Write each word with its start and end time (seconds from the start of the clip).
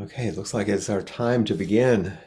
Okay, 0.00 0.26
it 0.26 0.36
looks 0.36 0.52
like 0.52 0.66
it's 0.66 0.90
our 0.90 1.02
time 1.02 1.44
to 1.44 1.54
begin. 1.54 2.18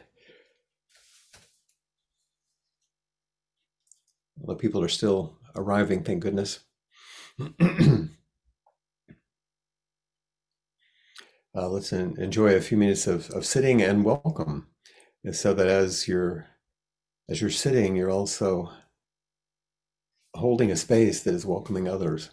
Well, 4.38 4.56
people 4.56 4.82
are 4.82 4.88
still 4.88 5.36
arriving, 5.54 6.02
thank 6.02 6.20
goodness. 6.22 6.60
uh, 7.60 8.08
let's 11.54 11.92
enjoy 11.92 12.54
a 12.54 12.60
few 12.62 12.78
minutes 12.78 13.06
of, 13.06 13.30
of 13.30 13.44
sitting 13.44 13.82
and 13.82 14.04
welcome. 14.04 14.68
And 15.22 15.36
so 15.36 15.52
that 15.54 15.66
as 15.68 16.08
you're 16.08 16.46
as 17.28 17.42
you're 17.42 17.50
sitting, 17.50 17.96
you're 17.96 18.10
also 18.10 18.70
holding 20.34 20.70
a 20.70 20.76
space 20.76 21.22
that 21.22 21.34
is 21.34 21.44
welcoming 21.44 21.88
others 21.88 22.30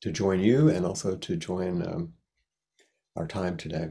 to 0.00 0.12
join 0.12 0.40
you 0.40 0.70
and 0.70 0.86
also 0.86 1.16
to 1.16 1.36
join 1.36 1.82
um, 1.86 2.14
our 3.16 3.26
time 3.26 3.56
today. 3.58 3.90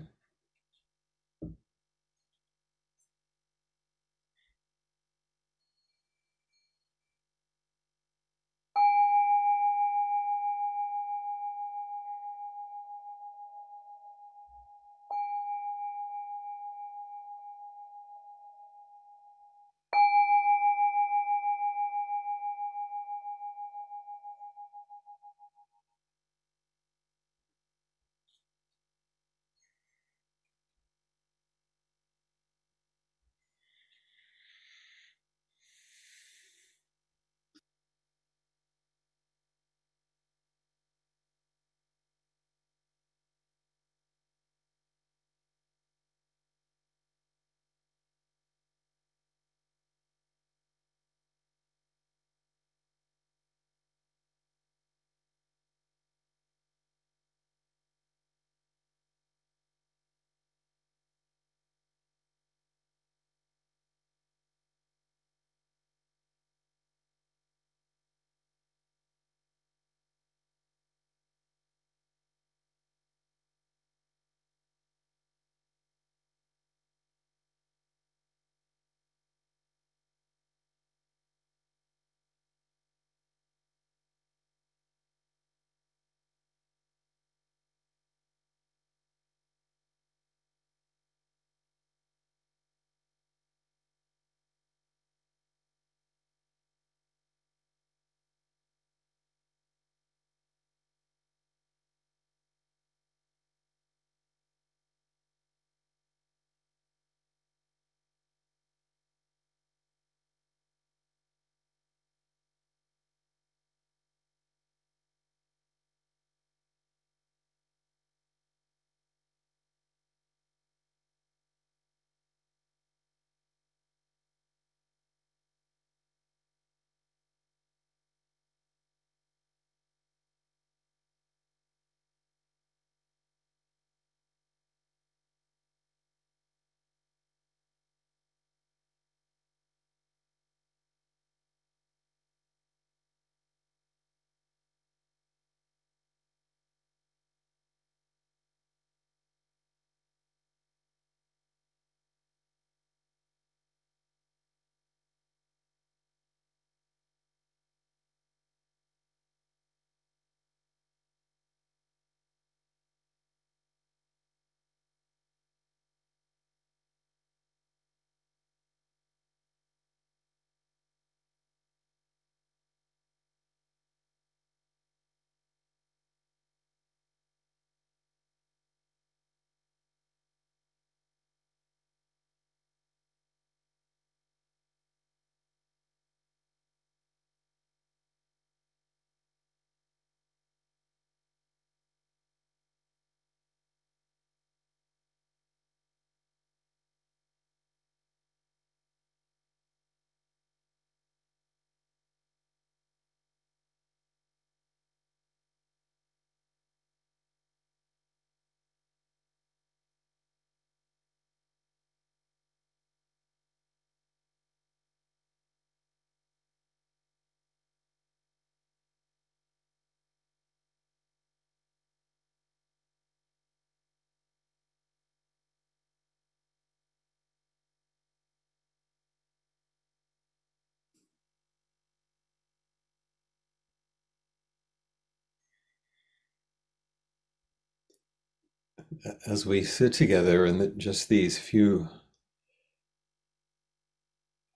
As 239.27 239.45
we 239.45 239.63
sit 239.63 239.93
together 239.93 240.45
in 240.45 240.77
just 240.77 241.09
these 241.09 241.37
few 241.37 241.89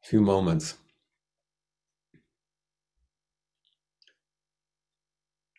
few 0.04 0.22
moments. 0.22 0.76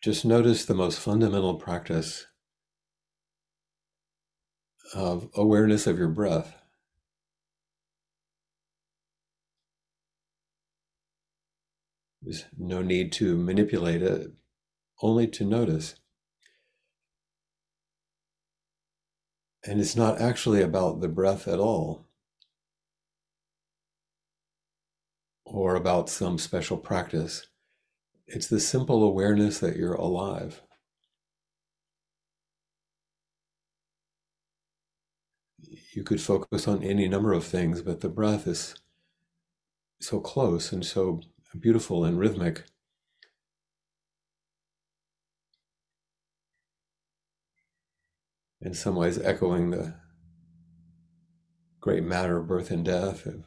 Just 0.01 0.25
notice 0.25 0.65
the 0.65 0.73
most 0.73 0.99
fundamental 0.99 1.55
practice 1.55 2.25
of 4.95 5.29
awareness 5.35 5.85
of 5.85 5.99
your 5.99 6.07
breath. 6.07 6.55
There's 12.21 12.45
no 12.57 12.81
need 12.81 13.11
to 13.13 13.37
manipulate 13.37 14.01
it 14.01 14.31
only 15.01 15.27
to 15.27 15.45
notice 15.45 15.95
And 19.63 19.79
it's 19.79 19.95
not 19.95 20.21
actually 20.21 20.61
about 20.61 21.01
the 21.01 21.07
breath 21.07 21.47
at 21.47 21.59
all, 21.59 22.05
or 25.45 25.75
about 25.75 26.09
some 26.09 26.37
special 26.37 26.77
practice. 26.77 27.47
It's 28.27 28.47
the 28.47 28.59
simple 28.59 29.03
awareness 29.03 29.59
that 29.59 29.75
you're 29.75 29.95
alive. 29.95 30.61
You 35.93 36.03
could 36.03 36.21
focus 36.21 36.67
on 36.67 36.83
any 36.83 37.07
number 37.07 37.33
of 37.33 37.43
things, 37.43 37.81
but 37.81 38.01
the 38.01 38.09
breath 38.09 38.47
is 38.47 38.75
so 39.99 40.19
close 40.19 40.71
and 40.71 40.85
so 40.85 41.21
beautiful 41.59 42.05
and 42.05 42.17
rhythmic. 42.17 42.63
In 48.61 48.73
some 48.73 48.95
ways, 48.95 49.17
echoing 49.17 49.71
the 49.71 49.95
great 51.79 52.03
matter 52.03 52.37
of 52.37 52.47
birth 52.47 52.71
and 52.71 52.83
death, 52.83 53.25
of 53.25 53.45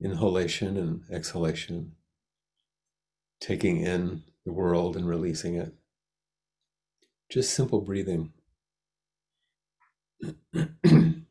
inhalation 0.00 0.76
and 0.76 1.02
exhalation, 1.10 1.96
taking 3.40 3.80
in 3.80 4.22
the 4.44 4.52
world 4.52 4.96
and 4.96 5.08
releasing 5.08 5.56
it. 5.56 5.74
Just 7.28 7.52
simple 7.52 7.80
breathing. 7.80 8.32
it's 10.52 11.26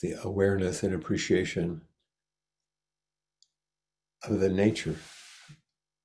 the 0.00 0.14
awareness 0.24 0.82
and 0.82 0.94
appreciation 0.94 1.82
of 4.24 4.40
the 4.40 4.48
nature 4.48 4.96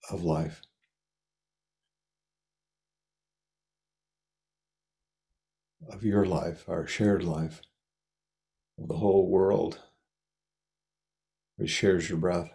of 0.09 0.23
life. 0.23 0.61
Of 5.89 6.03
your 6.03 6.25
life, 6.25 6.67
our 6.67 6.87
shared 6.87 7.23
life, 7.23 7.61
of 8.79 8.87
the 8.87 8.97
whole 8.97 9.29
world, 9.29 9.79
which 11.57 11.69
shares 11.69 12.09
your 12.09 12.17
breath. 12.17 12.51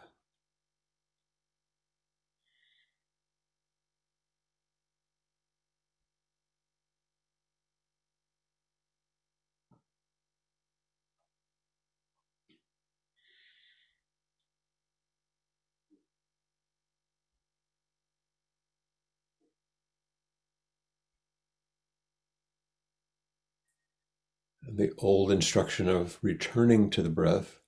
The 24.81 24.93
old 24.97 25.31
instruction 25.31 25.89
of 25.89 26.19
returning 26.23 26.89
to 26.89 27.03
the 27.03 27.11
breath 27.11 27.61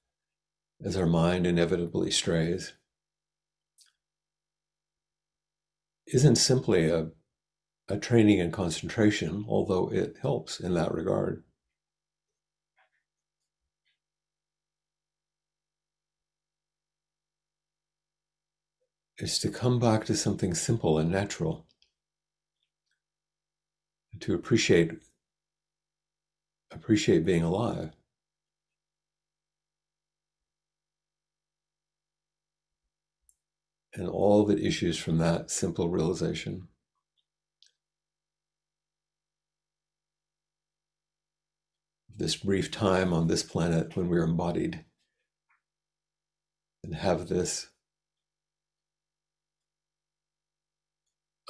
as 0.83 0.97
our 0.97 1.07
mind 1.07 1.47
inevitably 1.47 2.11
strays 2.11 2.73
isn't 6.07 6.37
simply 6.37 6.89
a, 6.89 7.11
a 7.89 7.99
training 7.99 8.39
in 8.39 8.51
concentration, 8.51 9.45
although 9.47 9.93
it 9.93 10.17
helps 10.23 10.59
in 10.59 10.73
that 10.73 10.93
regard. 10.93 11.45
It's 19.19 19.39
to 19.41 19.51
come 19.51 19.79
back 19.79 20.07
to 20.07 20.17
something 20.17 20.55
simple 20.55 20.99
and 20.99 21.11
natural, 21.11 21.67
to 24.19 24.35
appreciate 24.35 24.93
appreciate 26.75 27.25
being 27.25 27.43
alive. 27.43 27.91
And 33.95 34.09
all 34.09 34.45
that 34.47 34.59
issues 34.59 34.97
from 34.97 35.19
that 35.19 35.51
simple 35.51 35.89
realization. 35.91 36.69
This 42.17 42.37
brief 42.37 42.71
time 42.71 43.13
on 43.13 43.27
this 43.27 43.43
planet 43.43 43.97
when 43.97 44.09
we're 44.09 44.25
embodied 44.25 44.85
and 46.83 46.95
have 46.95 47.29
this 47.29 47.69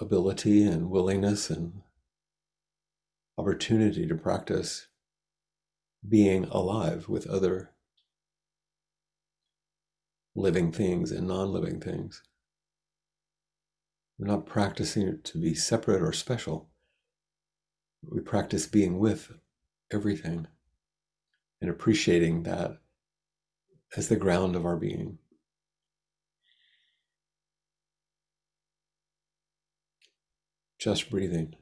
ability 0.01 0.65
and 0.65 0.91
willingness 0.91 1.49
and 1.51 1.83
opportunity 3.39 4.07
to 4.07 4.15
practice 4.15 4.89
being 6.07 6.45
alive 6.45 7.09
with 7.09 7.27
other 7.27 7.71
living 10.35 10.73
things 10.73 11.13
and 11.13 11.27
non 11.29 11.53
living 11.53 11.81
things. 11.81 12.23
We're 14.19 14.27
not 14.27 14.47
practicing 14.47 15.07
it 15.07 15.25
to 15.25 15.39
be 15.39 15.55
separate 15.55 16.03
or 16.03 16.13
special. 16.13 16.69
We 18.09 18.21
practice 18.21 18.67
being 18.67 18.99
with 18.99 19.33
everything 19.93 20.47
and 21.61 21.71
appreciating 21.71 22.43
that 22.43 22.79
as 23.97 24.09
the 24.09 24.17
ground 24.17 24.57
of 24.57 24.67
our 24.67 24.77
being. 24.77 25.19
Just 30.79 31.11
breathing. 31.11 31.55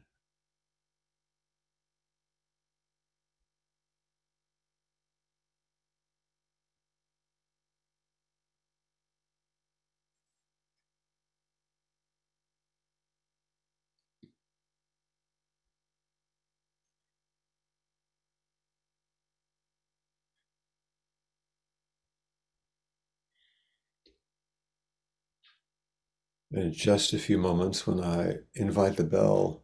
In 26.53 26.73
just 26.73 27.13
a 27.13 27.19
few 27.19 27.39
moments 27.39 27.87
when 27.87 28.01
I 28.01 28.39
invite 28.55 28.97
the 28.97 29.05
bell, 29.05 29.63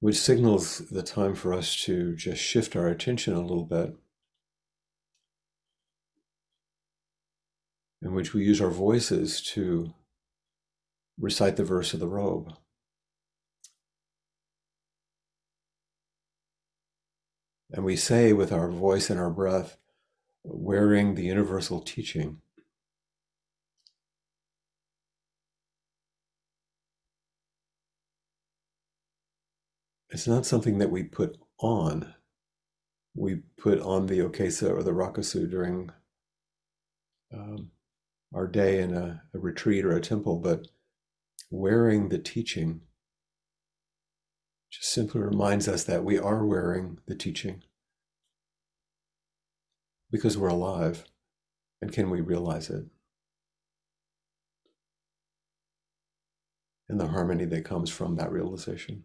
which 0.00 0.16
signals 0.16 0.78
the 0.78 1.02
time 1.02 1.34
for 1.34 1.52
us 1.52 1.76
to 1.84 2.16
just 2.16 2.42
shift 2.42 2.74
our 2.74 2.88
attention 2.88 3.34
a 3.34 3.40
little 3.40 3.64
bit, 3.64 3.94
in 8.00 8.14
which 8.14 8.32
we 8.32 8.44
use 8.44 8.60
our 8.60 8.70
voices 8.70 9.42
to 9.42 9.92
recite 11.18 11.56
the 11.56 11.64
verse 11.64 11.92
of 11.92 12.00
the 12.00 12.08
robe. 12.08 12.52
And 17.70 17.84
we 17.84 17.96
say 17.96 18.32
with 18.32 18.52
our 18.52 18.70
voice 18.70 19.08
and 19.08 19.18
our 19.20 19.30
breath, 19.30 19.76
wearing 20.44 21.14
the 21.14 21.24
universal 21.24 21.80
teaching. 21.80 22.38
It's 30.12 30.28
not 30.28 30.44
something 30.44 30.78
that 30.78 30.90
we 30.90 31.02
put 31.02 31.38
on. 31.58 32.14
We 33.14 33.36
put 33.58 33.80
on 33.80 34.06
the 34.06 34.18
Okesa 34.18 34.70
or 34.70 34.82
the 34.82 34.92
Rakusu 34.92 35.50
during 35.50 35.90
um, 37.32 37.70
our 38.34 38.46
day 38.46 38.80
in 38.80 38.94
a, 38.94 39.22
a 39.34 39.38
retreat 39.38 39.84
or 39.86 39.96
a 39.96 40.00
temple, 40.02 40.36
but 40.36 40.68
wearing 41.50 42.10
the 42.10 42.18
teaching 42.18 42.82
just 44.70 44.92
simply 44.92 45.20
reminds 45.20 45.66
us 45.66 45.84
that 45.84 46.04
we 46.04 46.18
are 46.18 46.44
wearing 46.46 46.98
the 47.06 47.14
teaching 47.14 47.62
because 50.10 50.36
we're 50.36 50.48
alive. 50.48 51.04
And 51.80 51.90
can 51.90 52.10
we 52.10 52.20
realize 52.20 52.70
it? 52.70 52.84
And 56.88 57.00
the 57.00 57.08
harmony 57.08 57.46
that 57.46 57.64
comes 57.64 57.90
from 57.90 58.16
that 58.16 58.30
realization. 58.30 59.04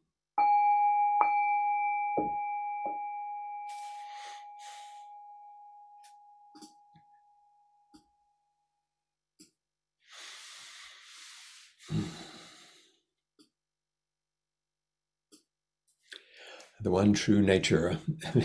The 16.81 16.91
one 16.91 17.13
true 17.13 17.41
nature. 17.41 17.99
I 18.25 18.43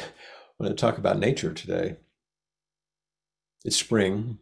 want 0.59 0.76
to 0.76 0.81
talk 0.81 0.99
about 0.99 1.19
nature 1.19 1.55
today. 1.55 1.97
It's 3.64 3.76
spring. 3.76 4.38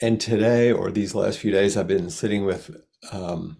And 0.00 0.20
today, 0.20 0.72
or 0.72 0.90
these 0.90 1.14
last 1.14 1.38
few 1.38 1.52
days, 1.52 1.76
I've 1.76 1.86
been 1.86 2.10
sitting 2.10 2.44
with, 2.44 2.70
um, 3.12 3.58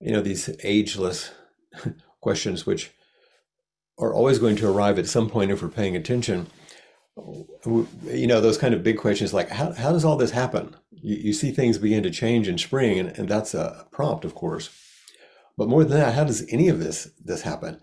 you 0.00 0.12
know, 0.12 0.20
these 0.20 0.50
ageless 0.64 1.30
questions, 2.20 2.66
which 2.66 2.90
are 3.98 4.14
always 4.14 4.38
going 4.38 4.56
to 4.56 4.68
arrive 4.68 4.98
at 4.98 5.06
some 5.06 5.30
point 5.30 5.52
if 5.52 5.62
we're 5.62 5.68
paying 5.68 5.96
attention. 5.96 6.48
You 7.16 8.26
know, 8.26 8.40
those 8.40 8.58
kind 8.58 8.74
of 8.74 8.82
big 8.82 8.98
questions 8.98 9.32
like, 9.32 9.50
how, 9.50 9.72
how 9.72 9.92
does 9.92 10.04
all 10.04 10.16
this 10.16 10.32
happen? 10.32 10.74
You, 10.90 11.16
you 11.16 11.32
see 11.32 11.52
things 11.52 11.78
begin 11.78 12.02
to 12.02 12.10
change 12.10 12.48
in 12.48 12.58
spring, 12.58 12.98
and, 12.98 13.16
and 13.18 13.28
that's 13.28 13.54
a 13.54 13.86
prompt, 13.92 14.24
of 14.24 14.34
course. 14.34 14.70
But 15.62 15.68
more 15.68 15.84
than 15.84 16.00
that, 16.00 16.14
how 16.14 16.24
does 16.24 16.44
any 16.48 16.68
of 16.68 16.80
this 16.80 17.08
this 17.24 17.42
happen? 17.42 17.80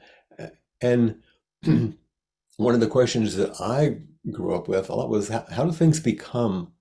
And 0.82 1.22
one 1.64 2.74
of 2.74 2.82
the 2.82 2.88
questions 2.88 3.38
that 3.38 3.54
I 3.62 4.00
grew 4.30 4.54
up 4.54 4.68
with 4.68 4.90
a 4.90 4.96
lot 4.96 5.08
was 5.08 5.30
how, 5.30 5.46
how 5.50 5.64
do 5.64 5.72
things 5.72 6.02
become 6.02 6.74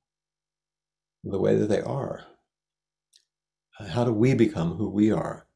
the 1.23 1.38
way 1.38 1.55
that 1.55 1.69
they 1.69 1.81
are? 1.81 2.25
How 3.90 4.02
do 4.02 4.12
we 4.12 4.35
become 4.35 4.75
who 4.75 4.90
we 4.90 5.12
are? 5.12 5.47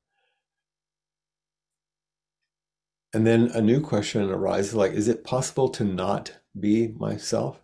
And 3.12 3.26
then 3.26 3.50
a 3.52 3.60
new 3.60 3.80
question 3.80 4.30
arises 4.30 4.74
like, 4.74 4.92
is 4.92 5.08
it 5.08 5.24
possible 5.24 5.68
to 5.70 5.82
not 5.82 6.38
be 6.60 6.94
myself? 6.96 7.60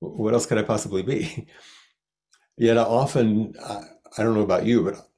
What 0.00 0.34
else 0.34 0.44
could 0.44 0.58
I 0.58 0.64
possibly 0.64 1.02
be? 1.02 1.48
Yet 2.58 2.76
I 2.76 2.82
often, 2.82 3.54
I, 3.64 3.84
I 4.18 4.22
don't 4.22 4.34
know 4.34 4.42
about 4.42 4.66
you, 4.66 4.84
but 4.84 5.08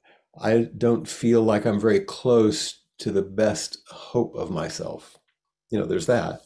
I 0.41 0.69
don't 0.77 1.07
feel 1.07 1.41
like 1.41 1.65
I'm 1.65 1.79
very 1.79 1.99
close 1.99 2.81
to 2.99 3.11
the 3.11 3.21
best 3.21 3.79
hope 3.89 4.35
of 4.35 4.51
myself. 4.51 5.17
You 5.69 5.79
know, 5.79 5.85
there's 5.85 6.07
that. 6.07 6.41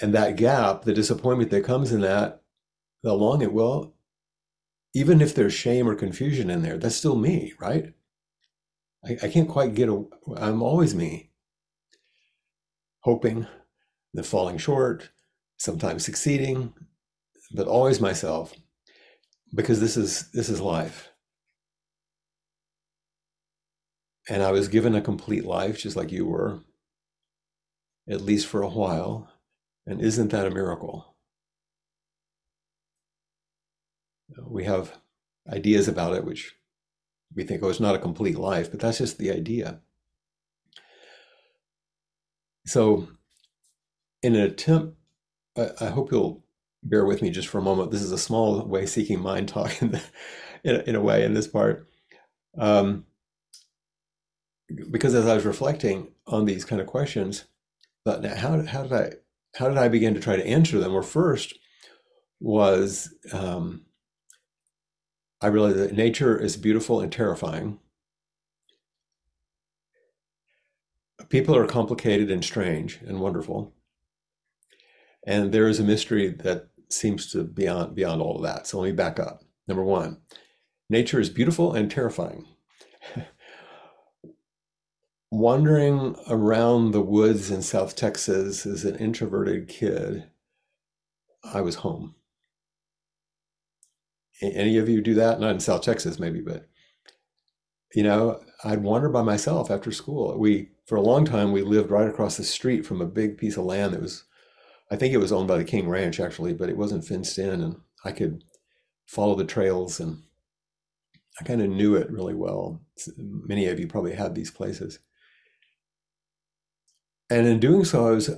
And 0.00 0.14
that 0.14 0.36
gap, 0.36 0.82
the 0.82 0.94
disappointment 0.94 1.50
that 1.50 1.64
comes 1.64 1.92
in 1.92 2.00
that, 2.02 2.42
the 3.02 3.14
longing, 3.14 3.52
well, 3.52 3.94
even 4.94 5.20
if 5.20 5.34
there's 5.34 5.52
shame 5.52 5.88
or 5.88 5.94
confusion 5.94 6.50
in 6.50 6.62
there, 6.62 6.78
that's 6.78 6.94
still 6.94 7.16
me, 7.16 7.52
right? 7.60 7.92
I, 9.04 9.16
I 9.22 9.28
can't 9.28 9.48
quite 9.48 9.74
get, 9.74 9.88
a, 9.88 10.04
I'm 10.36 10.62
always 10.62 10.94
me. 10.94 11.30
Hoping, 13.00 13.46
the 14.14 14.22
falling 14.22 14.58
short, 14.58 15.10
sometimes 15.56 16.04
succeeding, 16.04 16.74
but 17.52 17.66
always 17.66 18.00
myself 18.00 18.54
because 19.54 19.80
this 19.80 19.96
is 19.96 20.30
this 20.32 20.48
is 20.48 20.60
life 20.60 21.07
and 24.28 24.42
i 24.42 24.50
was 24.50 24.68
given 24.68 24.94
a 24.94 25.00
complete 25.00 25.44
life 25.44 25.78
just 25.78 25.96
like 25.96 26.12
you 26.12 26.26
were 26.26 26.60
at 28.08 28.20
least 28.20 28.46
for 28.46 28.62
a 28.62 28.68
while 28.68 29.30
and 29.86 30.00
isn't 30.00 30.30
that 30.30 30.46
a 30.46 30.50
miracle 30.50 31.14
we 34.46 34.64
have 34.64 34.92
ideas 35.50 35.88
about 35.88 36.14
it 36.14 36.24
which 36.24 36.54
we 37.34 37.44
think 37.44 37.62
oh 37.62 37.68
it's 37.68 37.80
not 37.80 37.94
a 37.94 37.98
complete 37.98 38.38
life 38.38 38.70
but 38.70 38.80
that's 38.80 38.98
just 38.98 39.18
the 39.18 39.30
idea 39.30 39.80
so 42.66 43.08
in 44.22 44.34
an 44.34 44.42
attempt 44.42 44.96
i, 45.80 45.86
hope 45.86 46.12
you'll 46.12 46.42
bear 46.82 47.04
with 47.04 47.22
me 47.22 47.30
just 47.30 47.48
for 47.48 47.58
a 47.58 47.62
moment. 47.62 47.90
This 47.90 48.02
is 48.02 48.12
a 48.12 48.18
small 48.18 48.64
way 48.64 48.86
seeking 48.86 49.20
mind 49.20 49.48
talk 49.48 49.80
in, 49.82 49.92
the, 49.92 50.02
in, 50.64 50.76
a, 50.76 50.78
in 50.80 50.94
a 50.94 51.00
way 51.00 51.24
in 51.24 51.34
this 51.34 51.46
part. 51.46 51.88
Um, 52.56 53.04
because 54.90 55.14
as 55.14 55.26
I 55.26 55.34
was 55.34 55.44
reflecting 55.44 56.08
on 56.26 56.44
these 56.44 56.64
kind 56.64 56.80
of 56.80 56.86
questions, 56.86 57.44
now 58.06 58.34
how, 58.34 58.62
how 58.62 58.82
did 58.82 58.92
I 58.92 59.12
how 59.54 59.68
did 59.68 59.78
I 59.78 59.88
begin 59.88 60.14
to 60.14 60.20
try 60.20 60.36
to 60.36 60.46
answer 60.46 60.78
them? 60.78 60.92
Well, 60.92 61.02
first 61.02 61.54
was 62.40 63.14
um, 63.32 63.86
I 65.40 65.48
realized 65.48 65.78
that 65.78 65.94
nature 65.94 66.38
is 66.38 66.56
beautiful 66.56 67.00
and 67.00 67.10
terrifying. 67.12 67.78
People 71.28 71.56
are 71.56 71.66
complicated 71.66 72.30
and 72.30 72.44
strange 72.44 73.00
and 73.06 73.20
wonderful 73.20 73.74
and 75.28 75.52
there 75.52 75.68
is 75.68 75.78
a 75.78 75.84
mystery 75.84 76.30
that 76.30 76.68
seems 76.88 77.30
to 77.30 77.44
be 77.44 77.64
beyond 77.64 77.94
beyond 77.94 78.22
all 78.22 78.36
of 78.36 78.42
that. 78.42 78.66
So 78.66 78.80
let 78.80 78.86
me 78.86 78.92
back 78.92 79.20
up. 79.20 79.44
Number 79.68 79.84
one, 79.84 80.18
nature 80.88 81.20
is 81.20 81.28
beautiful 81.28 81.74
and 81.74 81.90
terrifying. 81.90 82.46
Wandering 85.30 86.16
around 86.28 86.92
the 86.92 87.02
woods 87.02 87.50
in 87.50 87.62
South 87.62 87.94
Texas 87.94 88.64
as 88.64 88.84
an 88.84 88.96
introverted 88.96 89.68
kid, 89.68 90.24
I 91.44 91.60
was 91.60 91.76
home. 91.76 92.14
Any 94.40 94.78
of 94.78 94.88
you 94.88 95.02
do 95.02 95.14
that? 95.14 95.40
Not 95.40 95.50
in 95.50 95.60
South 95.60 95.82
Texas, 95.82 96.18
maybe, 96.18 96.40
but 96.40 96.68
you 97.94 98.02
know, 98.02 98.40
I'd 98.64 98.82
wander 98.82 99.08
by 99.08 99.22
myself 99.22 99.70
after 99.70 99.90
school. 99.90 100.38
We, 100.38 100.70
for 100.86 100.96
a 100.96 101.02
long 101.02 101.24
time, 101.24 101.52
we 101.52 101.62
lived 101.62 101.90
right 101.90 102.08
across 102.08 102.36
the 102.36 102.44
street 102.44 102.86
from 102.86 103.00
a 103.00 103.06
big 103.06 103.38
piece 103.38 103.56
of 103.56 103.64
land 103.64 103.94
that 103.94 104.02
was 104.02 104.24
I 104.90 104.96
think 104.96 105.12
it 105.12 105.18
was 105.18 105.32
owned 105.32 105.48
by 105.48 105.58
the 105.58 105.64
King 105.64 105.88
Ranch 105.88 106.18
actually, 106.18 106.54
but 106.54 106.68
it 106.68 106.76
wasn't 106.76 107.04
fenced 107.04 107.38
in, 107.38 107.60
and 107.60 107.76
I 108.04 108.12
could 108.12 108.44
follow 109.06 109.34
the 109.34 109.44
trails, 109.44 110.00
and 110.00 110.22
I 111.40 111.44
kind 111.44 111.60
of 111.60 111.68
knew 111.68 111.94
it 111.94 112.10
really 112.10 112.34
well. 112.34 112.80
Many 113.16 113.66
of 113.66 113.78
you 113.78 113.86
probably 113.86 114.14
had 114.14 114.34
these 114.34 114.50
places, 114.50 114.98
and 117.30 117.46
in 117.46 117.60
doing 117.60 117.84
so, 117.84 118.06
I 118.08 118.10
was 118.10 118.30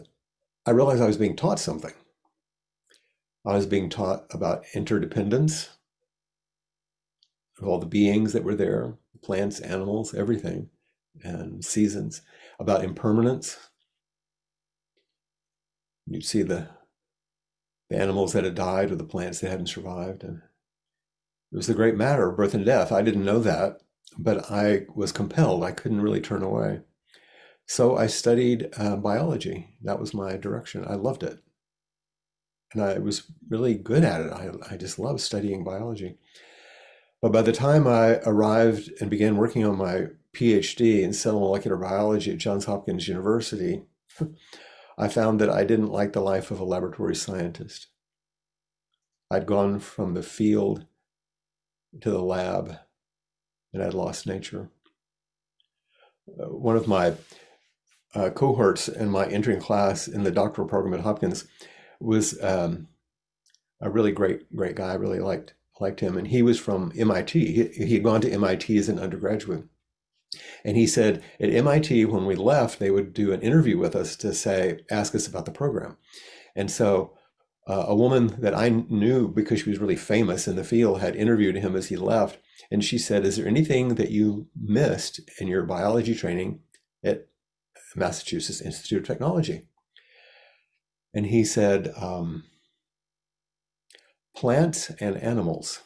I 0.66 0.70
realized 0.70 1.02
I 1.02 1.06
was 1.06 1.16
being 1.16 1.36
taught 1.36 1.58
something. 1.58 1.92
I 3.46 3.54
was 3.54 3.66
being 3.66 3.88
taught 3.88 4.26
about 4.30 4.64
interdependence 4.74 5.70
of 7.58 7.66
all 7.68 7.78
the 7.78 7.86
beings 7.86 8.32
that 8.32 8.44
were 8.44 8.54
there, 8.54 8.94
plants, 9.22 9.60
animals, 9.60 10.14
everything, 10.14 10.68
and 11.22 11.64
seasons, 11.64 12.22
about 12.58 12.84
impermanence, 12.84 13.56
You'd 16.10 16.24
see 16.24 16.42
the, 16.42 16.68
the 17.88 17.96
animals 17.96 18.32
that 18.32 18.42
had 18.42 18.56
died 18.56 18.90
or 18.90 18.96
the 18.96 19.04
plants 19.04 19.40
that 19.40 19.50
hadn't 19.50 19.68
survived. 19.68 20.24
And 20.24 20.42
it 21.52 21.56
was 21.56 21.68
the 21.68 21.74
great 21.74 21.96
matter 21.96 22.28
of 22.28 22.36
birth 22.36 22.52
and 22.52 22.66
death. 22.66 22.90
I 22.90 23.00
didn't 23.02 23.24
know 23.24 23.38
that, 23.38 23.80
but 24.18 24.50
I 24.50 24.86
was 24.92 25.12
compelled. 25.12 25.62
I 25.62 25.70
couldn't 25.70 26.02
really 26.02 26.20
turn 26.20 26.42
away. 26.42 26.80
So 27.70 27.96
I 27.96 28.08
studied 28.08 28.68
uh, 28.76 28.96
biology. 28.96 29.68
That 29.82 30.00
was 30.00 30.12
my 30.12 30.36
direction. 30.36 30.84
I 30.88 30.94
loved 30.94 31.22
it. 31.22 31.38
And 32.74 32.82
I 32.82 32.98
was 32.98 33.30
really 33.48 33.74
good 33.74 34.02
at 34.02 34.22
it. 34.22 34.32
I, 34.32 34.50
I 34.72 34.76
just 34.76 34.98
loved 34.98 35.20
studying 35.20 35.62
biology. 35.62 36.18
But 37.22 37.30
by 37.30 37.42
the 37.42 37.52
time 37.52 37.86
I 37.86 38.14
arrived 38.26 38.90
and 39.00 39.08
began 39.08 39.36
working 39.36 39.64
on 39.64 39.78
my 39.78 40.06
PhD 40.34 41.02
in 41.02 41.12
cell 41.12 41.38
molecular 41.38 41.76
biology 41.76 42.32
at 42.32 42.38
Johns 42.38 42.64
Hopkins 42.64 43.06
University, 43.06 43.82
I 44.98 45.06
found 45.06 45.40
that 45.40 45.50
I 45.50 45.62
didn't 45.62 45.92
like 45.92 46.12
the 46.12 46.22
life 46.22 46.50
of 46.50 46.58
a 46.58 46.64
laboratory 46.64 47.14
scientist. 47.14 47.86
I'd 49.30 49.46
gone 49.46 49.78
from 49.78 50.14
the 50.14 50.24
field 50.24 50.86
to 52.00 52.10
the 52.10 52.20
lab 52.20 52.78
and 53.72 53.80
I'd 53.80 53.94
lost 53.94 54.26
nature. 54.26 54.70
Uh, 56.28 56.46
one 56.46 56.74
of 56.74 56.88
my 56.88 57.14
uh, 58.14 58.30
cohorts 58.30 58.88
in 58.88 59.10
my 59.10 59.26
entering 59.26 59.60
class 59.60 60.08
in 60.08 60.24
the 60.24 60.30
doctoral 60.30 60.68
program 60.68 60.94
at 60.94 61.00
Hopkins 61.00 61.46
was 62.00 62.42
um, 62.42 62.88
a 63.80 63.90
really 63.90 64.12
great, 64.12 64.54
great 64.54 64.76
guy. 64.76 64.92
I 64.92 64.94
really 64.94 65.20
liked 65.20 65.54
liked 65.80 66.00
him, 66.00 66.18
and 66.18 66.28
he 66.28 66.42
was 66.42 66.58
from 66.58 66.92
MIT. 66.96 67.52
He, 67.52 67.86
he 67.86 67.94
had 67.94 68.04
gone 68.04 68.20
to 68.20 68.30
MIT 68.30 68.76
as 68.76 68.88
an 68.88 68.98
undergraduate, 68.98 69.64
and 70.64 70.76
he 70.76 70.86
said 70.86 71.22
at 71.38 71.50
MIT 71.50 72.04
when 72.06 72.26
we 72.26 72.34
left, 72.34 72.78
they 72.78 72.90
would 72.90 73.14
do 73.14 73.32
an 73.32 73.40
interview 73.40 73.78
with 73.78 73.96
us 73.96 74.14
to 74.16 74.34
say, 74.34 74.80
ask 74.90 75.14
us 75.14 75.26
about 75.26 75.46
the 75.46 75.52
program, 75.52 75.96
and 76.54 76.70
so. 76.70 77.14
Uh, 77.66 77.84
a 77.88 77.94
woman 77.94 78.34
that 78.40 78.54
I 78.54 78.68
knew 78.70 79.28
because 79.28 79.60
she 79.60 79.70
was 79.70 79.78
really 79.78 79.94
famous 79.94 80.48
in 80.48 80.56
the 80.56 80.64
field 80.64 81.00
had 81.00 81.14
interviewed 81.14 81.54
him 81.54 81.76
as 81.76 81.86
he 81.86 81.94
left, 81.94 82.38
and 82.68 82.82
she 82.82 82.98
said, 82.98 83.24
"Is 83.24 83.36
there 83.36 83.46
anything 83.46 83.94
that 83.94 84.10
you 84.10 84.48
missed 84.60 85.20
in 85.38 85.46
your 85.46 85.62
biology 85.62 86.14
training 86.14 86.60
at 87.04 87.29
Massachusetts 87.98 88.60
Institute 88.60 89.00
of 89.00 89.06
Technology?" 89.06 89.66
And 91.12 91.26
he 91.26 91.44
said, 91.44 91.92
um, 91.96 92.44
plants 94.34 94.90
and 95.00 95.16
animals. 95.16 95.82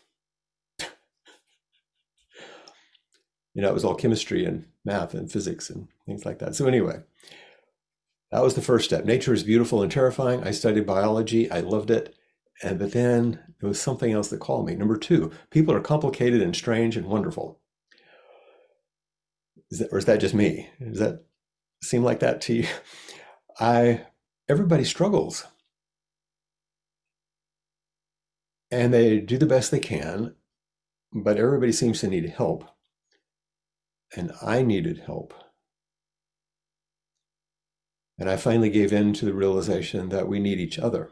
you 3.55 3.63
know, 3.63 3.69
it 3.69 3.75
was 3.75 3.85
all 3.85 3.95
chemistry 3.95 4.45
and 4.45 4.67
math 4.85 5.15
and 5.15 5.31
physics 5.31 5.71
and 5.71 5.89
things 6.07 6.25
like 6.25 6.39
that. 6.41 6.55
So, 6.55 6.67
anyway, 6.67 7.01
that 8.31 8.43
was 8.43 8.55
the 8.55 8.63
first 8.63 8.85
step. 8.85 9.05
Nature 9.05 9.33
is 9.33 9.45
beautiful 9.45 9.83
and 9.83 9.91
terrifying. 9.91 10.43
I 10.45 10.51
studied 10.51 10.87
biology, 10.87 11.51
I 11.51 11.61
loved 11.61 11.91
it. 11.91 12.15
And 12.63 12.79
but 12.79 12.93
then 12.93 13.41
there 13.61 13.69
was 13.69 13.81
something 13.81 14.13
else 14.13 14.29
that 14.29 14.41
called 14.41 14.67
me. 14.67 14.77
Number 14.77 14.97
two, 14.97 15.33
people 15.51 15.75
are 15.75 15.81
complicated 15.81 16.41
and 16.41 16.55
strange 16.55 16.97
and 16.97 17.07
wonderful. 17.07 17.61
Is 19.71 19.81
that, 19.81 19.89
or 19.91 19.99
is 19.99 20.05
that 20.05 20.21
just 20.21 20.35
me? 20.35 20.71
Is 20.79 21.01
that 21.01 21.25
seem 21.85 22.03
like 22.03 22.21
that 22.21 22.41
to 22.43 22.55
you? 22.55 22.67
I 23.61 24.07
everybody 24.49 24.85
struggles 24.85 25.47
and 28.75 28.93
they 28.93 29.21
do 29.21 29.39
the 29.39 29.47
best 29.47 29.71
they 29.71 29.79
can, 29.79 30.35
but 31.13 31.39
everybody 31.39 31.71
seems 31.71 32.01
to 32.01 32.09
need 32.09 32.29
help. 32.31 32.65
And 34.17 34.33
I 34.43 34.63
needed 34.63 35.03
help. 35.07 35.33
And 38.19 38.29
I 38.29 38.37
finally 38.37 38.71
gave 38.71 38.93
in 38.93 39.13
to 39.15 39.25
the 39.25 39.33
realization 39.33 40.09
that 40.09 40.27
we 40.27 40.41
need 40.41 40.59
each 40.59 40.79
other. 40.79 41.11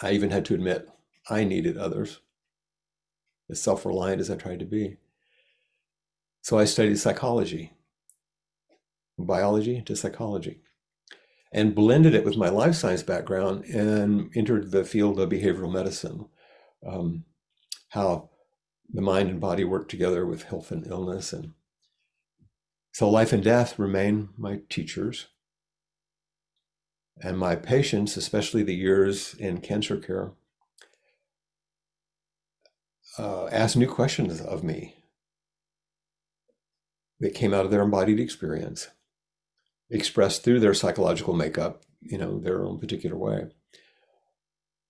I 0.00 0.10
even 0.10 0.30
had 0.30 0.44
to 0.46 0.54
admit 0.54 0.88
I 1.30 1.44
needed 1.44 1.78
others, 1.78 2.18
as 3.48 3.60
self 3.60 3.86
reliant 3.86 4.20
as 4.20 4.30
I 4.30 4.36
tried 4.36 4.58
to 4.58 4.64
be. 4.64 4.96
So 6.42 6.58
I 6.58 6.64
studied 6.64 6.98
psychology, 6.98 7.74
biology 9.18 9.82
to 9.82 9.96
psychology 9.96 10.60
and 11.52 11.74
blended 11.74 12.14
it 12.14 12.24
with 12.24 12.36
my 12.36 12.48
life 12.48 12.74
science 12.74 13.02
background 13.02 13.64
and 13.66 14.30
entered 14.34 14.70
the 14.70 14.84
field 14.84 15.20
of 15.20 15.28
behavioral 15.28 15.72
medicine. 15.72 16.26
Um, 16.86 17.24
how 17.90 18.30
the 18.92 19.02
mind 19.02 19.28
and 19.28 19.40
body 19.40 19.64
work 19.64 19.88
together 19.88 20.24
with 20.26 20.44
health 20.44 20.70
and 20.70 20.86
illness. 20.86 21.32
And 21.32 21.52
so 22.92 23.08
life 23.08 23.32
and 23.32 23.44
death 23.44 23.78
remain 23.78 24.30
my 24.36 24.60
teachers. 24.68 25.28
And 27.22 27.38
my 27.38 27.54
patients, 27.54 28.16
especially 28.16 28.62
the 28.62 28.74
years 28.74 29.34
in 29.34 29.60
cancer 29.60 29.98
care, 29.98 30.32
uh, 33.18 33.46
ask 33.48 33.76
new 33.76 33.86
questions 33.86 34.40
of 34.40 34.64
me 34.64 34.96
that 37.20 37.34
came 37.34 37.52
out 37.52 37.66
of 37.66 37.70
their 37.70 37.82
embodied 37.82 38.18
experience 38.18 38.88
expressed 39.92 40.42
through 40.42 40.58
their 40.58 40.74
psychological 40.74 41.34
makeup, 41.34 41.82
you 42.00 42.18
know, 42.18 42.40
their 42.40 42.64
own 42.64 42.78
particular 42.78 43.16
way. 43.16 43.46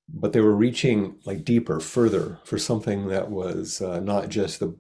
But 0.08 0.32
they 0.32 0.40
were 0.40 0.54
reaching 0.54 1.16
like 1.24 1.44
deeper, 1.44 1.80
further 1.80 2.38
for 2.44 2.58
something 2.58 3.08
that 3.08 3.30
was 3.30 3.82
uh, 3.82 4.00
not 4.00 4.28
just 4.28 4.60
the, 4.60 4.76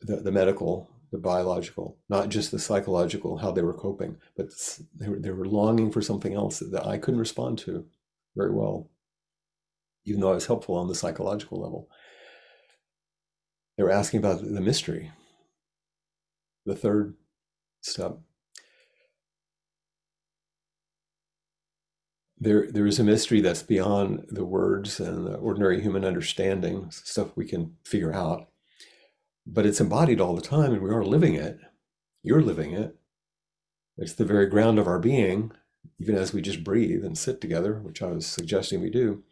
the, 0.00 0.16
the 0.16 0.32
medical, 0.32 0.90
the 1.10 1.18
biological, 1.18 1.96
not 2.08 2.28
just 2.28 2.50
the 2.50 2.58
psychological, 2.58 3.38
how 3.38 3.50
they 3.50 3.62
were 3.62 3.72
coping, 3.72 4.16
but 4.36 4.48
they 4.94 5.08
were, 5.08 5.18
they 5.18 5.30
were 5.30 5.46
longing 5.46 5.90
for 5.90 6.02
something 6.02 6.34
else 6.34 6.58
that 6.58 6.86
I 6.86 6.98
couldn't 6.98 7.20
respond 7.20 7.58
to 7.60 7.86
very 8.36 8.50
well, 8.50 8.90
even 10.04 10.20
though 10.20 10.32
I 10.32 10.34
was 10.34 10.46
helpful 10.46 10.76
on 10.76 10.88
the 10.88 10.94
psychological 10.94 11.60
level. 11.60 11.88
They 13.76 13.82
were 13.82 13.90
asking 13.92 14.18
about 14.18 14.42
the 14.42 14.60
mystery, 14.60 15.12
the 16.66 16.76
third 16.76 17.14
step. 17.80 18.18
There 22.44 22.70
there 22.70 22.86
is 22.86 22.98
a 22.98 23.04
mystery 23.04 23.40
that's 23.40 23.62
beyond 23.62 24.26
the 24.28 24.44
words 24.44 25.00
and 25.00 25.26
the 25.26 25.34
ordinary 25.36 25.80
human 25.80 26.04
understanding 26.04 26.90
stuff 26.90 27.36
we 27.36 27.46
can 27.46 27.76
figure 27.84 28.12
out. 28.12 28.48
But 29.46 29.66
it's 29.66 29.80
embodied 29.80 30.20
all 30.20 30.34
the 30.34 30.42
time 30.42 30.72
and 30.72 30.82
we 30.82 30.90
are 30.90 31.04
living 31.04 31.34
it. 31.34 31.58
You're 32.22 32.42
living 32.42 32.72
it. 32.72 32.96
It's 33.98 34.14
the 34.14 34.24
very 34.24 34.46
ground 34.46 34.78
of 34.78 34.86
our 34.86 34.98
being 34.98 35.52
even 36.00 36.16
as 36.16 36.32
we 36.32 36.40
just 36.40 36.64
breathe 36.64 37.04
and 37.04 37.16
sit 37.16 37.42
together 37.42 37.74
which 37.74 38.00
i 38.02 38.06
was 38.06 38.26
suggesting 38.26 38.80
we 38.80 38.90
do. 38.90 39.22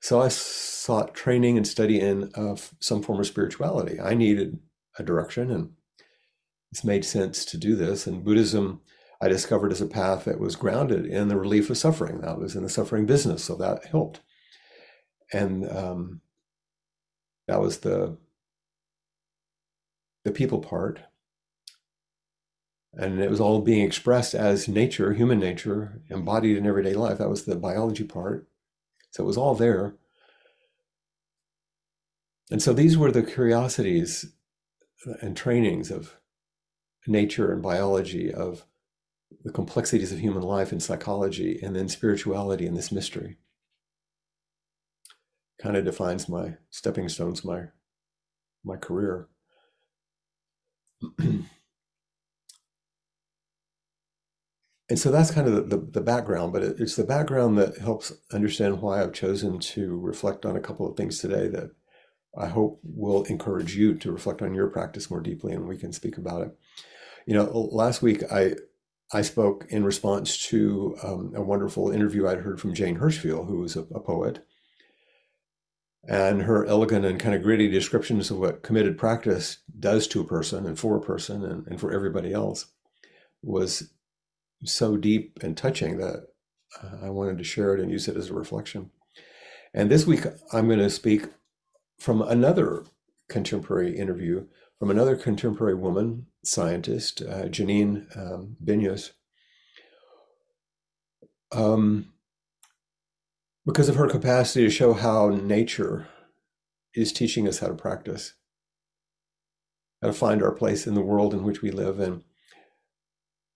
So 0.00 0.20
i 0.20 0.28
sought 0.28 1.14
training 1.14 1.56
and 1.56 1.66
study 1.66 2.00
in 2.00 2.30
some 2.80 3.02
form 3.02 3.20
of 3.20 3.26
spirituality. 3.26 4.00
I 4.00 4.14
needed 4.14 4.60
a 4.98 5.02
direction 5.02 5.50
and 5.50 5.72
it's 6.72 6.84
made 6.84 7.04
sense 7.04 7.44
to 7.46 7.56
do 7.56 7.74
this 7.76 8.06
and 8.06 8.24
buddhism 8.24 8.80
I 9.20 9.28
discovered 9.28 9.72
as 9.72 9.80
a 9.80 9.86
path 9.86 10.24
that 10.24 10.40
was 10.40 10.56
grounded 10.56 11.06
in 11.06 11.28
the 11.28 11.36
relief 11.36 11.70
of 11.70 11.78
suffering. 11.78 12.20
That 12.20 12.38
was 12.38 12.54
in 12.54 12.62
the 12.62 12.68
suffering 12.68 13.06
business, 13.06 13.44
so 13.44 13.54
that 13.56 13.86
helped. 13.86 14.20
And 15.32 15.68
um, 15.70 16.20
that 17.48 17.60
was 17.60 17.78
the 17.78 18.18
the 20.24 20.32
people 20.32 20.58
part. 20.58 21.00
And 22.92 23.20
it 23.20 23.30
was 23.30 23.40
all 23.40 23.60
being 23.60 23.84
expressed 23.84 24.34
as 24.34 24.68
nature, 24.68 25.12
human 25.12 25.38
nature, 25.38 26.00
embodied 26.10 26.56
in 26.56 26.66
everyday 26.66 26.94
life. 26.94 27.18
That 27.18 27.28
was 27.28 27.44
the 27.44 27.54
biology 27.56 28.04
part. 28.04 28.48
So 29.10 29.22
it 29.22 29.26
was 29.26 29.36
all 29.36 29.54
there. 29.54 29.94
And 32.50 32.62
so 32.62 32.72
these 32.72 32.96
were 32.96 33.12
the 33.12 33.22
curiosities 33.22 34.32
and 35.20 35.36
trainings 35.36 35.90
of 35.90 36.16
nature 37.06 37.52
and 37.52 37.62
biology, 37.62 38.32
of 38.32 38.64
the 39.44 39.52
complexities 39.52 40.12
of 40.12 40.18
human 40.18 40.42
life 40.42 40.72
and 40.72 40.82
psychology, 40.82 41.58
and 41.62 41.74
then 41.76 41.88
spirituality 41.88 42.66
and 42.66 42.76
this 42.76 42.92
mystery. 42.92 43.38
Kind 45.60 45.76
of 45.76 45.84
defines 45.84 46.28
my 46.28 46.56
stepping 46.70 47.08
stones, 47.08 47.44
my 47.44 47.68
my 48.64 48.76
career. 48.76 49.28
and 51.18 51.46
so 54.94 55.10
that's 55.10 55.30
kind 55.30 55.46
of 55.46 55.54
the, 55.54 55.76
the, 55.76 55.86
the 55.92 56.00
background, 56.00 56.52
but 56.52 56.62
it, 56.62 56.80
it's 56.80 56.96
the 56.96 57.04
background 57.04 57.56
that 57.58 57.78
helps 57.78 58.12
understand 58.32 58.80
why 58.80 59.02
I've 59.02 59.12
chosen 59.12 59.58
to 59.58 59.98
reflect 60.00 60.44
on 60.44 60.56
a 60.56 60.60
couple 60.60 60.88
of 60.88 60.96
things 60.96 61.18
today 61.18 61.48
that 61.48 61.70
I 62.36 62.46
hope 62.48 62.80
will 62.82 63.24
encourage 63.24 63.76
you 63.76 63.94
to 63.94 64.12
reflect 64.12 64.42
on 64.42 64.54
your 64.54 64.68
practice 64.68 65.10
more 65.10 65.20
deeply 65.20 65.54
and 65.54 65.66
we 65.66 65.78
can 65.78 65.92
speak 65.92 66.18
about 66.18 66.42
it. 66.42 66.56
You 67.26 67.34
know, 67.34 67.44
last 67.72 68.02
week 68.02 68.22
I 68.30 68.54
I 69.12 69.22
spoke 69.22 69.66
in 69.68 69.84
response 69.84 70.36
to 70.48 70.96
um, 71.02 71.32
a 71.36 71.42
wonderful 71.42 71.90
interview 71.90 72.26
I'd 72.26 72.38
heard 72.38 72.60
from 72.60 72.74
Jane 72.74 72.98
Hirshfield, 72.98 73.46
who 73.46 73.60
was 73.60 73.76
a, 73.76 73.82
a, 73.82 74.00
poet. 74.00 74.44
And 76.08 76.42
her 76.42 76.66
elegant 76.66 77.04
and 77.04 77.18
kind 77.18 77.34
of 77.34 77.42
gritty 77.42 77.68
descriptions 77.68 78.30
of 78.30 78.38
what 78.38 78.62
committed 78.62 78.98
practice 78.98 79.58
does 79.78 80.06
to 80.08 80.20
a 80.20 80.26
person 80.26 80.66
and 80.66 80.78
for 80.78 80.96
a 80.96 81.00
person 81.00 81.44
and, 81.44 81.66
and 81.66 81.80
for 81.80 81.92
everybody 81.92 82.32
else 82.32 82.66
was 83.42 83.92
so 84.64 84.96
deep 84.96 85.38
and 85.42 85.56
touching 85.56 85.98
that 85.98 86.26
uh, 86.82 87.06
I 87.06 87.10
wanted 87.10 87.38
to 87.38 87.44
share 87.44 87.74
it 87.74 87.80
and 87.80 87.90
use 87.90 88.08
it 88.08 88.16
as 88.16 88.30
a 88.30 88.34
reflection. 88.34 88.90
And 89.74 89.90
this 89.90 90.06
week, 90.06 90.24
I'm 90.52 90.66
going 90.66 90.78
to 90.80 90.90
speak 90.90 91.26
from 91.98 92.22
another 92.22 92.84
contemporary 93.28 93.96
interview 93.96 94.46
from 94.78 94.90
another 94.90 95.16
contemporary 95.16 95.74
woman, 95.74 96.26
scientist, 96.46 97.22
uh, 97.22 97.44
Janine 97.44 98.16
um, 98.16 98.56
Benyus. 98.64 99.10
Um, 101.52 102.12
because 103.64 103.88
of 103.88 103.96
her 103.96 104.08
capacity 104.08 104.64
to 104.64 104.70
show 104.70 104.92
how 104.92 105.28
nature 105.28 106.06
is 106.94 107.12
teaching 107.12 107.48
us 107.48 107.58
how 107.58 107.66
to 107.66 107.74
practice, 107.74 108.34
how 110.00 110.08
to 110.08 110.14
find 110.14 110.42
our 110.42 110.52
place 110.52 110.86
in 110.86 110.94
the 110.94 111.00
world 111.00 111.34
in 111.34 111.42
which 111.42 111.62
we 111.62 111.70
live, 111.70 111.98
and 111.98 112.22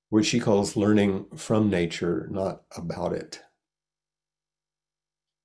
what 0.09 0.25
she 0.25 0.41
calls 0.41 0.77
learning 0.77 1.27
from 1.37 1.71
nature, 1.71 2.29
not 2.31 2.63
about 2.77 3.13
it. 3.13 3.41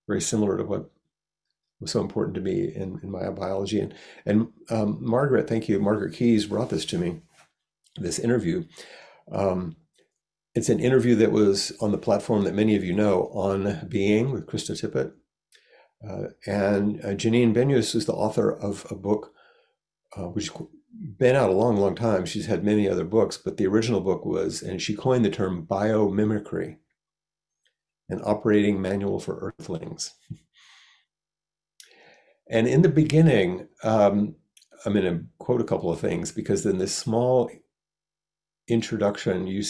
Very 0.08 0.22
similar 0.22 0.58
to 0.58 0.64
what 0.64 0.92
was 1.80 1.92
so 1.92 2.02
important 2.02 2.36
to 2.36 2.42
me 2.42 2.74
in, 2.74 3.00
in 3.04 3.12
my 3.12 3.30
biology. 3.30 3.80
And, 3.80 3.94
and 4.26 4.48
um, 4.70 4.98
Margaret, 5.00 5.48
thank 5.48 5.70
you, 5.70 5.80
Margaret 5.80 6.14
Keys 6.14 6.46
brought 6.46 6.70
this 6.70 6.86
to 6.86 6.98
me, 6.98 7.22
this 7.98 8.20
interview. 8.20 8.66
Um, 9.32 9.78
it's 10.54 10.70
an 10.70 10.80
interview 10.80 11.16
that 11.16 11.32
was 11.32 11.74
on 11.82 11.92
the 11.92 11.98
platform 11.98 12.44
that 12.44 12.54
many 12.54 12.76
of 12.76 12.84
you 12.84 12.94
know, 12.94 13.30
On 13.34 13.88
Being 13.90 14.32
with 14.32 14.48
Krista 14.48 14.72
Tippett. 14.72 15.12
Uh, 16.08 16.30
and 16.46 17.04
uh, 17.04 17.10
Janine 17.10 17.54
Benyus 17.54 17.96
is 17.96 18.06
the 18.06 18.14
author 18.14 18.52
of 18.52 18.86
a 18.90 18.96
book 18.96 19.34
uh, 20.16 20.24
which 20.24 20.52
been 21.18 21.36
out 21.36 21.50
a 21.50 21.54
long, 21.54 21.78
long 21.78 21.96
time. 21.96 22.26
She's 22.26 22.46
had 22.46 22.64
many 22.64 22.88
other 22.88 23.04
books, 23.04 23.38
but 23.38 23.58
the 23.58 23.68
original 23.68 24.02
book 24.02 24.26
was, 24.26 24.62
and 24.62 24.82
she 24.82 24.96
coined 24.96 25.26
the 25.26 25.30
term 25.30 25.66
biomimicry, 25.66 26.78
an 28.08 28.22
operating 28.24 28.82
manual 28.82 29.20
for 29.20 29.54
earthlings. 29.60 30.14
And 32.50 32.68
in 32.68 32.82
the 32.82 32.90
beginning, 32.90 33.68
um, 33.84 34.36
I'm 34.86 34.94
going 34.94 35.06
to 35.06 35.26
quote 35.40 35.62
a 35.62 35.66
couple 35.66 35.92
of 35.92 36.00
things 36.00 36.32
because 36.32 36.66
in 36.66 36.78
this 36.78 36.96
small 36.96 37.50
introduction, 38.68 39.48
you, 39.48 39.64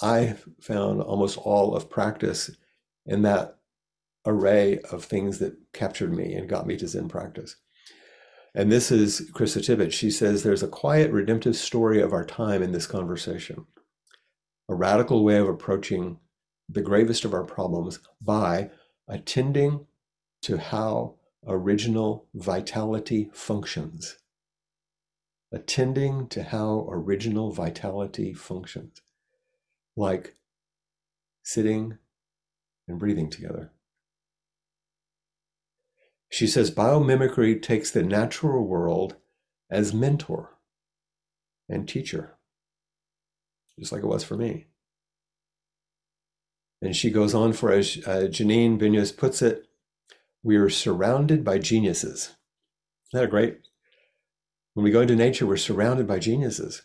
I 0.00 0.36
found 0.60 1.00
almost 1.02 1.38
all 1.38 1.74
of 1.74 1.90
practice 1.90 2.50
in 3.06 3.22
that 3.22 3.58
array 4.26 4.78
of 4.90 5.04
things 5.04 5.38
that 5.38 5.56
captured 5.72 6.12
me 6.14 6.34
and 6.34 6.48
got 6.48 6.66
me 6.66 6.76
to 6.76 6.88
Zen 6.88 7.08
practice. 7.08 7.56
And 8.54 8.70
this 8.70 8.90
is 8.90 9.30
Krista 9.32 9.60
Tippett. 9.62 9.92
She 9.92 10.10
says 10.10 10.42
there's 10.42 10.62
a 10.62 10.68
quiet, 10.68 11.10
redemptive 11.10 11.56
story 11.56 12.02
of 12.02 12.12
our 12.12 12.24
time 12.24 12.62
in 12.62 12.72
this 12.72 12.86
conversation, 12.86 13.66
a 14.68 14.74
radical 14.74 15.24
way 15.24 15.38
of 15.38 15.48
approaching 15.48 16.18
the 16.68 16.82
gravest 16.82 17.24
of 17.24 17.34
our 17.34 17.44
problems 17.44 17.98
by 18.20 18.70
attending 19.08 19.86
to 20.42 20.58
how 20.58 21.14
original 21.46 22.26
vitality 22.34 23.30
functions. 23.32 24.18
Attending 25.52 26.28
to 26.28 26.42
how 26.42 26.88
original 26.90 27.52
vitality 27.52 28.32
functions, 28.32 29.02
like 29.96 30.36
sitting 31.42 31.98
and 32.88 32.98
breathing 32.98 33.28
together. 33.28 33.70
She 36.30 36.46
says 36.46 36.70
biomimicry 36.70 37.60
takes 37.60 37.90
the 37.90 38.02
natural 38.02 38.66
world 38.66 39.16
as 39.70 39.92
mentor 39.92 40.56
and 41.68 41.86
teacher, 41.86 42.38
just 43.78 43.92
like 43.92 44.02
it 44.02 44.06
was 44.06 44.24
for 44.24 44.36
me. 44.36 44.68
And 46.80 46.96
she 46.96 47.10
goes 47.10 47.34
on 47.34 47.52
for, 47.52 47.70
as 47.70 47.98
uh, 48.06 48.28
Janine 48.30 48.78
Benyus 48.78 49.14
puts 49.14 49.42
it, 49.42 49.66
we 50.42 50.56
are 50.56 50.70
surrounded 50.70 51.44
by 51.44 51.58
geniuses. 51.58 52.30
Isn't 53.12 53.12
that 53.12 53.24
a 53.24 53.28
great? 53.28 53.60
When 54.74 54.84
we 54.84 54.90
go 54.90 55.02
into 55.02 55.16
nature, 55.16 55.46
we're 55.46 55.56
surrounded 55.56 56.06
by 56.06 56.18
geniuses. 56.18 56.82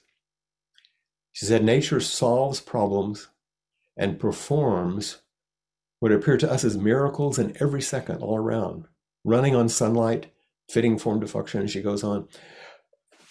She 1.32 1.46
said, 1.46 1.64
nature 1.64 2.00
solves 2.00 2.60
problems 2.60 3.30
and 3.96 4.20
performs 4.20 5.22
what 6.00 6.12
appear 6.12 6.38
to 6.38 6.52
us 6.52 6.64
as 6.64 6.78
miracles 6.78 7.40
in 7.40 7.56
every 7.60 7.82
second 7.82 8.22
all 8.22 8.38
around, 8.38 8.86
running 9.24 9.56
on 9.56 9.70
sunlight, 9.70 10.32
fitting 10.70 10.98
form 10.98 11.22
to 11.22 11.28
function, 11.28 11.62
and 11.62 11.70
she 11.70 11.82
goes 11.82 12.04
on, 12.04 12.28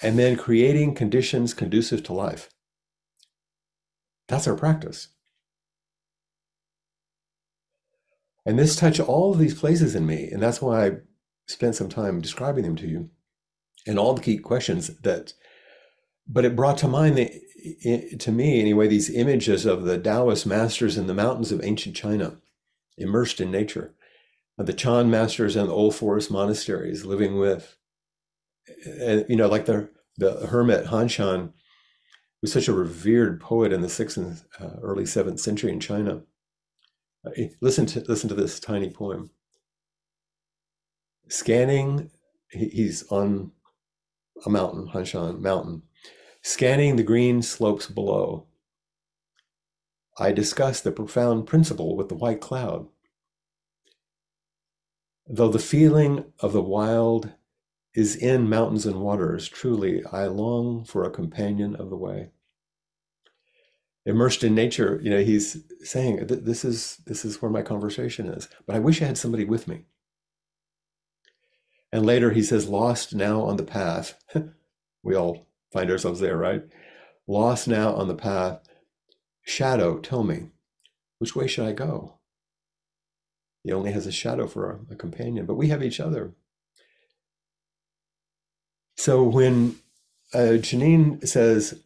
and 0.03 0.19
then 0.19 0.37
creating 0.37 0.95
conditions 0.95 1.55
conducive 1.55 2.03
to 2.05 2.13
life. 2.13 2.49
That's 4.29 4.49
our 4.49 4.57
practice. 4.57 5.09
And 8.45 8.59
this 8.59 8.77
touched 8.77 9.01
all 9.01 9.33
of 9.33 9.39
these 9.39 9.59
places 9.59 9.95
in 9.95 10.07
me. 10.07 10.29
And 10.31 10.41
that's 10.41 10.63
why 10.63 10.87
I 10.87 10.91
spent 11.49 11.75
some 11.75 11.89
time 11.89 12.21
describing 12.21 12.65
them 12.65 12.77
to 12.77 12.87
you 12.87 13.11
and 13.87 13.99
all 13.99 14.15
the 14.15 14.23
key 14.23 14.39
questions 14.39 14.89
that, 15.03 15.33
but 16.27 16.45
it 16.45 16.57
brought 16.57 16.79
to 16.79 16.89
mind, 16.89 17.17
the, 17.17 18.17
to 18.19 18.33
me 18.33 18.61
anyway, 18.61 18.89
these 18.89 19.11
images 19.11 19.67
of 19.67 19.85
the 19.85 19.99
Taoist 19.99 20.47
masters 20.47 20.97
in 20.97 21.07
the 21.07 21.15
mountains 21.15 21.53
of 21.53 21.63
ancient 21.65 21.97
China, 21.97 22.39
immersed 22.97 23.41
in 23.41 23.51
nature, 23.51 23.95
uh, 24.59 24.63
the 24.63 24.73
Chan 24.73 25.11
masters 25.11 25.57
in 25.57 25.67
the 25.67 25.73
old 25.73 25.95
forest 25.95 26.31
monasteries 26.31 27.05
living 27.05 27.39
with, 27.39 27.77
uh, 28.87 29.05
uh, 29.05 29.23
you 29.29 29.37
know, 29.37 29.49
like 29.49 29.67
the, 29.67 29.89
the 30.17 30.47
hermit 30.47 30.87
Han 30.87 31.09
Shan 31.09 31.53
was 32.43 32.53
such 32.53 32.69
a 32.69 32.73
revered 32.73 33.41
poet 33.41 33.73
in 33.73 33.81
the 33.81 33.89
sixth 33.89 34.17
and 34.17 34.43
uh, 34.61 34.77
early 34.83 35.07
seventh 35.07 35.41
century 35.41 35.73
in 35.73 35.81
China 35.81 36.23
eh, 37.37 37.49
Listen 37.61 37.87
to 37.87 38.01
listen 38.09 38.29
to 38.29 38.35
this 38.35 38.61
tiny 38.61 38.91
poem. 38.91 39.31
Scanning, 41.29 42.11
he's 42.51 43.03
on 43.11 43.53
a 44.45 44.51
mountain, 44.51 44.89
Han 44.89 45.05
Shan 45.05 45.43
mountain, 45.43 45.83
scanning 46.43 46.97
the 46.97 47.03
green 47.03 47.43
slopes 47.43 47.87
below. 47.87 48.47
I 50.19 50.33
discuss 50.33 50.81
the 50.81 50.93
profound 50.93 51.47
principle 51.47 51.97
with 51.97 52.09
the 52.09 52.15
white 52.15 52.41
cloud. 52.41 52.89
Though 55.27 55.49
the 55.49 55.59
feeling 55.59 56.33
of 56.41 56.53
the 56.53 56.63
wild 56.63 57.33
is 57.95 58.15
in 58.17 58.49
mountains 58.49 58.87
and 58.87 59.01
waters, 59.01 59.49
truly 59.49 60.05
I 60.05 60.27
long 60.27 60.85
for 60.85 61.05
a 61.05 61.11
companion 61.11 61.75
of 61.77 61.91
the 61.91 61.97
way 61.97 62.31
immersed 64.07 64.45
in 64.45 64.55
nature 64.55 65.01
you 65.03 65.11
know 65.11 65.21
he's 65.21 65.59
saying 65.83 66.25
this 66.29 66.65
is 66.65 66.99
this 67.07 67.25
is 67.25 67.43
where 67.43 67.51
my 67.51 67.61
conversation 67.61 68.29
is 68.29 68.49
but 68.65 68.77
i 68.77 68.79
wish 68.79 69.03
i 69.03 69.05
had 69.05 69.19
somebody 69.19 69.45
with 69.45 69.67
me 69.67 69.85
and 71.97 72.07
later 72.07 72.31
he 72.31 72.43
says 72.43 72.69
lost 72.69 73.15
now 73.15 73.43
on 73.43 73.57
the 73.57 73.63
path 73.63 74.15
we 75.03 75.15
all 75.15 75.47
find 75.73 75.91
ourselves 75.91 76.21
there 76.21 76.37
right 76.37 76.63
lost 77.27 77.67
now 77.67 77.95
on 77.95 78.09
the 78.09 78.15
path 78.15 78.61
shadow 79.43 79.99
tell 79.99 80.23
me 80.23 80.51
which 81.19 81.35
way 81.35 81.47
should 81.47 81.67
i 81.67 81.73
go 81.73 82.15
he 83.63 83.73
only 83.73 83.93
has 83.93 84.07
a 84.07 84.13
shadow 84.13 84.47
for 84.47 84.71
a, 84.71 84.93
a 84.93 84.97
companion 84.97 85.47
but 85.47 85.57
we 85.57 85.69
have 85.69 85.83
each 85.83 86.01
other 86.01 86.33
so 88.97 89.23
when 89.23 89.77
uh, 90.35 90.59
janine 90.59 91.27
says 91.27 91.81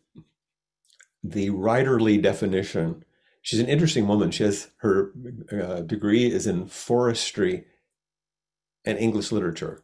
the 1.23 1.51
writerly 1.51 2.20
definition. 2.20 3.05
She's 3.42 3.61
an 3.61 3.68
interesting 3.68 4.07
woman. 4.07 4.31
She 4.31 4.44
has 4.44 4.70
her 4.79 5.12
uh, 5.53 5.81
degree 5.81 6.31
is 6.31 6.46
in 6.46 6.66
forestry 6.66 7.64
and 8.85 8.99
English 8.99 9.33
literature. 9.33 9.83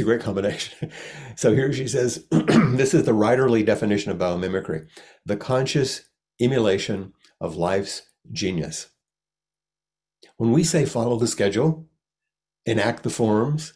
It's 0.00 0.06
a 0.06 0.08
great 0.08 0.22
combination. 0.22 0.90
so 1.36 1.52
here 1.54 1.70
she 1.74 1.86
says, 1.86 2.24
this 2.30 2.94
is 2.94 3.04
the 3.04 3.12
writerly 3.12 3.66
definition 3.66 4.10
of 4.10 4.16
biomimicry, 4.16 4.88
the 5.26 5.36
conscious 5.36 6.08
emulation 6.40 7.12
of 7.38 7.56
life's 7.56 8.00
genius. 8.32 8.88
When 10.38 10.52
we 10.52 10.64
say 10.64 10.86
follow 10.86 11.18
the 11.18 11.26
schedule, 11.26 11.86
enact 12.64 13.02
the 13.02 13.10
forms, 13.10 13.74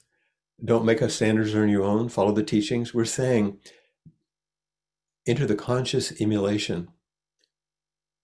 don't 0.64 0.86
make 0.86 1.02
up 1.02 1.10
standards 1.10 1.54
on 1.54 1.68
your 1.68 1.82
own, 1.82 2.08
follow 2.08 2.32
the 2.32 2.42
teachings, 2.42 2.94
we're 2.94 3.04
saying 3.04 3.58
enter 5.26 5.44
the 5.44 5.54
conscious 5.54 6.18
emulation 6.22 6.88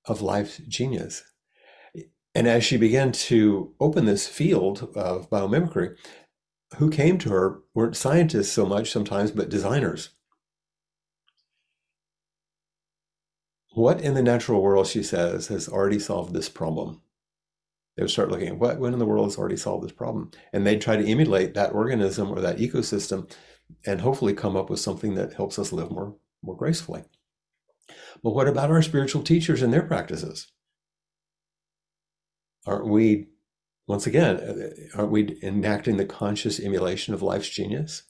of 0.06 0.22
life's 0.22 0.56
genius. 0.56 1.22
And 2.34 2.48
as 2.48 2.64
she 2.64 2.78
began 2.78 3.12
to 3.12 3.74
open 3.78 4.06
this 4.06 4.26
field 4.26 4.88
of 4.94 5.28
biomimicry, 5.28 5.96
who 6.76 6.90
came 6.90 7.18
to 7.18 7.30
her 7.30 7.60
weren't 7.74 7.96
scientists 7.96 8.52
so 8.52 8.66
much 8.66 8.90
sometimes, 8.90 9.30
but 9.30 9.48
designers. 9.48 10.10
What 13.72 14.00
in 14.00 14.14
the 14.14 14.22
natural 14.22 14.62
world, 14.62 14.86
she 14.86 15.02
says, 15.02 15.48
has 15.48 15.68
already 15.68 15.98
solved 15.98 16.32
this 16.32 16.48
problem? 16.48 17.02
They 17.96 18.02
would 18.02 18.10
start 18.10 18.30
looking 18.30 18.48
at 18.48 18.58
what, 18.58 18.78
when 18.78 18.92
in 18.92 18.98
the 18.98 19.06
world 19.06 19.26
has 19.26 19.38
already 19.38 19.56
solved 19.56 19.84
this 19.84 19.92
problem? 19.92 20.30
And 20.52 20.66
they'd 20.66 20.80
try 20.80 20.96
to 20.96 21.06
emulate 21.06 21.54
that 21.54 21.72
organism 21.72 22.30
or 22.30 22.40
that 22.40 22.58
ecosystem 22.58 23.30
and 23.86 24.00
hopefully 24.00 24.34
come 24.34 24.56
up 24.56 24.70
with 24.70 24.80
something 24.80 25.14
that 25.14 25.34
helps 25.34 25.58
us 25.58 25.72
live 25.72 25.90
more 25.90 26.16
more 26.42 26.56
gracefully. 26.56 27.04
But 28.22 28.34
what 28.34 28.48
about 28.48 28.70
our 28.70 28.82
spiritual 28.82 29.22
teachers 29.22 29.62
and 29.62 29.72
their 29.72 29.82
practices? 29.82 30.50
Aren't 32.66 32.86
we, 32.86 33.28
once 33.90 34.06
again, 34.06 34.36
uh, 34.36 34.70
aren't 34.96 35.10
we 35.10 35.36
enacting 35.42 35.96
the 35.96 36.04
conscious 36.04 36.60
emulation 36.60 37.12
of 37.12 37.22
life's 37.22 37.48
genius? 37.48 38.04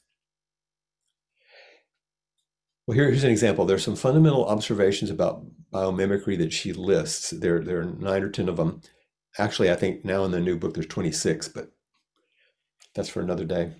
Well, 2.85 2.93
here, 2.93 3.09
here's 3.09 3.23
an 3.23 3.31
example. 3.31 3.65
There's 3.65 3.83
some 3.83 3.95
fundamental 3.95 4.45
observations 4.45 5.09
about 5.09 5.43
biomimicry 5.73 6.37
that 6.37 6.53
she 6.53 6.71
lists. 6.71 7.31
There, 7.31 7.63
there 7.63 7.79
are 7.79 7.85
nine 7.85 8.21
or 8.21 8.29
10 8.29 8.47
of 8.47 8.57
them. 8.57 8.81
Actually, 9.39 9.71
I 9.71 9.75
think 9.75 10.05
now 10.05 10.23
in 10.23 10.29
the 10.29 10.39
new 10.39 10.55
book 10.55 10.75
there's 10.75 10.85
26, 10.85 11.47
but 11.47 11.71
that's 12.93 13.09
for 13.09 13.21
another 13.21 13.45
day. 13.45 13.71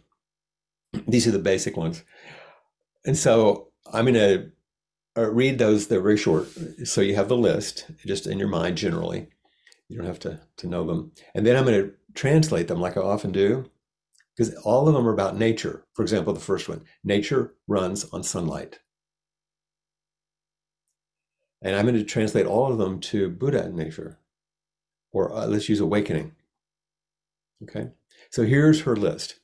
These 1.07 1.27
are 1.27 1.31
the 1.31 1.37
basic 1.37 1.77
ones. 1.77 2.03
And 3.05 3.15
so 3.15 3.67
I'm 3.93 4.05
going 4.05 4.15
to 4.15 4.51
uh, 5.15 5.29
read 5.29 5.59
those. 5.59 5.85
They're 5.85 6.01
very 6.01 6.17
short. 6.17 6.47
So 6.85 7.01
you 7.01 7.13
have 7.13 7.27
the 7.27 7.37
list 7.37 7.85
just 8.07 8.25
in 8.25 8.39
your 8.39 8.47
mind 8.47 8.77
generally. 8.77 9.27
You 9.91 9.97
don't 9.97 10.08
have 10.08 10.19
to, 10.19 10.39
to 10.56 10.67
know 10.67 10.86
them. 10.86 11.12
And 11.36 11.45
then 11.45 11.58
I'm 11.58 11.65
going 11.65 11.82
to 11.82 11.93
translate 12.13 12.69
them 12.69 12.80
like 12.80 12.95
I 12.95 13.01
often 13.01 13.34
do, 13.34 13.69
because 14.34 14.56
all 14.63 14.88
of 14.88 14.93
them 14.93 15.06
are 15.06 15.13
about 15.13 15.38
nature. 15.38 15.86
For 15.91 16.01
example, 16.01 16.32
the 16.34 16.39
first 16.39 16.69
one 16.69 16.86
nature 17.04 17.56
runs 17.67 18.06
on 18.13 18.23
sunlight. 18.23 18.80
And 21.62 21.75
I'm 21.75 21.86
going 21.86 21.97
to 21.97 22.06
translate 22.06 22.45
all 22.45 22.71
of 22.71 22.77
them 22.77 23.01
to 23.01 23.30
Buddha 23.30 23.69
nature, 23.69 24.17
or 25.12 25.36
uh, 25.36 25.45
let's 25.45 25.67
use 25.67 25.82
awakening. 25.82 26.36
Okay, 27.63 27.89
so 28.30 28.45
here's 28.45 28.84
her 28.84 28.95
list 28.95 29.41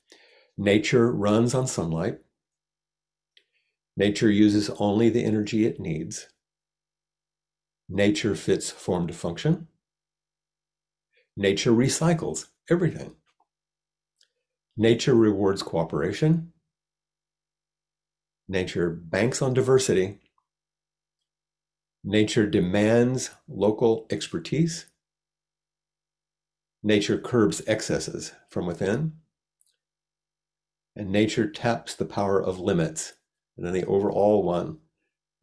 nature 0.57 1.11
runs 1.11 1.53
on 1.53 1.67
sunlight, 1.67 2.19
nature 3.97 4.31
uses 4.31 4.69
only 4.79 5.09
the 5.09 5.25
energy 5.25 5.65
it 5.65 5.77
needs, 5.77 6.29
nature 7.89 8.33
fits 8.33 8.71
form 8.71 9.07
to 9.07 9.13
function, 9.13 9.67
nature 11.37 11.71
recycles 11.71 12.47
everything, 12.69 13.15
nature 14.75 15.15
rewards 15.15 15.63
cooperation, 15.63 16.51
nature 18.49 18.89
banks 18.89 19.41
on 19.41 19.53
diversity 19.53 20.19
Nature 22.09 22.47
demands 22.47 23.31
local 23.49 24.07
expertise. 24.09 24.85
Nature 26.81 27.17
curbs 27.17 27.61
excesses 27.67 28.31
from 28.47 28.65
within. 28.65 29.11
And 30.95 31.11
nature 31.11 31.49
taps 31.49 31.93
the 31.93 32.05
power 32.05 32.41
of 32.41 32.61
limits. 32.61 33.15
And 33.57 33.65
then 33.65 33.73
the 33.73 33.85
overall 33.85 34.41
one 34.41 34.77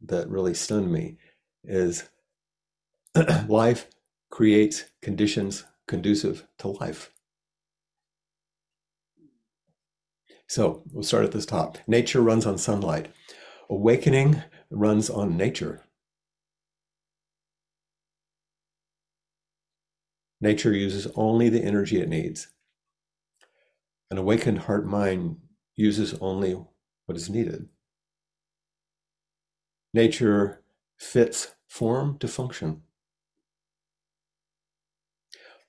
that 0.01 0.27
really 0.27 0.55
stunned 0.55 0.91
me 0.91 1.17
is 1.63 2.09
life 3.47 3.87
creates 4.31 4.85
conditions 5.03 5.65
conducive 5.87 6.47
to 6.59 6.69
life. 6.69 7.11
So 10.47 10.83
we'll 10.91 11.03
start 11.03 11.25
at 11.25 11.31
this 11.31 11.45
top. 11.45 11.77
Nature 11.87 12.21
runs 12.21 12.45
on 12.45 12.57
sunlight. 12.57 13.11
Awakening 13.69 14.43
runs 14.69 15.09
on 15.09 15.37
nature. 15.37 15.83
Nature 20.39 20.73
uses 20.73 21.07
only 21.15 21.49
the 21.49 21.63
energy 21.63 21.99
it 21.99 22.09
needs. 22.09 22.49
An 24.11 24.17
awakened 24.19 24.59
heart 24.59 24.85
mind 24.85 25.37
uses 25.75 26.13
only 26.21 26.55
what 27.05 27.17
is 27.17 27.29
needed. 27.29 27.67
Nature 29.93 30.61
fits 30.97 31.55
form 31.67 32.17
to 32.19 32.27
function. 32.27 32.81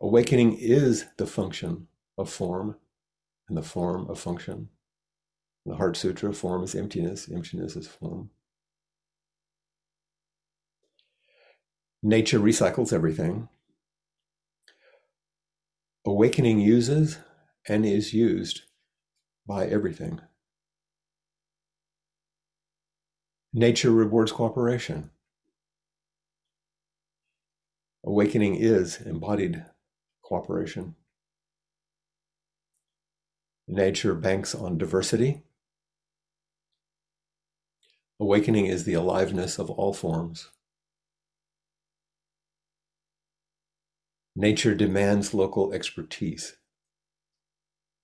Awakening 0.07 0.57
is 0.61 1.07
the 1.17 1.27
function 1.27 1.89
of 2.17 2.31
form 2.31 2.77
and 3.49 3.59
the 3.59 3.63
form 3.63 4.09
of 4.09 4.21
function. 4.21 4.69
In 5.65 5.73
the 5.73 5.79
Heart 5.79 5.97
Sutra, 5.97 6.33
form 6.33 6.63
is 6.63 6.77
emptiness, 6.77 7.29
emptiness 7.29 7.75
is 7.75 7.89
form. 7.89 8.31
Nature 12.05 12.39
recycles 12.39 12.93
everything. 12.93 13.49
Awakening 16.05 16.61
uses 16.61 17.19
and 17.67 17.85
is 17.85 18.15
used 18.15 18.61
by 19.45 19.67
everything. 19.67 20.21
Nature 23.53 23.91
rewards 23.91 24.31
cooperation. 24.31 25.11
Awakening 28.05 28.55
is 28.55 29.01
embodied 29.01 29.65
cooperation. 30.27 30.97
Nature 33.69 34.15
banks 34.15 34.55
on 34.57 34.77
diversity. 34.77 35.43
Awakening 38.19 38.67
is 38.67 38.85
the 38.85 38.95
aliveness 38.95 39.59
of 39.59 39.71
all 39.71 39.95
forms. 39.95 40.49
Nature 44.35 44.75
demands 44.75 45.33
local 45.33 45.73
expertise. 45.73 46.57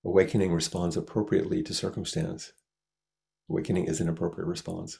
Awakening 0.05 0.53
responds 0.53 0.95
appropriately 0.95 1.61
to 1.63 1.73
circumstance. 1.73 2.53
Awakening 3.49 3.85
is 3.85 3.99
an 3.99 4.07
appropriate 4.07 4.47
response. 4.47 4.99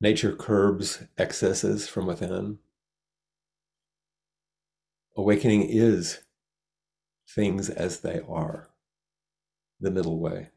Nature 0.00 0.34
curbs 0.34 1.04
excesses 1.16 1.86
from 1.88 2.06
within. 2.06 2.58
Awakening 5.16 5.68
is 5.68 6.20
things 7.28 7.70
as 7.70 8.00
they 8.00 8.20
are, 8.28 8.68
the 9.80 9.90
middle 9.90 10.18
way. 10.18 10.50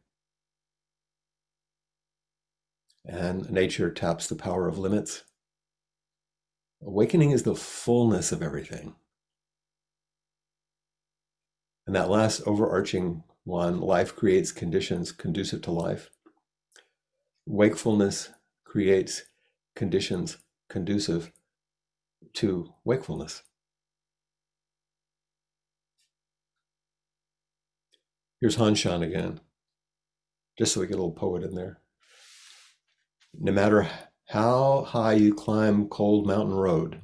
And 3.05 3.49
nature 3.49 3.91
taps 3.91 4.27
the 4.27 4.35
power 4.35 4.67
of 4.67 4.77
limits 4.77 5.23
Awakening 6.81 7.31
is 7.31 7.43
the 7.43 7.55
fullness 7.55 8.31
of 8.31 8.43
everything. 8.43 8.95
And 11.87 11.95
that 11.95 12.09
last 12.09 12.41
overarching 12.45 13.23
one 13.45 13.79
life 13.79 14.15
creates 14.15 14.51
conditions 14.51 15.11
conducive 15.11 15.61
to 15.63 15.71
life. 15.71 16.09
Wakefulness 17.45 18.29
creates 18.65 19.23
conditions 19.75 20.37
conducive 20.69 21.31
to 22.33 22.73
wakefulness. 22.83 23.41
Here's 28.39 28.57
Hanshan 28.57 29.03
again, 29.03 29.39
just 30.59 30.73
so 30.73 30.81
we 30.81 30.87
get 30.87 30.93
a 30.93 30.97
little 30.97 31.11
poet 31.11 31.43
in 31.43 31.55
there. 31.55 31.79
No 33.33 33.51
matter 33.51 33.89
how 34.27 34.83
high 34.83 35.13
you 35.13 35.33
climb 35.33 35.87
Cold 35.87 36.27
Mountain 36.27 36.53
Road. 36.53 37.01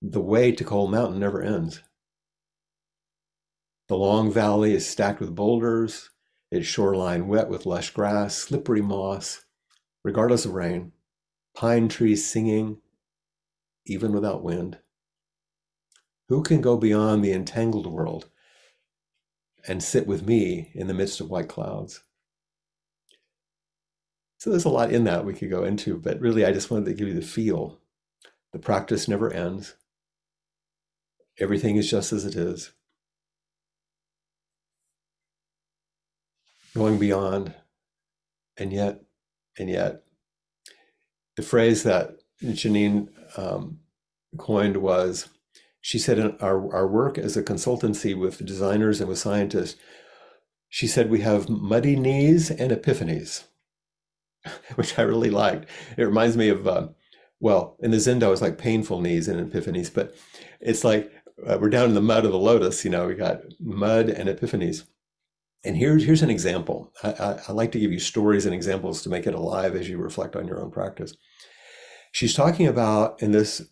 The 0.00 0.20
way 0.20 0.52
to 0.52 0.62
Cold 0.62 0.92
Mountain 0.92 1.18
never 1.18 1.42
ends. 1.42 1.82
The 3.88 3.96
long 3.96 4.30
valley 4.30 4.74
is 4.74 4.86
stacked 4.86 5.18
with 5.18 5.34
boulders, 5.34 6.10
its 6.52 6.66
shoreline 6.66 7.26
wet 7.26 7.48
with 7.48 7.66
lush 7.66 7.90
grass, 7.90 8.36
slippery 8.36 8.82
moss, 8.82 9.44
regardless 10.04 10.44
of 10.44 10.52
rain, 10.52 10.92
pine 11.54 11.88
trees 11.88 12.30
singing, 12.30 12.80
even 13.86 14.12
without 14.12 14.44
wind. 14.44 14.78
Who 16.28 16.42
can 16.42 16.60
go 16.60 16.76
beyond 16.76 17.24
the 17.24 17.32
entangled 17.32 17.86
world 17.86 18.28
and 19.68 19.82
sit 19.82 20.06
with 20.06 20.26
me 20.26 20.70
in 20.74 20.86
the 20.86 20.94
midst 20.94 21.20
of 21.20 21.30
white 21.30 21.48
clouds? 21.48 22.02
So 24.38 24.50
there's 24.50 24.64
a 24.64 24.70
lot 24.70 24.92
in 24.92 25.04
that 25.04 25.24
we 25.24 25.34
could 25.34 25.50
go 25.50 25.64
into, 25.64 25.98
but 25.98 26.20
really 26.20 26.44
I 26.44 26.52
just 26.52 26.70
wanted 26.70 26.86
to 26.86 26.94
give 26.94 27.08
you 27.08 27.14
the 27.14 27.22
feel. 27.22 27.78
The 28.52 28.58
practice 28.58 29.08
never 29.08 29.32
ends. 29.32 29.74
Everything 31.38 31.76
is 31.76 31.90
just 31.90 32.12
as 32.12 32.24
it 32.24 32.34
is. 32.34 32.72
Going 36.74 36.98
beyond, 36.98 37.54
and 38.56 38.72
yet, 38.72 39.02
and 39.58 39.68
yet. 39.68 40.02
The 41.36 41.42
phrase 41.42 41.82
that 41.82 42.18
Janine 42.42 43.08
um, 43.36 43.80
coined 44.36 44.76
was 44.76 45.28
she 45.80 45.98
said, 45.98 46.18
in 46.18 46.36
our, 46.40 46.74
our 46.74 46.86
work 46.86 47.18
as 47.18 47.36
a 47.36 47.42
consultancy 47.42 48.18
with 48.18 48.44
designers 48.44 49.00
and 49.00 49.08
with 49.08 49.18
scientists, 49.18 49.76
she 50.68 50.86
said, 50.86 51.08
we 51.08 51.20
have 51.20 51.48
muddy 51.48 51.96
knees 51.96 52.50
and 52.50 52.70
epiphanies. 52.70 53.44
which 54.74 54.98
I 54.98 55.02
really 55.02 55.30
liked. 55.30 55.68
It 55.96 56.04
reminds 56.04 56.36
me 56.36 56.48
of, 56.48 56.66
uh, 56.66 56.88
well, 57.40 57.76
in 57.80 57.90
the 57.90 57.98
Zendo, 57.98 58.32
it's 58.32 58.42
like 58.42 58.58
painful 58.58 59.00
knees 59.00 59.28
and 59.28 59.50
epiphanies, 59.50 59.92
but 59.92 60.14
it's 60.60 60.84
like 60.84 61.10
uh, 61.46 61.58
we're 61.60 61.70
down 61.70 61.88
in 61.88 61.94
the 61.94 62.00
mud 62.00 62.24
of 62.24 62.32
the 62.32 62.38
lotus. 62.38 62.84
You 62.84 62.90
know, 62.90 63.06
we 63.06 63.14
got 63.14 63.42
mud 63.60 64.08
and 64.08 64.28
epiphanies. 64.28 64.84
And 65.64 65.76
here's 65.76 66.04
here's 66.04 66.22
an 66.22 66.30
example. 66.30 66.92
I, 67.02 67.10
I, 67.12 67.40
I 67.48 67.52
like 67.52 67.72
to 67.72 67.80
give 67.80 67.92
you 67.92 67.98
stories 67.98 68.46
and 68.46 68.54
examples 68.54 69.02
to 69.02 69.08
make 69.08 69.26
it 69.26 69.34
alive 69.34 69.74
as 69.74 69.88
you 69.88 69.98
reflect 69.98 70.36
on 70.36 70.46
your 70.46 70.60
own 70.60 70.70
practice. 70.70 71.14
She's 72.12 72.34
talking 72.34 72.66
about 72.66 73.20
in 73.22 73.32
this 73.32 73.62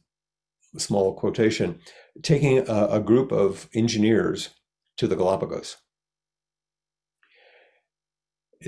small 0.77 1.15
quotation, 1.15 1.79
taking 2.23 2.59
a, 2.69 2.87
a 2.91 3.01
group 3.01 3.33
of 3.33 3.69
engineers 3.75 4.51
to 4.97 5.07
the 5.07 5.17
Galapagos 5.17 5.77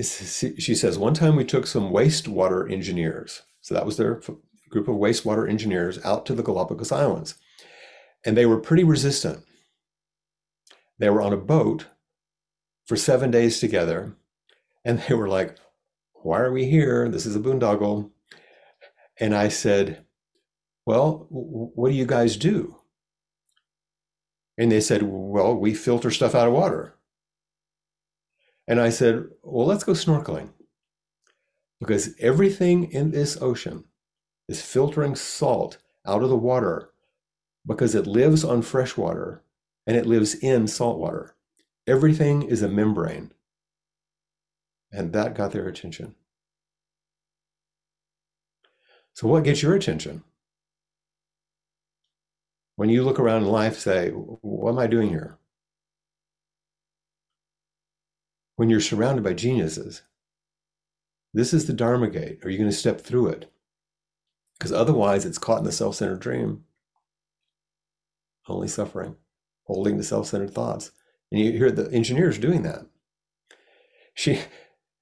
she 0.03 0.75
says, 0.75 0.97
one 0.97 1.13
time 1.13 1.35
we 1.35 1.43
took 1.43 1.67
some 1.67 1.91
wastewater 1.91 2.71
engineers. 2.71 3.41
So 3.61 3.73
that 3.73 3.85
was 3.85 3.97
their 3.97 4.21
group 4.69 4.87
of 4.87 4.95
wastewater 4.95 5.49
engineers 5.49 6.03
out 6.05 6.25
to 6.27 6.35
the 6.35 6.43
Galapagos 6.43 6.91
Islands. 6.91 7.35
And 8.25 8.37
they 8.37 8.45
were 8.45 8.59
pretty 8.59 8.83
resistant. 8.83 9.43
They 10.99 11.09
were 11.09 11.21
on 11.21 11.33
a 11.33 11.37
boat 11.37 11.87
for 12.85 12.95
seven 12.95 13.31
days 13.31 13.59
together. 13.59 14.15
And 14.85 14.99
they 14.99 15.15
were 15.15 15.27
like, 15.27 15.57
why 16.13 16.39
are 16.39 16.51
we 16.51 16.65
here? 16.65 17.09
This 17.09 17.25
is 17.25 17.35
a 17.35 17.39
boondoggle. 17.39 18.11
And 19.19 19.35
I 19.35 19.49
said, 19.49 20.05
well, 20.85 21.27
what 21.29 21.89
do 21.89 21.95
you 21.95 22.05
guys 22.05 22.37
do? 22.37 22.77
And 24.57 24.71
they 24.71 24.81
said, 24.81 25.03
well, 25.03 25.55
we 25.55 25.73
filter 25.73 26.11
stuff 26.11 26.35
out 26.35 26.47
of 26.47 26.53
water. 26.53 26.95
And 28.67 28.79
I 28.79 28.89
said, 28.89 29.25
Well, 29.43 29.67
let's 29.67 29.83
go 29.83 29.93
snorkeling. 29.93 30.51
because 31.79 32.15
everything 32.19 32.91
in 32.91 33.11
this 33.11 33.41
ocean 33.41 33.85
is 34.47 34.61
filtering 34.61 35.15
salt 35.15 35.77
out 36.05 36.23
of 36.23 36.29
the 36.29 36.37
water 36.37 36.91
because 37.67 37.95
it 37.95 38.07
lives 38.07 38.43
on 38.43 38.61
fresh 38.61 38.97
water 38.97 39.43
and 39.87 39.97
it 39.97 40.05
lives 40.05 40.35
in 40.35 40.67
salt 40.67 40.99
water. 40.99 41.35
Everything 41.87 42.43
is 42.43 42.61
a 42.61 42.69
membrane. 42.69 43.31
And 44.91 45.13
that 45.13 45.35
got 45.35 45.51
their 45.51 45.67
attention. 45.67 46.15
So, 49.13 49.27
what 49.27 49.43
gets 49.43 49.61
your 49.63 49.75
attention? 49.75 50.23
When 52.79 52.87
you 52.87 53.03
look 53.03 53.19
around 53.19 53.43
in 53.43 53.49
life, 53.49 53.77
say, 53.77 54.11
What 54.11 54.71
am 54.71 54.79
I 54.79 54.87
doing 54.87 55.09
here? 55.09 55.37
When 58.55 58.69
you're 58.69 58.79
surrounded 58.79 59.21
by 59.21 59.33
geniuses, 59.33 60.03
this 61.33 61.53
is 61.53 61.67
the 61.67 61.73
Dharma 61.73 62.09
gate. 62.09 62.39
Are 62.41 62.49
you 62.49 62.57
going 62.57 62.69
to 62.69 62.75
step 62.75 63.01
through 63.01 63.27
it? 63.31 63.51
Because 64.57 64.71
otherwise, 64.71 65.25
it's 65.25 65.37
caught 65.37 65.57
in 65.57 65.65
the 65.65 65.73
self 65.73 65.95
centered 65.95 66.21
dream, 66.21 66.63
only 68.47 68.69
suffering, 68.69 69.17
holding 69.63 69.97
the 69.97 70.03
self 70.05 70.27
centered 70.27 70.51
thoughts. 70.51 70.91
And 71.33 71.41
you 71.41 71.51
hear 71.51 71.71
the 71.71 71.91
engineers 71.91 72.37
doing 72.37 72.63
that. 72.63 72.85
She, 74.13 74.39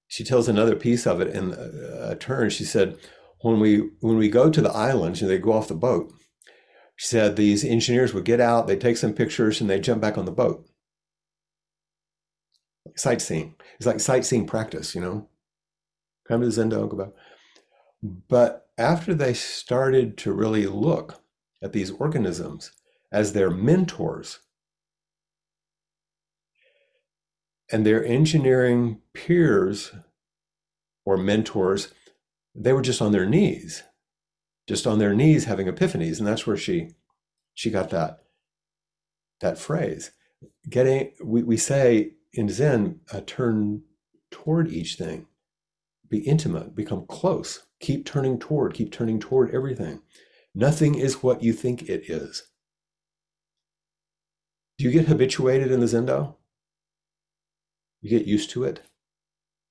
she 0.08 0.24
tells 0.24 0.48
another 0.48 0.76
piece 0.76 1.06
of 1.06 1.22
it 1.22 1.28
in 1.28 1.52
a 1.54 2.16
turn. 2.16 2.50
She 2.50 2.64
said, 2.64 2.98
when 3.42 3.60
we 3.60 3.92
when 4.00 4.18
we 4.18 4.30
go 4.30 4.50
to 4.50 4.62
the 4.62 4.72
islands 4.72 5.22
and 5.22 5.30
they 5.30 5.38
go 5.38 5.54
off 5.54 5.68
the 5.68 5.76
boat, 5.76 6.12
she 6.98 7.08
said 7.08 7.36
these 7.36 7.64
engineers 7.64 8.14
would 8.14 8.26
get 8.26 8.42
out, 8.42 8.66
they'd 8.68 8.82
take 8.82 8.98
some 8.98 9.14
pictures, 9.14 9.62
and 9.62 9.70
they'd 9.70 9.84
jump 9.84 10.02
back 10.02 10.18
on 10.18 10.26
the 10.26 10.32
boat. 10.32 10.68
Sightseeing. 12.96 13.56
It's 13.76 13.86
like 13.86 14.00
sightseeing 14.00 14.48
practice, 14.48 14.96
you 14.96 15.02
know. 15.02 15.30
Come 16.28 16.42
to 16.42 16.50
the 16.50 16.62
Zendo, 16.62 16.90
go 16.90 16.98
back. 16.98 17.14
But 18.02 18.68
after 18.80 19.14
they 19.14 19.34
started 19.34 20.18
to 20.20 20.34
really 20.34 20.66
look 20.66 21.22
at 21.62 21.72
these 21.72 21.92
organisms 21.92 22.72
as 23.12 23.34
their 23.34 23.52
mentors 23.52 24.40
and 27.72 27.86
their 27.86 28.04
engineering 28.04 29.02
peers 29.14 29.94
or 31.06 31.16
mentors, 31.16 31.94
they 32.56 32.74
were 32.74 32.82
just 32.82 33.04
on 33.04 33.12
their 33.12 33.26
knees, 33.28 33.84
just 34.68 34.86
on 34.86 35.00
their 35.00 35.14
knees 35.14 35.46
having 35.46 35.68
epiphanies. 35.68 36.20
And 36.20 36.28
that's 36.28 36.46
where 36.46 36.58
she 36.58 36.92
she 37.54 37.70
got 37.70 37.90
that 37.92 38.20
that 39.42 39.58
phrase. 39.58 40.12
Getting 40.70 41.14
we, 41.24 41.44
we 41.44 41.58
say 41.58 42.14
in 42.34 42.50
Zen, 42.50 43.00
uh, 43.12 43.22
turn 43.26 43.84
toward 44.30 44.70
each 44.70 44.96
thing 44.96 45.28
be 46.10 46.20
intimate, 46.20 46.76
become 46.76 47.06
close, 47.06 47.64
keep 47.80 48.06
turning 48.06 48.40
toward, 48.40 48.74
keep 48.74 48.92
turning 48.92 49.20
toward 49.20 49.54
everything. 49.54 50.02
Nothing 50.56 50.96
is 50.96 51.22
what 51.22 51.44
you 51.44 51.54
think 51.54 51.84
it 51.84 52.10
is. 52.10 52.48
Do 54.78 54.86
you 54.86 54.92
get 54.92 55.08
habituated 55.08 55.72
in 55.72 55.80
the 55.80 55.86
Zendo? 55.86 56.36
You 58.02 58.10
get 58.10 58.28
used 58.28 58.50
to 58.52 58.64
it? 58.64 58.82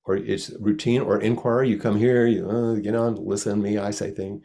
Or 0.05 0.15
it's 0.15 0.51
routine 0.59 1.01
or 1.01 1.19
inquiry. 1.19 1.69
You 1.69 1.79
come 1.79 1.97
here, 1.97 2.25
you, 2.25 2.49
uh, 2.49 2.75
you 2.75 2.91
know, 2.91 3.09
listen 3.09 3.61
me, 3.61 3.77
I 3.77 3.91
say 3.91 4.11
things. 4.11 4.43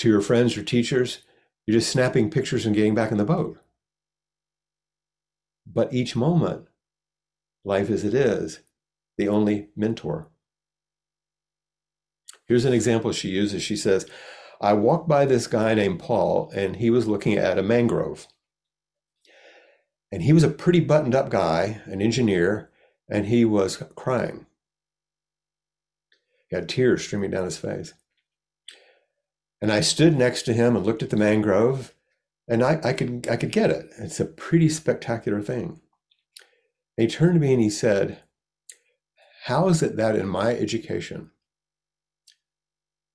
To 0.00 0.08
your 0.08 0.22
friends 0.22 0.56
or 0.56 0.62
teachers, 0.62 1.18
you're 1.66 1.78
just 1.78 1.92
snapping 1.92 2.30
pictures 2.30 2.64
and 2.64 2.74
getting 2.74 2.94
back 2.94 3.12
in 3.12 3.18
the 3.18 3.24
boat. 3.24 3.58
But 5.66 5.92
each 5.92 6.16
moment, 6.16 6.68
life 7.66 7.90
as 7.90 8.02
it 8.02 8.14
is, 8.14 8.60
the 9.18 9.28
only 9.28 9.68
mentor. 9.76 10.30
Here's 12.46 12.64
an 12.64 12.72
example 12.72 13.12
she 13.12 13.28
uses. 13.28 13.62
She 13.62 13.76
says, 13.76 14.06
I 14.58 14.72
walked 14.72 15.06
by 15.06 15.26
this 15.26 15.46
guy 15.46 15.74
named 15.74 16.00
Paul, 16.00 16.50
and 16.54 16.76
he 16.76 16.88
was 16.88 17.06
looking 17.06 17.36
at 17.36 17.58
a 17.58 17.62
mangrove. 17.62 18.26
And 20.10 20.22
he 20.22 20.32
was 20.32 20.44
a 20.44 20.48
pretty 20.48 20.80
buttoned 20.80 21.14
up 21.14 21.28
guy, 21.28 21.82
an 21.84 22.00
engineer, 22.00 22.70
and 23.06 23.26
he 23.26 23.44
was 23.44 23.82
crying. 23.96 24.46
He 26.48 26.56
had 26.56 26.70
tears 26.70 27.04
streaming 27.04 27.32
down 27.32 27.44
his 27.44 27.58
face. 27.58 27.92
And 29.60 29.70
I 29.70 29.80
stood 29.80 30.16
next 30.16 30.42
to 30.44 30.54
him 30.54 30.76
and 30.76 30.84
looked 30.84 31.02
at 31.02 31.10
the 31.10 31.16
mangrove, 31.16 31.94
and 32.48 32.62
I, 32.62 32.80
I 32.82 32.92
could 32.92 33.28
I 33.30 33.36
could 33.36 33.52
get 33.52 33.70
it. 33.70 33.90
It's 33.98 34.20
a 34.20 34.24
pretty 34.24 34.68
spectacular 34.68 35.42
thing. 35.42 35.80
And 36.96 37.08
he 37.10 37.16
turned 37.16 37.34
to 37.34 37.40
me 37.40 37.52
and 37.52 37.62
he 37.62 37.70
said, 37.70 38.22
how 39.44 39.68
is 39.68 39.82
it 39.82 39.96
that 39.96 40.16
in 40.16 40.28
my 40.28 40.54
education, 40.54 41.30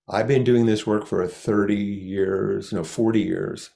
I've 0.10 0.27
been 0.27 0.43
doing 0.43 0.65
this 0.65 0.86
work 0.86 1.05
for 1.05 1.25
30 1.27 1.75
years, 1.75 2.73
no, 2.73 2.84
40 2.84 3.21
years. 3.21 3.69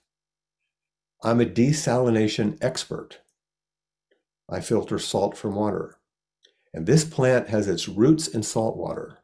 I'm 1.24 1.40
a 1.40 1.46
desalination 1.46 2.58
expert. 2.60 3.20
I 4.50 4.62
filter 4.62 4.98
salt 4.98 5.38
from 5.38 5.56
water. 5.56 6.00
And 6.74 6.88
this 6.88 7.04
plant 7.04 7.50
has 7.50 7.68
its 7.68 7.88
roots 7.88 8.28
in 8.28 8.42
salt 8.42 8.78
water. 8.78 9.20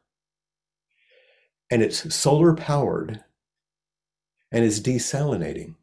And 1.70 1.82
it's 1.82 2.14
solar 2.14 2.54
powered 2.54 3.24
and 4.56 4.64
is 4.64 4.80
desalinating. 4.80 5.74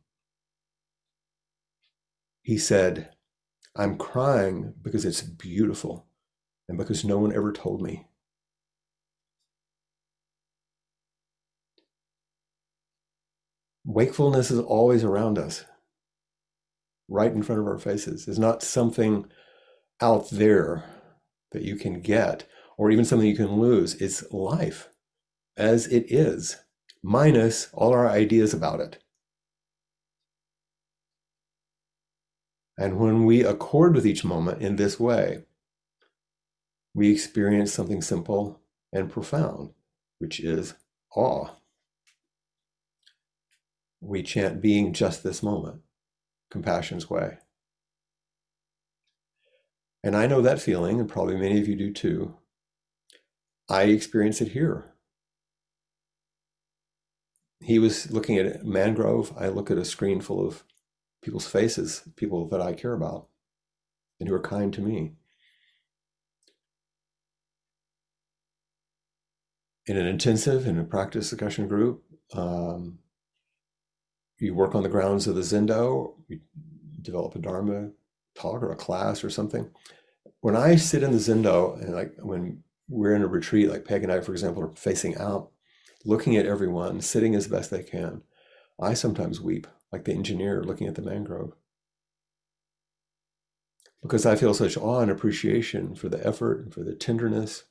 He 2.42 2.58
said, 2.58 3.12
I'm 3.76 4.00
crying 4.00 4.74
because 4.82 5.06
it's 5.06 5.22
beautiful 5.22 6.08
and 6.68 6.76
because 6.76 7.06
no 7.06 7.20
one 7.20 7.36
ever 7.36 7.54
told 7.54 7.84
me. 7.84 8.08
Wakefulness 13.86 14.50
is 14.50 14.60
always 14.60 15.04
around 15.04 15.38
us, 15.38 15.66
right 17.08 17.32
in 17.32 17.44
front 17.44 17.62
of 17.62 17.68
our 17.68 17.78
faces. 17.78 18.28
It's 18.28 18.40
not 18.40 18.64
something 18.64 19.28
out 20.02 20.32
there 20.32 20.84
that 21.52 21.62
you 21.62 21.76
can 21.76 22.02
get 22.02 22.48
or 22.80 22.90
even 22.90 23.06
something 23.06 23.28
you 23.28 23.36
can 23.36 23.60
lose. 23.60 23.94
It's 24.02 24.24
life 24.32 24.90
as 25.58 25.86
it 25.86 26.12
is, 26.12 26.58
minus 27.04 27.70
all 27.74 27.94
our 27.94 28.10
ideas 28.10 28.54
about 28.54 28.80
it. 28.80 29.04
And 32.78 32.98
when 32.98 33.26
we 33.26 33.44
accord 33.44 33.94
with 33.94 34.08
each 34.08 34.24
moment 34.24 34.62
in 34.62 34.78
this 34.78 35.00
way, 35.00 35.44
we 36.96 37.12
experience 37.12 37.72
something 37.72 38.02
simple 38.02 38.62
and 38.92 39.12
profound, 39.12 39.72
which 40.20 40.39
is 40.39 40.74
awe. 41.16 41.50
We 44.02 44.24
chant 44.24 44.62
being 44.62 44.94
just 44.94 45.24
this 45.24 45.44
moment, 45.44 45.82
compassion's 46.50 47.10
way. 47.10 47.38
And 50.04 50.16
I 50.16 50.28
know 50.28 50.42
that 50.42 50.62
feeling, 50.62 51.00
and 51.00 51.08
probably 51.08 51.38
many 51.38 51.60
of 51.60 51.68
you 51.68 51.76
do 51.76 51.94
too. 51.94 52.36
I 53.70 53.84
experience 53.84 54.42
it 54.42 54.50
here. 54.50 54.93
He 57.63 57.80
was 57.80 58.12
looking 58.12 58.38
at 58.38 58.65
mangrove. 58.65 59.34
I 59.38 59.47
look 59.47 59.71
at 59.71 59.78
a 59.78 59.86
screen 59.86 60.21
full 60.21 60.45
of 60.45 60.63
people's 61.21 61.47
faces, 61.47 62.04
people 62.15 62.47
that 62.49 62.62
I 62.62 62.73
care 62.73 62.93
about 62.93 63.28
and 64.19 64.28
who 64.28 64.36
are 64.36 64.41
kind 64.41 64.73
to 64.73 64.82
me. 64.82 65.13
in 69.86 69.97
an 69.97 70.06
intensive 70.06 70.65
in 70.67 70.80
a 70.80 70.84
practice 70.84 71.30
discussion 71.30 71.67
group. 71.67 72.04
Um, 72.34 72.99
you 74.39 74.54
work 74.54 74.76
on 74.76 74.84
the 74.84 74.89
grounds 74.89 75.28
of 75.28 75.36
the 75.36 75.41
Zendo, 75.41 76.15
you 76.28 76.39
develop 77.02 77.36
a 77.36 77.39
Dharma 77.39 77.91
talk 78.36 78.62
or 78.62 78.71
a 78.71 78.76
class 78.76 79.23
or 79.23 79.30
something. 79.30 79.69
When 80.41 80.56
I 80.56 80.76
sit 80.76 81.04
in 81.04 81.12
the 81.12 81.17
Zendo 81.17 81.82
and 81.82 81.93
like 81.93 82.14
when 82.20 82.64
we're 82.89 83.16
in 83.16 83.22
a 83.22 83.28
retreat, 83.28 83.70
like 83.70 83.86
Peg 83.86 84.03
and 84.03 84.11
I, 84.11 84.20
for 84.20 84.34
example, 84.34 84.64
are 84.64 84.76
facing 84.76 85.18
out, 85.18 85.51
looking 86.06 86.36
at 86.36 86.45
everyone, 86.45 87.01
sitting 87.01 87.36
as 87.36 87.47
best 87.47 87.72
they 87.72 87.84
can, 87.84 88.24
I 88.80 88.93
sometimes 88.93 89.41
weep, 89.41 89.68
like 89.91 90.06
the 90.06 90.14
engineer 90.14 90.64
looking 90.64 90.88
at 90.88 90.95
the 90.95 91.01
mangrove. 91.01 91.54
Because 94.01 94.26
I 94.26 94.36
feel 94.36 94.54
such 94.54 94.78
awe 94.78 94.99
and 94.99 95.12
appreciation 95.12 95.95
for 95.95 96.10
the 96.10 96.26
effort 96.26 96.64
and 96.64 96.74
for 96.74 96.84
the 96.84 96.93
tenderness 96.93 97.64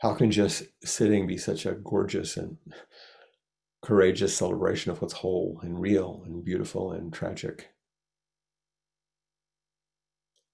how 0.00 0.14
can 0.14 0.30
just 0.30 0.62
sitting 0.82 1.26
be 1.26 1.36
such 1.36 1.66
a 1.66 1.72
gorgeous 1.72 2.36
and 2.38 2.56
courageous 3.82 4.34
celebration 4.34 4.90
of 4.90 5.00
what's 5.00 5.14
whole 5.14 5.60
and 5.62 5.78
real 5.78 6.22
and 6.24 6.42
beautiful 6.42 6.90
and 6.90 7.12
tragic? 7.12 7.68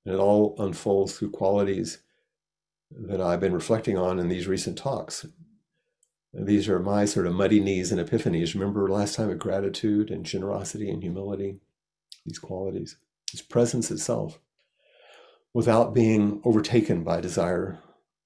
And 0.04 0.14
it 0.14 0.18
all 0.18 0.56
unfolds 0.58 1.16
through 1.16 1.30
qualities 1.30 1.98
that 2.90 3.20
I've 3.20 3.40
been 3.40 3.54
reflecting 3.54 3.96
on 3.96 4.18
in 4.18 4.28
these 4.28 4.48
recent 4.48 4.76
talks. 4.76 5.24
These 6.32 6.68
are 6.68 6.78
my 6.78 7.04
sort 7.04 7.26
of 7.26 7.34
muddy 7.34 7.60
knees 7.60 7.92
and 7.92 8.00
epiphanies. 8.00 8.54
Remember 8.54 8.88
last 8.88 9.14
time 9.14 9.30
of 9.30 9.38
gratitude 9.38 10.10
and 10.10 10.24
generosity 10.24 10.90
and 10.90 11.02
humility, 11.02 11.60
these 12.24 12.38
qualities, 12.38 12.96
this 13.32 13.42
presence 13.42 13.90
itself, 13.90 14.38
without 15.54 15.94
being 15.94 16.40
overtaken 16.44 17.02
by 17.02 17.20
desire 17.20 17.78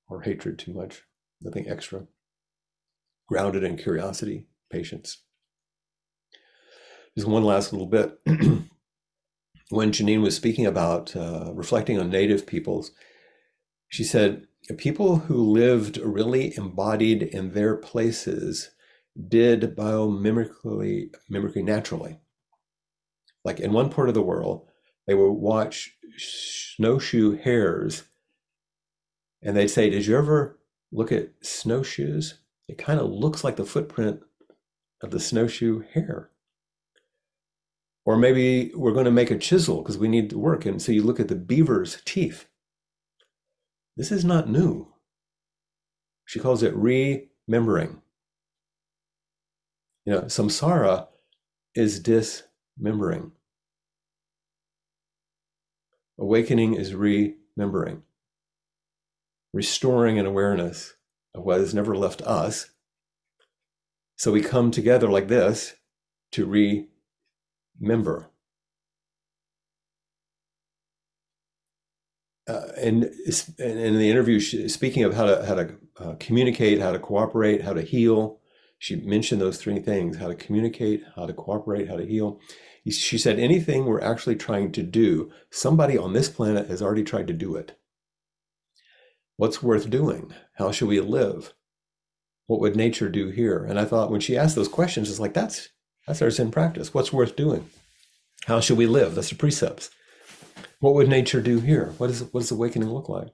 or 0.09 0.23
hatred 0.23 0.59
too 0.59 0.73
much, 0.73 1.05
nothing 1.41 1.69
extra. 1.69 2.07
Grounded 3.29 3.63
in 3.63 3.77
curiosity, 3.77 4.47
patience. 4.71 5.19
Just 7.17 7.29
one 7.29 7.45
last 7.45 7.73
little 7.73 7.87
bit. 7.87 8.19
when 9.71 9.93
Janine 9.93 10.23
was 10.23 10.35
speaking 10.35 10.67
about 10.67 11.15
uh, 11.15 11.53
reflecting 11.55 11.99
on 11.99 12.11
Native 12.11 12.47
peoples, 12.47 12.91
she 13.89 14.03
said, 14.03 14.47
people 14.77 15.17
who 15.17 15.37
lived 15.37 15.97
really 15.99 16.57
embodied 16.57 17.23
in 17.23 17.53
their 17.53 17.77
places 17.77 18.71
did 19.29 19.77
biomimicry 19.77 21.15
mimicry 21.29 21.63
naturally. 21.63 22.19
Like 23.45 23.61
in 23.61 23.73
one 23.73 23.91
part 23.91 24.09
of 24.09 24.15
the 24.15 24.23
world, 24.23 24.69
they 25.07 25.15
would 25.15 25.33
watch 25.33 25.97
snowshoe 26.17 27.37
hares 27.37 28.05
and 29.43 29.57
they'd 29.57 29.69
say, 29.69 29.91
Did 29.91 30.07
you 30.07 30.17
ever 30.17 30.59
look 30.93 31.13
at 31.13 31.31
snowshoes? 31.41 32.41
It 32.69 32.79
kind 32.79 33.01
of 33.01 33.11
looks 33.11 33.43
like 33.43 33.57
the 33.57 33.65
footprint 33.65 34.21
of 35.03 35.11
the 35.11 35.21
snowshoe 35.21 35.83
hare. 35.93 36.31
Or 38.05 38.17
maybe 38.17 38.73
we're 38.75 38.93
going 38.93 39.05
to 39.05 39.11
make 39.11 39.31
a 39.31 39.39
chisel 39.39 39.83
because 39.83 39.99
we 39.99 40.09
need 40.09 40.31
to 40.31 40.39
work. 40.39 40.67
And 40.67 40.81
so 40.81 40.93
you 40.93 41.03
look 41.03 41.21
at 41.21 41.29
the 41.29 41.37
beaver's 41.37 42.01
teeth. 42.05 42.47
This 44.01 44.11
is 44.11 44.25
not 44.25 44.49
new. 44.49 44.95
She 46.25 46.39
calls 46.41 46.63
it 46.63 46.75
remembering. 46.75 48.01
You 50.07 50.13
know, 50.15 50.21
samsara 50.23 51.09
is 51.75 52.01
dismembering. 52.01 53.33
Awakening 56.19 56.77
is 56.77 56.95
remembering, 56.95 58.05
restoring 59.53 60.19
an 60.19 60.25
awareness 60.25 60.95
of 61.35 61.45
what 61.45 61.61
has 61.61 61.75
never 61.75 61.95
left 61.95 62.23
us. 62.23 62.71
So 64.17 64.33
we 64.33 64.41
come 64.41 64.71
together 64.71 65.11
like 65.11 65.29
this 65.29 65.75
to 66.33 66.47
remember. 67.79 68.30
Uh, 72.51 72.73
and, 72.87 72.99
and 73.59 73.79
in 73.89 73.99
the 73.99 74.11
interview, 74.11 74.39
she, 74.41 74.69
speaking 74.69 75.05
of 75.05 75.15
how 75.15 75.27
to 75.31 75.37
how 75.49 75.55
to 75.61 75.67
uh, 76.03 76.15
communicate, 76.27 76.81
how 76.81 76.93
to 76.93 76.99
cooperate, 76.99 77.63
how 77.63 77.75
to 77.75 77.83
heal, 77.83 78.21
she 78.79 78.97
mentioned 78.97 79.41
those 79.41 79.59
three 79.59 79.79
things: 79.79 80.17
how 80.17 80.29
to 80.29 80.35
communicate, 80.35 81.01
how 81.17 81.27
to 81.27 81.33
cooperate, 81.33 81.89
how 81.89 81.97
to 81.97 82.07
heal. 82.15 82.41
She 82.89 83.19
said, 83.19 83.39
anything 83.39 83.85
we're 83.85 84.01
actually 84.13 84.37
trying 84.37 84.73
to 84.73 84.83
do, 84.83 85.31
somebody 85.51 85.99
on 85.99 86.15
this 86.15 86.31
planet 86.31 86.69
has 86.71 86.81
already 86.83 87.05
tried 87.05 87.29
to 87.29 87.35
do 87.35 87.55
it. 87.55 87.79
What's 89.37 89.63
worth 89.63 89.91
doing? 89.91 90.33
How 90.55 90.73
should 90.73 90.89
we 90.89 91.01
live? 91.01 91.53
What 92.47 92.61
would 92.61 92.77
nature 92.77 93.11
do 93.11 93.29
here? 93.29 93.65
And 93.69 93.79
I 93.79 93.85
thought 93.85 94.11
when 94.11 94.23
she 94.23 94.37
asked 94.37 94.57
those 94.57 94.77
questions, 94.79 95.11
it's 95.11 95.21
like, 95.21 95.35
that's 95.35 95.69
that's 96.07 96.23
our 96.23 96.31
Zen 96.31 96.51
practice. 96.51 96.95
What's 96.95 97.13
worth 97.13 97.37
doing? 97.37 97.69
How 98.47 98.61
should 98.61 98.79
we 98.79 98.87
live? 98.87 99.15
That's 99.15 99.29
the 99.31 99.37
precepts. 99.37 99.91
What 100.81 100.95
would 100.95 101.09
nature 101.09 101.41
do 101.41 101.61
here? 101.61 101.95
What, 101.99 102.11
is, 102.11 102.23
what 102.23 102.41
does 102.41 102.51
awakening 102.51 102.91
look 102.91 103.09
like? 103.09 103.29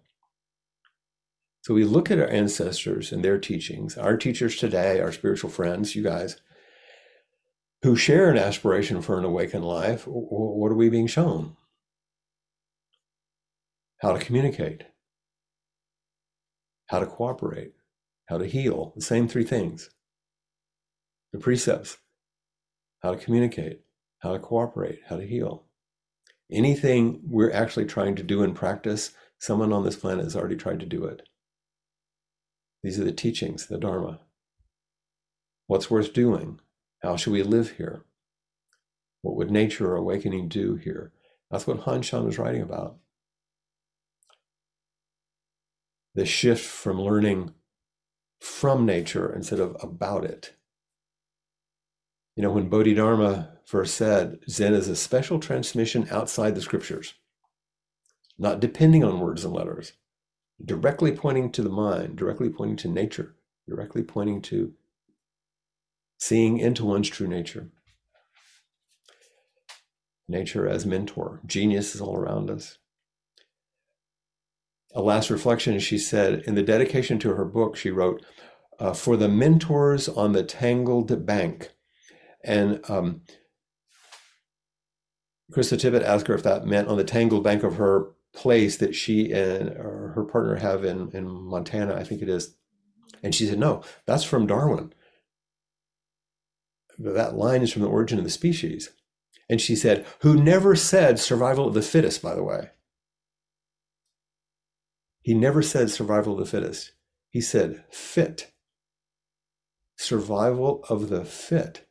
So 1.62 1.74
we 1.74 1.84
look 1.84 2.11
at 2.11 2.18
our 2.18 2.28
ancestors 2.28 3.11
and 3.11 3.24
their 3.24 3.38
teachings, 3.38 3.97
our 3.97 4.16
teachers 4.16 4.57
today, 4.57 5.01
our 5.01 5.11
spiritual 5.11 5.51
friends, 5.51 5.97
you 5.97 6.03
guys, 6.03 6.40
who 7.82 7.97
share 7.97 8.30
an 8.30 8.38
aspiration 8.38 9.01
for 9.03 9.18
an 9.18 9.24
awakened 9.24 9.64
life, 9.64 10.05
what 10.07 10.72
are 10.72 10.76
we 10.76 10.88
being 10.88 11.07
shown? 11.07 11.57
How 14.03 14.12
to 14.12 14.24
communicate, 14.24 14.84
how 16.86 16.99
to 16.99 17.07
cooperate, 17.07 17.74
how 18.28 18.38
to 18.38 18.47
heal, 18.47 18.92
the 18.97 19.03
same 19.03 19.28
three 19.28 19.44
things. 19.44 19.90
The 21.32 21.38
precepts, 21.38 21.99
how 23.03 23.12
to 23.12 23.18
communicate, 23.18 23.82
how 24.18 24.32
to 24.32 24.38
cooperate, 24.38 25.01
how 25.09 25.16
to 25.16 25.26
heal. 25.26 25.66
Anything 26.51 27.20
we're 27.24 27.53
actually 27.53 27.86
trying 27.86 28.14
to 28.16 28.22
do 28.22 28.42
in 28.42 28.55
practice, 28.55 29.12
someone 29.38 29.72
on 29.72 29.84
this 29.84 29.97
planet 29.97 30.24
has 30.24 30.36
already 30.36 30.57
tried 30.57 30.80
to 30.80 30.86
do 30.86 31.05
it. 31.05 31.22
These 32.82 33.01
are 33.01 33.05
the 33.05 33.12
teachings, 33.12 33.66
the 33.66 33.78
Dharma. 33.78 34.20
What's 35.66 35.90
worth 35.90 36.12
doing? 36.12 36.61
How 37.03 37.16
should 37.16 37.32
we 37.32 37.42
live 37.42 37.72
here? 37.72 38.05
What 39.22 39.36
would 39.36 39.51
nature 39.51 39.90
or 39.90 39.97
awakening 39.97 40.49
do 40.49 40.76
here? 40.76 41.12
That's 41.51 41.66
what 41.66 41.80
Han 41.80 42.03
Shan 42.03 42.24
was 42.24 42.38
writing 42.38 42.62
about. 42.62 42.97
The 46.14 46.24
shift 46.24 46.64
from 46.64 47.01
learning 47.01 47.55
from 48.40 48.86
nature 48.86 49.32
instead 49.34 49.59
of 49.59 49.76
about 49.82 50.24
it. 50.24 50.55
You 52.37 52.43
know, 52.43 52.51
when 52.51 52.68
Bodhidharma 52.68 53.57
first 53.64 53.95
said 53.95 54.41
Zen 54.49 54.74
is 54.74 54.89
a 54.89 54.95
special 54.95 55.41
transmission 55.41 56.07
outside 56.11 56.55
the 56.55 56.61
scriptures, 56.61 57.14
not 58.39 58.61
depending 58.61 59.03
on 59.03 59.20
words 59.20 59.43
and 59.43 59.55
letters, 59.55 59.95
directly 60.62 61.12
pointing 61.12 61.51
to 61.53 61.62
the 61.62 61.70
mind, 61.70 62.16
directly 62.16 62.51
pointing 62.51 62.76
to 62.76 62.89
nature, 62.89 63.37
directly 63.66 64.03
pointing 64.03 64.43
to 64.43 64.74
seeing 66.18 66.59
into 66.59 66.84
one's 66.84 67.09
true 67.09 67.26
nature. 67.26 67.70
Nature 70.28 70.68
as 70.68 70.84
mentor, 70.84 71.41
genius 71.47 71.95
is 71.95 72.03
all 72.03 72.16
around 72.16 72.51
us. 72.51 72.76
A 74.95 75.01
last 75.01 75.30
reflection, 75.30 75.78
she 75.78 75.99
said, 75.99 76.43
in 76.47 76.55
the 76.55 76.62
dedication 76.62 77.18
to 77.20 77.34
her 77.34 77.45
book, 77.45 77.76
she 77.76 77.91
wrote, 77.91 78.24
uh, 78.78 78.93
For 78.93 79.16
the 79.16 79.28
mentors 79.28 80.09
on 80.09 80.32
the 80.32 80.43
tangled 80.43 81.24
bank. 81.24 81.70
And 82.47 82.80
um, 82.88 83.22
Krista 85.53 85.76
Tippett 85.76 86.03
asked 86.03 86.28
her 86.28 86.34
if 86.34 86.42
that 86.44 86.66
meant 86.66 86.88
on 86.88 86.97
the 86.97 87.05
tangled 87.05 87.44
bank 87.44 87.62
of 87.62 87.76
her 87.76 88.12
place 88.34 88.76
that 88.78 88.94
she 88.94 89.32
and 89.32 89.70
her 89.70 90.26
partner 90.30 90.57
have 90.57 90.84
in, 90.84 91.11
in 91.12 91.28
Montana, 91.28 91.94
I 91.94 92.05
think 92.05 92.22
it 92.22 92.28
is. 92.28 92.55
And 93.22 93.34
she 93.34 93.47
said, 93.47 93.59
No, 93.59 93.82
that's 94.07 94.24
from 94.24 94.47
Darwin 94.47 94.92
that 96.99 97.36
line 97.36 97.62
is 97.62 97.72
from 97.72 97.82
the 97.82 97.88
origin 97.88 98.18
of 98.18 98.24
the 98.24 98.30
species. 98.30 98.90
And 99.49 99.61
she 99.61 99.76
said, 99.76 100.07
who 100.20 100.42
never 100.42 100.74
said 100.74 101.18
survival 101.18 101.68
of 101.68 101.74
the 101.74 101.82
fittest, 101.82 102.22
by 102.22 102.34
the 102.34 102.42
way. 102.42 102.70
He 105.22 105.34
never 105.34 105.62
said 105.62 105.90
survival 105.90 106.34
of 106.34 106.38
the 106.38 106.47
fittest. 106.47 106.92
He 107.30 107.40
said 107.40 107.84
fit. 107.90 108.53
Survival 109.97 110.84
of 110.88 111.09
the 111.09 111.24
fit, 111.24 111.86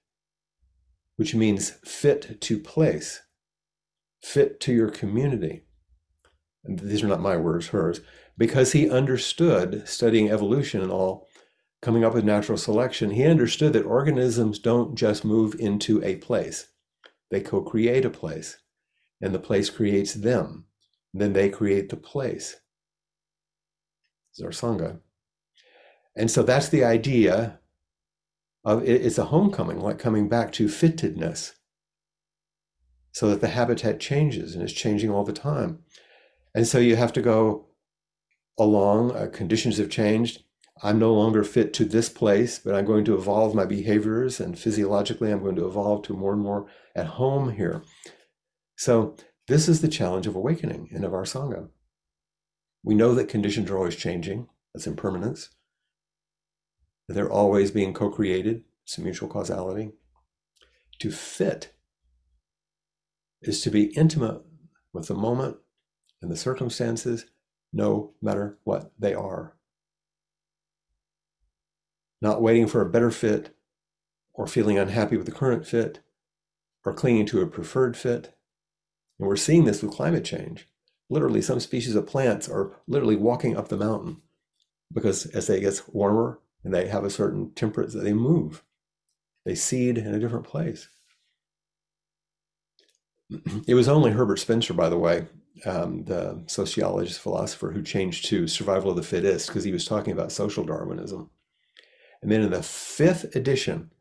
which 1.15 1.35
means 1.35 1.71
fit 1.85 2.39
to 2.41 2.59
place, 2.59 3.21
fit 4.21 4.59
to 4.61 4.73
your 4.73 4.89
community. 4.89 5.63
And 6.63 6.79
these 6.79 7.03
are 7.03 7.07
not 7.07 7.21
my 7.21 7.37
words, 7.37 7.67
hers, 7.67 8.01
because 8.37 8.71
he 8.71 8.89
understood 8.89 9.87
studying 9.87 10.29
evolution 10.29 10.81
and 10.81 10.91
all 10.91 11.27
coming 11.81 12.03
up 12.03 12.13
with 12.13 12.25
natural 12.25 12.57
selection, 12.57 13.11
he 13.11 13.25
understood 13.25 13.73
that 13.73 13.85
organisms 13.85 14.57
don't 14.59 14.95
just 14.95 15.23
move 15.23 15.55
into 15.59 16.03
a 16.03 16.15
place, 16.15 16.67
they 17.29 17.39
co 17.39 17.61
create 17.61 18.03
a 18.03 18.09
place, 18.09 18.57
and 19.21 19.33
the 19.33 19.39
place 19.39 19.69
creates 19.69 20.13
them. 20.13 20.65
Then 21.13 21.33
they 21.33 21.47
create 21.49 21.89
the 21.89 21.95
place. 21.95 22.57
Is 24.35 24.43
our 24.43 24.49
Sangha. 24.49 24.99
And 26.15 26.29
so 26.29 26.43
that's 26.43 26.69
the 26.69 26.83
idea 26.83 27.59
of 28.65 28.83
it's 28.83 29.17
a 29.17 29.25
homecoming, 29.25 29.79
like 29.79 29.99
coming 29.99 30.27
back 30.27 30.51
to 30.53 30.65
fittedness, 30.65 31.53
so 33.11 33.29
that 33.29 33.39
the 33.39 33.49
habitat 33.49 33.99
changes 33.99 34.55
and 34.55 34.63
it's 34.63 34.73
changing 34.73 35.11
all 35.11 35.23
the 35.23 35.31
time. 35.31 35.79
And 36.53 36.67
so 36.67 36.79
you 36.79 36.95
have 36.95 37.13
to 37.13 37.21
go 37.21 37.67
along, 38.57 39.15
uh, 39.15 39.27
conditions 39.31 39.77
have 39.77 39.89
changed, 39.89 40.43
I'm 40.83 40.99
no 40.99 41.13
longer 41.13 41.43
fit 41.43 41.73
to 41.75 41.85
this 41.85 42.09
place, 42.09 42.59
but 42.59 42.75
I'm 42.75 42.85
going 42.85 43.05
to 43.05 43.15
evolve 43.15 43.55
my 43.55 43.65
behaviors 43.65 44.39
and 44.39 44.59
physiologically 44.59 45.31
I'm 45.31 45.43
going 45.43 45.55
to 45.55 45.67
evolve 45.67 46.03
to 46.03 46.13
more 46.13 46.33
and 46.33 46.41
more 46.41 46.67
at 46.95 47.07
home 47.07 47.51
here. 47.51 47.83
So, 48.77 49.15
this 49.47 49.69
is 49.69 49.81
the 49.81 49.87
challenge 49.87 50.25
of 50.25 50.35
awakening 50.35 50.89
and 50.91 51.05
of 51.05 51.13
our 51.13 51.23
Sangha. 51.23 51.69
We 52.83 52.95
know 52.95 53.13
that 53.13 53.29
conditions 53.29 53.69
are 53.69 53.77
always 53.77 53.95
changing, 53.95 54.49
that's 54.73 54.87
impermanence. 54.87 55.49
They're 57.07 57.31
always 57.31 57.71
being 57.71 57.93
co 57.93 58.09
created, 58.09 58.63
it's 58.83 58.97
a 58.97 59.01
mutual 59.01 59.29
causality. 59.29 59.91
To 60.99 61.11
fit 61.11 61.73
is 63.41 63.61
to 63.61 63.69
be 63.69 63.95
intimate 63.95 64.41
with 64.93 65.07
the 65.07 65.13
moment 65.13 65.57
and 66.21 66.31
the 66.31 66.37
circumstances, 66.37 67.25
no 67.71 68.13
matter 68.21 68.57
what 68.63 68.91
they 68.97 69.13
are 69.13 69.55
not 72.25 72.41
waiting 72.41 72.65
for 72.65 72.81
a 72.81 72.89
better 72.89 73.11
fit 73.11 73.55
or 74.33 74.47
feeling 74.47 74.79
unhappy 74.79 75.15
with 75.15 75.27
the 75.27 75.31
current 75.31 75.65
fit 75.65 75.99
or 76.83 76.91
clinging 76.91 77.27
to 77.27 77.41
a 77.41 77.47
preferred 77.47 77.95
fit. 77.95 78.35
And 79.19 79.27
we're 79.27 79.35
seeing 79.35 79.65
this 79.65 79.83
with 79.83 79.91
climate 79.91 80.25
change. 80.25 80.67
Literally, 81.07 81.41
some 81.41 81.59
species 81.59 81.93
of 81.93 82.07
plants 82.07 82.49
are 82.49 82.71
literally 82.87 83.15
walking 83.15 83.55
up 83.55 83.67
the 83.67 83.77
mountain 83.77 84.21
because 84.91 85.27
as 85.27 85.45
they 85.45 85.59
get 85.59 85.83
warmer 85.87 86.39
and 86.65 86.73
they 86.73 86.87
have 86.87 87.05
a 87.05 87.11
certain 87.11 87.51
temperature, 87.51 88.01
they 88.01 88.11
move. 88.11 88.63
They 89.45 89.53
seed 89.53 89.99
in 89.99 90.13
a 90.13 90.19
different 90.19 90.45
place. 90.45 90.89
It 93.67 93.75
was 93.75 93.87
only 93.87 94.11
Herbert 94.11 94.37
Spencer, 94.37 94.73
by 94.73 94.89
the 94.89 94.97
way, 94.97 95.27
um, 95.65 96.03
the 96.05 96.43
sociologist, 96.47 97.19
philosopher, 97.19 97.71
who 97.71 97.81
changed 97.81 98.25
to 98.25 98.47
survival 98.47 98.91
of 98.91 98.97
the 98.97 99.03
fittest 99.03 99.47
because 99.47 99.63
he 99.63 99.71
was 99.71 99.85
talking 99.85 100.13
about 100.13 100.31
social 100.31 100.63
Darwinism. 100.63 101.29
And 102.21 102.31
then 102.31 102.41
in 102.41 102.51
the 102.51 102.61
fifth 102.61 103.35
edition 103.35 103.91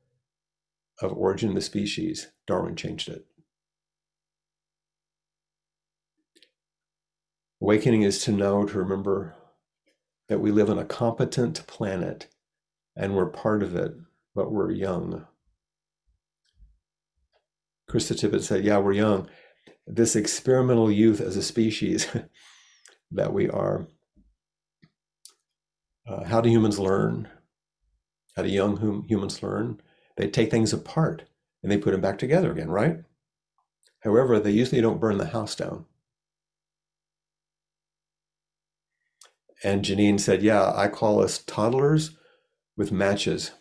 of 1.00 1.12
Origin 1.12 1.50
of 1.50 1.54
the 1.54 1.60
Species, 1.62 2.30
Darwin 2.46 2.76
changed 2.76 3.08
it. 3.08 3.24
Awakening 7.62 8.02
is 8.02 8.22
to 8.24 8.32
know, 8.32 8.66
to 8.66 8.78
remember 8.78 9.34
that 10.28 10.40
we 10.40 10.50
live 10.50 10.68
on 10.68 10.78
a 10.78 10.84
competent 10.84 11.66
planet 11.66 12.28
and 12.97 13.14
we're 13.14 13.26
part 13.26 13.62
of 13.62 13.74
it, 13.74 13.95
but 14.34 14.53
we're 14.53 14.70
young. 14.70 15.26
Krista 17.90 18.14
Tippett 18.16 18.42
said, 18.42 18.64
Yeah, 18.64 18.78
we're 18.78 18.92
young. 18.92 19.28
This 19.86 20.16
experimental 20.16 20.90
youth 20.90 21.20
as 21.20 21.36
a 21.36 21.42
species 21.42 22.09
that 23.11 23.32
we 23.32 23.49
are. 23.49 23.88
Uh, 26.07 26.24
how 26.24 26.40
do 26.40 26.49
humans 26.49 26.78
learn? 26.78 27.28
How 28.36 28.42
do 28.42 28.49
young 28.49 28.76
hum- 28.76 29.05
humans 29.09 29.42
learn? 29.42 29.80
They 30.16 30.28
take 30.28 30.51
things 30.51 30.72
apart 30.72 31.24
and 31.62 31.70
they 31.70 31.78
put 31.78 31.92
them 31.92 32.01
back 32.01 32.18
together 32.18 32.53
again, 32.53 32.70
right? 32.70 32.99
However, 34.01 34.38
they 34.38 34.51
usually 34.51 34.80
don't 34.80 35.01
burn 35.01 35.18
the 35.18 35.26
house 35.26 35.55
down. 35.55 35.86
And 39.62 39.84
Janine 39.84 40.20
said, 40.20 40.42
Yeah, 40.42 40.72
I 40.74 40.88
call 40.88 41.22
us 41.22 41.38
toddlers 41.38 42.16
with 42.77 42.93
matches 42.93 43.53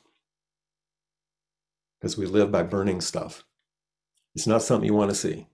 because 2.00 2.18
we 2.18 2.26
live 2.26 2.52
by 2.52 2.64
burning 2.64 3.00
stuff. 3.00 3.44
It's 4.36 4.48
not 4.48 4.62
something 4.62 4.86
you 4.86 4.94
want 4.94 5.12
to 5.12 5.16
see. 5.16 5.48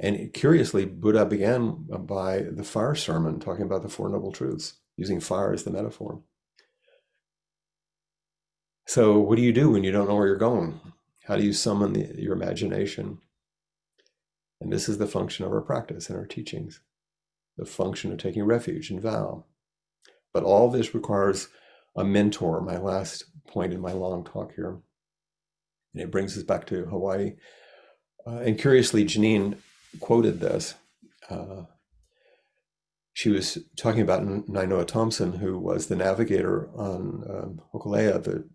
And 0.00 0.32
curiously, 0.32 0.84
Buddha 0.84 1.26
began 1.26 1.86
by 1.88 2.42
the 2.50 2.62
fire 2.62 2.94
sermon, 2.94 3.40
talking 3.40 3.64
about 3.64 3.82
the 3.82 3.88
Four 3.88 4.08
Noble 4.08 4.30
Truths, 4.30 4.74
using 4.96 5.18
fire 5.20 5.52
as 5.52 5.64
the 5.64 5.72
metaphor. 5.72 6.22
So, 8.86 9.18
what 9.18 9.36
do 9.36 9.42
you 9.42 9.52
do 9.52 9.70
when 9.70 9.84
you 9.84 9.90
don't 9.90 10.08
know 10.08 10.14
where 10.14 10.28
you're 10.28 10.36
going? 10.36 10.80
How 11.24 11.36
do 11.36 11.44
you 11.44 11.52
summon 11.52 11.92
the, 11.92 12.14
your 12.16 12.32
imagination? 12.32 13.18
And 14.60 14.72
this 14.72 14.88
is 14.88 14.98
the 14.98 15.06
function 15.06 15.44
of 15.44 15.52
our 15.52 15.60
practice 15.60 16.08
and 16.08 16.18
our 16.18 16.26
teachings, 16.26 16.80
the 17.58 17.66
function 17.66 18.12
of 18.12 18.18
taking 18.18 18.44
refuge 18.44 18.90
and 18.90 19.00
vow. 19.00 19.44
But 20.32 20.44
all 20.44 20.70
this 20.70 20.94
requires 20.94 21.48
a 21.98 22.04
mentor, 22.04 22.60
my 22.60 22.78
last 22.78 23.24
point 23.46 23.72
in 23.72 23.80
my 23.80 23.92
long 23.92 24.24
talk 24.24 24.54
here. 24.54 24.78
And 25.92 26.02
it 26.02 26.10
brings 26.10 26.36
us 26.36 26.44
back 26.44 26.66
to 26.66 26.86
Hawaii. 26.86 27.34
Uh, 28.26 28.38
and 28.38 28.58
curiously, 28.58 29.04
Janine 29.04 29.58
quoted 30.00 30.38
this. 30.40 30.74
Uh, 31.28 31.62
she 33.12 33.30
was 33.30 33.58
talking 33.76 34.02
about 34.02 34.22
Nainoa 34.22 34.86
Thompson, 34.86 35.32
who 35.32 35.58
was 35.58 35.88
the 35.88 35.96
navigator 35.96 36.70
on 36.76 37.24
um, 37.28 37.60
Hokulea, 37.74 38.22
the, 38.22 38.48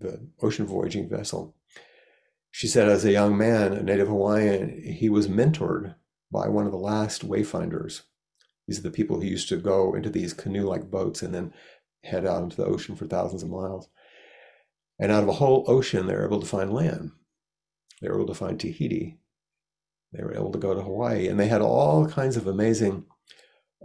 the 0.00 0.28
ocean 0.42 0.66
voyaging 0.66 1.08
vessel. 1.08 1.54
She 2.50 2.66
said, 2.66 2.88
as 2.88 3.04
a 3.04 3.12
young 3.12 3.38
man, 3.38 3.72
a 3.72 3.82
native 3.82 4.08
Hawaiian, 4.08 4.82
he 4.82 5.08
was 5.08 5.28
mentored 5.28 5.94
by 6.30 6.48
one 6.48 6.66
of 6.66 6.72
the 6.72 6.78
last 6.78 7.26
wayfinders. 7.28 8.02
These 8.66 8.80
are 8.80 8.82
the 8.82 8.90
people 8.90 9.20
who 9.20 9.26
used 9.26 9.48
to 9.50 9.56
go 9.56 9.94
into 9.94 10.10
these 10.10 10.32
canoe 10.32 10.66
like 10.66 10.90
boats 10.90 11.22
and 11.22 11.32
then 11.32 11.52
head 12.04 12.26
out 12.26 12.42
into 12.42 12.56
the 12.56 12.64
ocean 12.64 12.96
for 12.96 13.06
thousands 13.06 13.42
of 13.42 13.50
miles. 13.50 13.88
And 14.98 15.10
out 15.10 15.22
of 15.22 15.28
a 15.28 15.32
whole 15.32 15.64
ocean, 15.66 16.06
they 16.06 16.14
were 16.14 16.24
able 16.24 16.40
to 16.40 16.46
find 16.46 16.72
land. 16.72 17.12
They 18.00 18.08
were 18.08 18.16
able 18.16 18.26
to 18.26 18.34
find 18.34 18.58
Tahiti. 18.58 19.18
They 20.12 20.22
were 20.22 20.34
able 20.34 20.52
to 20.52 20.58
go 20.58 20.74
to 20.74 20.82
Hawaii. 20.82 21.28
And 21.28 21.38
they 21.38 21.48
had 21.48 21.62
all 21.62 22.06
kinds 22.06 22.36
of 22.36 22.46
amazing 22.46 23.04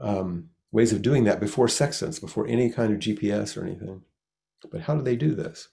um, 0.02 0.50
ways 0.72 0.92
of 0.92 1.02
doing 1.02 1.24
that 1.24 1.40
before 1.40 1.68
sextants, 1.68 2.20
before 2.20 2.48
any 2.48 2.70
kind 2.70 2.94
of 2.94 3.00
GPS 3.00 3.58
or 3.58 3.66
anything. 3.66 4.04
But 4.72 4.82
how 4.82 4.96
did 4.96 5.06
they 5.06 5.16
do 5.16 5.34
this? 5.34 5.70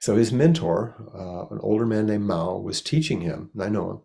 So 0.00 0.16
his 0.16 0.32
mentor, 0.32 0.94
uh, 1.14 1.52
an 1.52 1.58
older 1.62 1.86
man 1.86 2.06
named 2.06 2.24
Mau, 2.24 2.58
was 2.58 2.82
teaching 2.82 3.22
him, 3.22 3.50
and 3.54 3.62
I 3.62 3.68
know 3.68 3.90
him, 3.90 4.00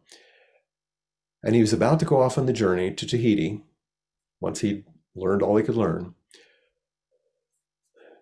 and 1.43 1.55
he 1.55 1.61
was 1.61 1.73
about 1.73 1.99
to 1.99 2.05
go 2.05 2.21
off 2.21 2.37
on 2.37 2.45
the 2.45 2.53
journey 2.53 2.93
to 2.93 3.05
Tahiti 3.05 3.63
once 4.39 4.61
he'd 4.61 4.85
learned 5.15 5.41
all 5.41 5.57
he 5.57 5.63
could 5.63 5.75
learn 5.75 6.15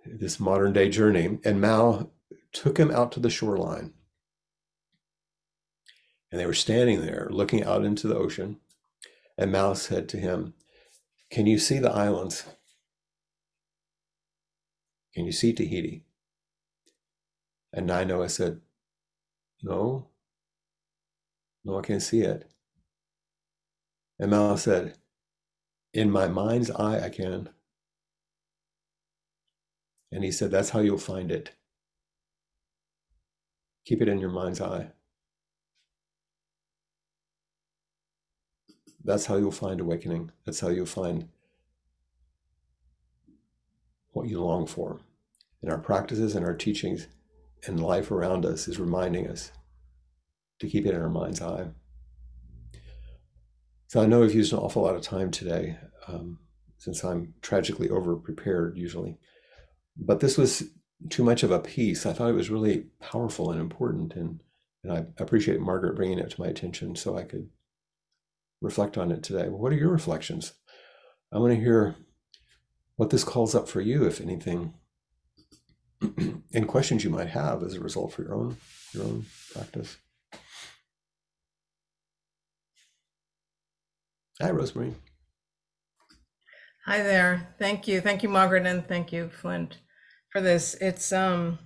this 0.05 0.39
modern 0.39 0.73
day 0.73 0.89
journey, 0.89 1.39
and 1.43 1.61
Mau 1.61 2.09
took 2.51 2.77
him 2.77 2.91
out 2.91 3.11
to 3.13 3.19
the 3.19 3.29
shoreline. 3.29 3.93
And 6.31 6.39
they 6.39 6.45
were 6.45 6.53
standing 6.53 7.01
there 7.01 7.27
looking 7.31 7.63
out 7.63 7.83
into 7.83 8.07
the 8.07 8.15
ocean. 8.15 8.57
And 9.37 9.51
Mau 9.51 9.73
said 9.73 10.07
to 10.09 10.17
him, 10.17 10.53
Can 11.31 11.45
you 11.47 11.57
see 11.57 11.79
the 11.79 11.91
islands? 11.91 12.45
Can 15.13 15.25
you 15.25 15.31
see 15.31 15.53
Tahiti? 15.53 16.03
And 17.73 17.89
Nainoa 17.89 18.29
said, 18.29 18.61
No, 19.63 20.07
no, 21.63 21.79
I 21.79 21.81
can't 21.81 22.01
see 22.01 22.21
it. 22.21 22.49
And 24.19 24.31
Mau 24.31 24.55
said, 24.55 24.95
In 25.93 26.11
my 26.11 26.27
mind's 26.27 26.71
eye, 26.71 26.99
I 27.03 27.09
can. 27.09 27.49
And 30.11 30.23
he 30.23 30.31
said, 30.31 30.51
That's 30.51 30.71
how 30.71 30.79
you'll 30.79 30.97
find 30.97 31.31
it. 31.31 31.51
Keep 33.85 34.01
it 34.01 34.07
in 34.07 34.19
your 34.19 34.29
mind's 34.29 34.61
eye. 34.61 34.91
That's 39.03 39.25
how 39.25 39.37
you'll 39.37 39.51
find 39.51 39.79
awakening. 39.79 40.31
That's 40.45 40.59
how 40.59 40.69
you'll 40.69 40.85
find 40.85 41.29
what 44.11 44.27
you 44.27 44.41
long 44.41 44.67
for. 44.67 44.99
And 45.61 45.71
our 45.71 45.77
practices 45.77 46.35
and 46.35 46.45
our 46.45 46.53
teachings 46.53 47.07
and 47.65 47.81
life 47.81 48.11
around 48.11 48.45
us 48.45 48.67
is 48.67 48.79
reminding 48.79 49.27
us 49.27 49.51
to 50.59 50.67
keep 50.67 50.85
it 50.85 50.93
in 50.93 51.01
our 51.01 51.09
mind's 51.09 51.41
eye. 51.41 51.67
So 53.87 54.01
I 54.01 54.05
know 54.05 54.19
we've 54.19 54.35
used 54.35 54.53
an 54.53 54.59
awful 54.59 54.83
lot 54.83 54.95
of 54.95 55.01
time 55.01 55.31
today 55.31 55.77
um, 56.07 56.39
since 56.77 57.03
I'm 57.03 57.33
tragically 57.41 57.89
over 57.89 58.15
prepared 58.15 58.77
usually 58.77 59.17
but 59.99 60.21
this 60.21 60.37
was 60.37 60.63
too 61.09 61.23
much 61.23 61.43
of 61.43 61.51
a 61.51 61.59
piece. 61.59 62.05
I 62.05 62.13
thought 62.13 62.29
it 62.29 62.35
was 62.35 62.49
really 62.49 62.85
powerful 62.99 63.51
and 63.51 63.59
important, 63.59 64.13
and 64.13 64.39
and 64.83 64.93
I 64.93 65.05
appreciate 65.21 65.59
Margaret 65.59 65.95
bringing 65.95 66.19
it 66.19 66.29
to 66.31 66.41
my 66.41 66.47
attention 66.47 66.95
so 66.95 67.17
I 67.17 67.23
could 67.23 67.49
reflect 68.61 68.97
on 68.97 69.11
it 69.11 69.23
today. 69.23 69.49
What 69.49 69.73
are 69.73 69.77
your 69.77 69.89
reflections? 69.91 70.53
I 71.33 71.37
want 71.37 71.53
to 71.53 71.59
hear 71.59 71.95
what 72.95 73.09
this 73.09 73.25
calls 73.25 73.53
up 73.53 73.67
for 73.67 73.81
you, 73.81 74.05
if 74.05 74.21
anything, 74.21 74.73
and 76.53 76.67
questions 76.67 77.03
you 77.03 77.09
might 77.09 77.27
have 77.27 77.61
as 77.61 77.73
a 77.73 77.81
result 77.81 78.13
for 78.13 78.23
your 78.23 78.35
own 78.35 78.57
your 78.93 79.03
own 79.03 79.25
practice. 79.53 79.97
Hi, 84.41 84.51
Rosemary. 84.51 84.95
Hi 86.85 87.03
there. 87.03 87.53
Thank 87.59 87.89
you. 87.89 87.99
Thank 87.99 88.23
you, 88.23 88.29
Margaret, 88.29 88.65
and 88.65 88.87
thank 88.87 89.11
you, 89.11 89.29
Flint 89.29 89.75
for 90.31 90.41
this. 90.41 90.75
It's 90.75 91.11
um 91.11 91.59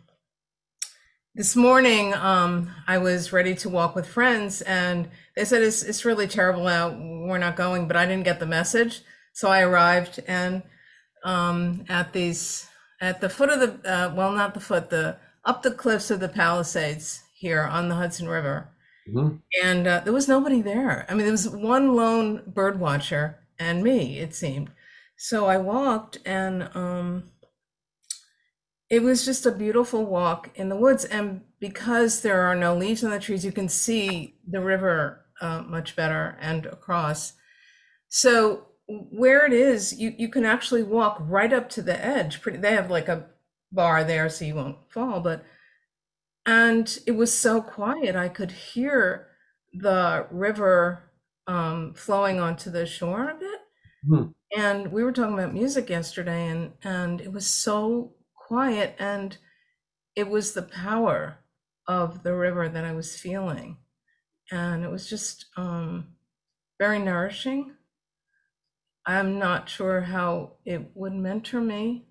this 1.36 1.55
morning 1.55 2.14
um 2.14 2.72
I 2.88 2.97
was 2.97 3.34
ready 3.34 3.55
to 3.55 3.70
walk 3.70 3.95
with 3.95 4.07
friends 4.07 4.61
and 4.61 5.09
they 5.36 5.45
said 5.45 5.64
it's 5.64 5.84
it's 5.84 6.05
really 6.05 6.28
terrible 6.28 6.68
out. 6.68 6.95
We're 6.97 7.38
not 7.38 7.55
going, 7.55 7.88
but 7.88 7.97
I 7.97 8.05
didn't 8.05 8.26
get 8.26 8.39
the 8.39 8.45
message. 8.45 9.01
So 9.34 9.49
I 9.49 9.61
arrived 9.61 10.20
and 10.28 10.64
um 11.24 11.86
at 11.89 12.14
these 12.14 12.68
at 13.01 13.22
the 13.22 13.30
foot 13.30 13.49
of 13.49 13.59
the 13.59 13.89
uh, 13.91 14.14
well 14.16 14.32
not 14.32 14.53
the 14.53 14.59
foot 14.59 14.89
the 14.89 15.18
up 15.45 15.61
the 15.61 15.72
cliffs 15.72 16.09
of 16.09 16.20
the 16.20 16.30
Palisades 16.30 17.24
here 17.36 17.64
on 17.64 17.89
the 17.89 17.95
Hudson 17.95 18.28
River. 18.28 18.70
Mm-hmm. 19.09 19.36
And 19.61 19.88
uh, 19.88 19.99
there 19.99 20.14
was 20.14 20.30
nobody 20.30 20.61
there. 20.61 21.05
I 21.09 21.14
mean, 21.14 21.24
there 21.24 21.32
was 21.32 21.49
one 21.49 21.93
lone 21.93 22.43
bird 22.47 22.80
watcher 22.80 23.39
and 23.59 23.84
me, 23.84 24.20
it 24.20 24.34
seemed. 24.34 24.72
So 25.18 25.45
I 25.45 25.57
walked 25.57 26.18
and 26.26 26.70
um, 26.74 27.26
it 28.94 29.02
was 29.02 29.26
just 29.26 29.48
a 29.48 29.52
beautiful 29.52 30.06
walk 30.06 30.52
in 30.54 30.70
the 30.70 30.76
woods. 30.76 31.04
And 31.04 31.41
because 31.60 32.22
there 32.22 32.41
are 32.41 32.56
no 32.56 32.76
leaves 32.76 33.04
on 33.04 33.10
the 33.10 33.20
trees, 33.20 33.44
you 33.44 33.52
can 33.52 33.68
see 33.68 34.36
the 34.48 34.62
river 34.62 35.26
uh, 35.41 35.64
much 35.64 35.96
better 35.96 36.38
and 36.39 36.68
across. 36.68 37.34
So 38.08 38.68
where 38.88 39.48
it 39.48 39.54
is, 39.54 40.00
you, 40.00 40.14
you 40.16 40.30
can 40.30 40.46
actually 40.46 40.84
walk 40.84 41.18
right 41.22 41.52
up 41.52 41.70
to 41.70 41.82
the 41.82 42.06
edge. 42.06 42.39
Pretty, 42.39 42.60
they 42.60 42.74
have 42.74 42.91
like 42.91 43.08
a 43.08 43.26
bar 43.72 44.04
there 44.04 44.30
so 44.30 44.46
you 44.46 44.54
won't 44.54 44.78
fall, 44.91 45.22
but 45.22 45.44
and 46.46 47.00
it 47.08 47.14
was 47.14 47.36
so 47.36 47.64
quiet 47.64 48.16
I 48.16 48.30
could 48.30 48.52
hear 48.52 49.30
the 49.74 50.28
river 50.30 51.10
um, 51.48 51.96
flowing 51.96 52.39
onto 52.39 52.70
the 52.70 52.86
shore 52.86 53.32
a 53.32 53.39
bit. 53.39 53.60
Hmm. 54.08 54.24
And 54.56 54.91
we 54.91 55.04
were 55.04 55.14
talking 55.14 55.34
about 55.34 55.52
music 55.52 55.89
yesterday, 55.89 56.48
and 56.50 56.74
and 56.84 57.22
it 57.22 57.34
was 57.34 57.48
so 57.48 58.14
quiet, 58.54 58.95
and 58.99 59.36
it 60.16 60.30
was 60.30 60.54
the 60.54 60.62
power 60.62 61.39
of 61.88 62.22
the 62.22 62.36
river 62.36 62.70
that 62.70 62.86
I 62.86 62.93
was 62.93 63.18
feeling, 63.18 63.78
and 64.51 64.84
it 64.84 64.91
was 64.91 65.10
just 65.10 65.47
um, 65.58 66.10
very 66.80 66.99
nourishing. 66.99 67.72
I'm 69.08 69.39
not 69.39 69.70
sure 69.70 70.01
how 70.01 70.58
it 70.66 70.91
would 70.93 71.14
mentor 71.14 71.62
me. 71.62 72.06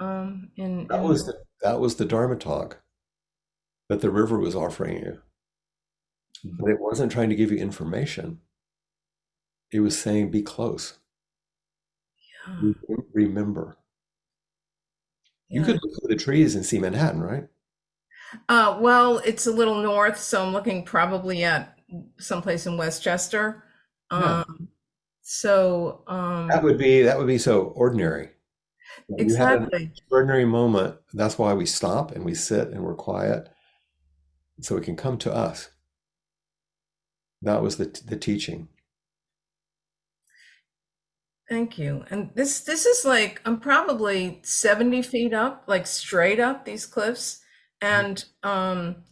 Um, 0.00 0.50
in, 0.56 0.88
That 0.88 1.02
in 1.02 1.08
was 1.08 1.26
the, 1.26 1.34
that 1.62 1.78
was 1.78 1.94
the 1.94 2.04
Dharma 2.04 2.34
talk 2.34 2.82
that 3.88 4.00
the 4.00 4.10
river 4.10 4.38
was 4.40 4.56
offering 4.56 4.98
you. 4.98 5.20
But 6.58 6.70
it 6.70 6.80
wasn't 6.80 7.12
trying 7.12 7.28
to 7.28 7.36
give 7.36 7.52
you 7.52 7.58
information. 7.58 8.40
It 9.72 9.80
was 9.80 9.96
saying, 9.96 10.32
be 10.32 10.42
close. 10.42 10.98
yeah, 12.48 12.72
Remember. 13.12 13.76
You 15.50 15.60
yeah. 15.60 15.66
could 15.66 15.80
look 15.82 15.92
through 16.00 16.08
the 16.08 16.22
trees 16.22 16.54
and 16.54 16.64
see 16.64 16.78
Manhattan, 16.78 17.20
right? 17.20 17.44
Uh, 18.48 18.78
well, 18.80 19.18
it's 19.18 19.46
a 19.46 19.52
little 19.52 19.82
north, 19.82 20.18
so 20.18 20.44
I'm 20.44 20.52
looking 20.52 20.84
probably 20.84 21.42
at 21.42 21.76
someplace 22.18 22.66
in 22.66 22.76
Westchester. 22.76 23.64
Yeah. 24.12 24.44
Um, 24.48 24.68
so 25.22 26.04
That 26.06 26.58
um, 26.58 26.64
would 26.64 26.78
be 26.78 27.02
that 27.02 27.18
would 27.18 27.26
be 27.26 27.38
so 27.38 27.72
ordinary. 27.76 28.30
Exactly. 29.18 29.84
extraordinary 29.84 30.44
moment. 30.44 30.96
That's 31.12 31.38
why 31.38 31.54
we 31.54 31.66
stop 31.66 32.12
and 32.12 32.24
we 32.24 32.34
sit 32.34 32.68
and 32.68 32.82
we're 32.82 32.94
quiet, 32.94 33.48
so 34.60 34.76
it 34.76 34.84
can 34.84 34.96
come 34.96 35.18
to 35.18 35.32
us. 35.34 35.70
That 37.42 37.62
was 37.62 37.76
the 37.76 37.86
the 38.06 38.16
teaching. 38.16 38.68
Thank 41.50 41.78
you. 41.78 42.04
And 42.10 42.30
this 42.34 42.60
this 42.60 42.86
is 42.86 43.04
like 43.04 43.42
I'm 43.44 43.60
probably 43.60 44.40
70 44.44 45.02
feet 45.02 45.34
up, 45.34 45.64
like 45.66 45.86
straight 45.86 46.40
up 46.40 46.64
these 46.64 46.86
cliffs. 46.86 47.40
And 47.82 48.24
um 48.44 49.04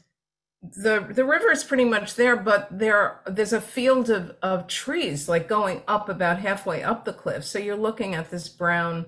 the 0.63 1.07
the 1.11 1.25
river 1.25 1.51
is 1.53 1.65
pretty 1.65 1.85
much 1.85 2.15
there, 2.17 2.37
but 2.37 2.69
there 2.79 3.21
there's 3.27 3.53
a 3.53 3.61
field 3.61 4.11
of 4.11 4.37
of 4.43 4.69
trees 4.69 5.29
like 5.29 5.49
going 5.49 5.83
up 5.89 6.09
about 6.09 6.41
halfway 6.41 6.83
up 6.83 7.05
the 7.05 7.13
cliff. 7.13 7.45
So 7.45 7.59
you're 7.59 7.77
looking 7.77 8.15
at 8.15 8.31
this 8.31 8.49
brown, 8.49 9.07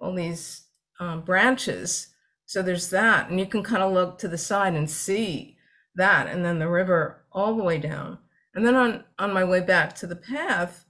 all 0.00 0.14
these 0.14 0.64
um, 1.00 1.22
branches. 1.22 2.08
So 2.46 2.62
there's 2.62 2.90
that, 2.90 3.30
and 3.30 3.40
you 3.40 3.46
can 3.46 3.62
kind 3.62 3.82
of 3.82 3.92
look 3.92 4.18
to 4.18 4.28
the 4.28 4.38
side 4.38 4.74
and 4.74 4.90
see 4.90 5.56
that, 5.96 6.28
and 6.28 6.44
then 6.44 6.58
the 6.58 6.68
river 6.68 7.24
all 7.32 7.56
the 7.56 7.64
way 7.64 7.78
down. 7.78 8.18
And 8.54 8.66
then 8.66 8.76
on 8.76 9.04
on 9.18 9.32
my 9.32 9.44
way 9.44 9.60
back 9.60 9.94
to 9.96 10.06
the 10.08 10.16
path, 10.16 10.83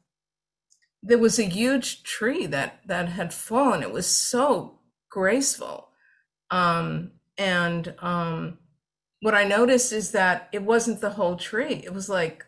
there 1.07 1.19
was 1.19 1.39
a 1.39 1.45
huge 1.45 2.03
tree 2.03 2.47
that 2.47 2.81
that 2.87 3.11
had 3.11 3.35
fallen. 3.35 3.83
It 3.83 3.93
was 3.93 4.07
so 4.07 4.79
graceful. 5.11 5.91
Um, 6.51 7.13
and 7.37 7.95
um, 7.99 8.59
what 9.21 9.35
I 9.35 9.45
noticed 9.45 9.93
is 9.93 10.13
that 10.13 10.49
it 10.51 10.63
wasn't 10.63 11.03
the 11.03 11.11
whole 11.11 11.37
tree. 11.37 11.83
It 11.85 11.93
was 11.93 12.09
like 12.09 12.47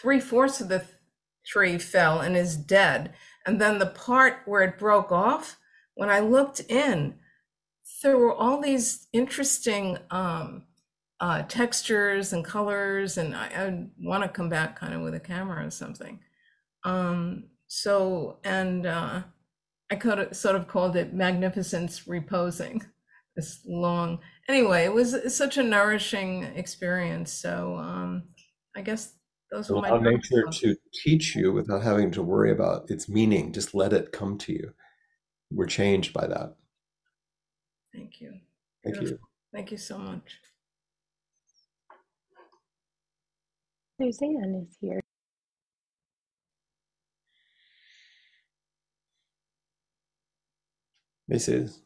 three 0.00 0.20
fourths 0.20 0.60
of 0.60 0.68
the 0.68 0.78
th- 0.78 0.90
tree 1.44 1.76
fell 1.76 2.20
and 2.20 2.36
is 2.36 2.56
dead. 2.56 3.12
And 3.46 3.60
then 3.60 3.78
the 3.78 3.86
part 3.86 4.38
where 4.46 4.62
it 4.62 4.78
broke 4.78 5.12
off, 5.12 5.58
when 5.94 6.08
I 6.08 6.20
looked 6.20 6.60
in, 6.60 7.16
there 8.02 8.16
were 8.16 8.34
all 8.34 8.60
these 8.60 9.06
interesting 9.12 9.98
um, 10.10 10.64
uh, 11.20 11.42
textures 11.42 12.32
and 12.32 12.44
colors. 12.44 13.18
And 13.18 13.34
I, 13.34 13.46
I 13.46 13.86
want 14.00 14.22
to 14.22 14.28
come 14.28 14.48
back 14.48 14.78
kind 14.78 14.94
of 14.94 15.02
with 15.02 15.14
a 15.14 15.20
camera 15.20 15.66
or 15.66 15.70
something. 15.70 16.20
Um, 16.84 17.44
so, 17.74 18.36
and 18.44 18.84
uh, 18.84 19.22
I 19.90 19.94
could 19.96 20.18
have 20.18 20.36
sort 20.36 20.56
of 20.56 20.68
called 20.68 20.94
it 20.94 21.14
magnificence 21.14 22.06
reposing. 22.06 22.82
This 23.34 23.60
long, 23.66 24.18
anyway, 24.46 24.84
it 24.84 24.92
was 24.92 25.34
such 25.34 25.56
a 25.56 25.62
nourishing 25.62 26.42
experience. 26.42 27.32
So, 27.32 27.78
um, 27.78 28.24
I 28.76 28.82
guess 28.82 29.14
those 29.50 29.70
were 29.70 29.80
my 29.80 29.88
Allow 29.88 30.00
Dharma 30.00 30.10
nature 30.10 30.42
thoughts. 30.42 30.60
to 30.60 30.76
teach 31.02 31.34
you 31.34 31.50
without 31.50 31.82
having 31.82 32.10
to 32.10 32.22
worry 32.22 32.52
about 32.52 32.90
its 32.90 33.08
meaning. 33.08 33.54
Just 33.54 33.74
let 33.74 33.94
it 33.94 34.12
come 34.12 34.36
to 34.38 34.52
you. 34.52 34.74
We're 35.50 35.64
changed 35.64 36.12
by 36.12 36.26
that. 36.26 36.56
Thank 37.94 38.20
you. 38.20 38.34
Thank 38.84 38.98
Beautiful. 38.98 39.16
you. 39.16 39.56
Thank 39.56 39.70
you 39.70 39.78
so 39.78 39.96
much. 39.96 40.40
Suzanne 43.98 44.66
is 44.68 44.76
here. 44.78 45.00
Mrs. 51.30 51.80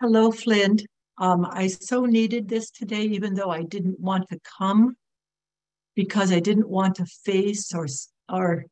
Hello, 0.00 0.30
Flint. 0.30 0.84
Um, 1.18 1.46
I 1.48 1.68
so 1.68 2.04
needed 2.04 2.48
this 2.48 2.70
today, 2.70 3.02
even 3.02 3.34
though 3.34 3.50
I 3.50 3.62
didn't 3.62 4.00
want 4.00 4.28
to 4.28 4.40
come 4.58 4.96
because 5.94 6.32
I 6.32 6.40
didn't 6.40 6.68
want 6.68 6.96
to 6.96 7.06
face 7.06 7.72
or 7.72 7.86
or 8.28 8.66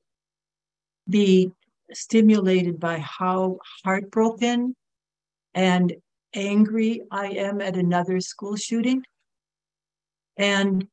be 1.09 1.53
stimulated 1.93 2.81
by 2.81 2.99
how 2.99 3.59
heartbroken 3.85 4.75
and 5.55 5.95
angry 6.35 7.03
I 7.11 7.27
am 7.27 7.61
at 7.61 7.77
another 7.77 8.21
school 8.21 8.57
shooting. 8.57 9.03
And 10.37 10.87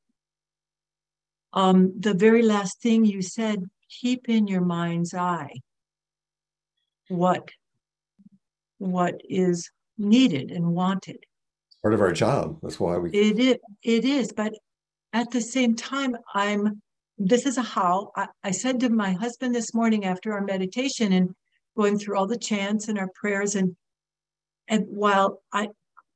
um, 1.53 1.93
the 1.97 2.13
very 2.13 2.43
last 2.43 2.81
thing 2.81 3.05
you 3.05 3.21
said, 3.21 3.63
keep 3.89 4.29
in 4.29 4.47
your 4.47 4.61
mind's 4.61 5.13
eye 5.13 5.53
what 7.09 7.49
what 8.77 9.19
is 9.27 9.69
needed 9.97 10.51
and 10.51 10.73
wanted. 10.73 11.17
Part 11.81 11.93
of 11.93 12.01
our 12.01 12.13
job. 12.13 12.59
That's 12.61 12.79
why 12.79 12.97
we 12.97 13.11
It 13.11 13.39
is, 13.39 13.57
it 13.83 14.05
is, 14.05 14.31
but 14.31 14.53
at 15.13 15.31
the 15.31 15.41
same 15.41 15.75
time, 15.75 16.15
I'm, 16.33 16.81
this 17.17 17.45
is 17.45 17.57
a 17.57 17.61
how. 17.61 18.11
I, 18.15 18.27
I 18.43 18.51
said 18.51 18.79
to 18.81 18.89
my 18.89 19.11
husband 19.11 19.53
this 19.53 19.73
morning 19.73 20.05
after 20.05 20.33
our 20.33 20.41
meditation 20.41 21.13
and 21.13 21.35
going 21.75 21.97
through 21.97 22.17
all 22.17 22.27
the 22.27 22.37
chants 22.37 22.87
and 22.87 22.97
our 22.97 23.09
prayers 23.15 23.55
and 23.55 23.75
and 24.67 24.85
while 24.87 25.41
I 25.51 25.69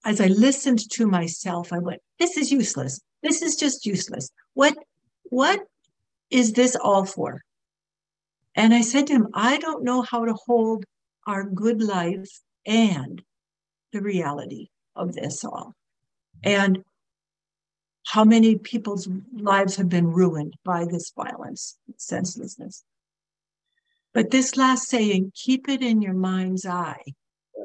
as 0.05 0.21
I 0.21 0.27
listened 0.27 0.89
to 0.91 1.07
myself, 1.07 1.73
I 1.73 1.79
went, 1.79 2.01
this 2.19 2.37
is 2.37 2.51
useless. 2.51 2.99
This 3.23 3.41
is 3.41 3.55
just 3.55 3.85
useless. 3.85 4.29
What 4.53 4.75
what 5.23 5.61
is 6.29 6.53
this 6.53 6.75
all 6.75 7.05
for? 7.05 7.41
And 8.55 8.73
I 8.73 8.81
said 8.81 9.07
to 9.07 9.13
him, 9.13 9.27
I 9.33 9.57
don't 9.57 9.83
know 9.83 10.01
how 10.01 10.25
to 10.25 10.33
hold 10.45 10.85
our 11.25 11.43
good 11.43 11.81
life 11.81 12.29
and 12.65 13.21
the 13.91 14.01
reality 14.01 14.67
of 14.95 15.13
this 15.13 15.43
all. 15.43 15.73
And 16.43 16.83
how 18.07 18.23
many 18.25 18.57
people's 18.57 19.07
lives 19.33 19.75
have 19.77 19.89
been 19.89 20.07
ruined 20.07 20.55
by 20.63 20.85
this 20.85 21.11
violence, 21.15 21.77
senselessness. 21.97 22.83
But 24.13 24.29
this 24.29 24.57
last 24.57 24.89
saying, 24.89 25.31
keep 25.33 25.69
it 25.69 25.81
in 25.81 26.01
your 26.01 26.13
mind's 26.13 26.65
eye. 26.65 27.01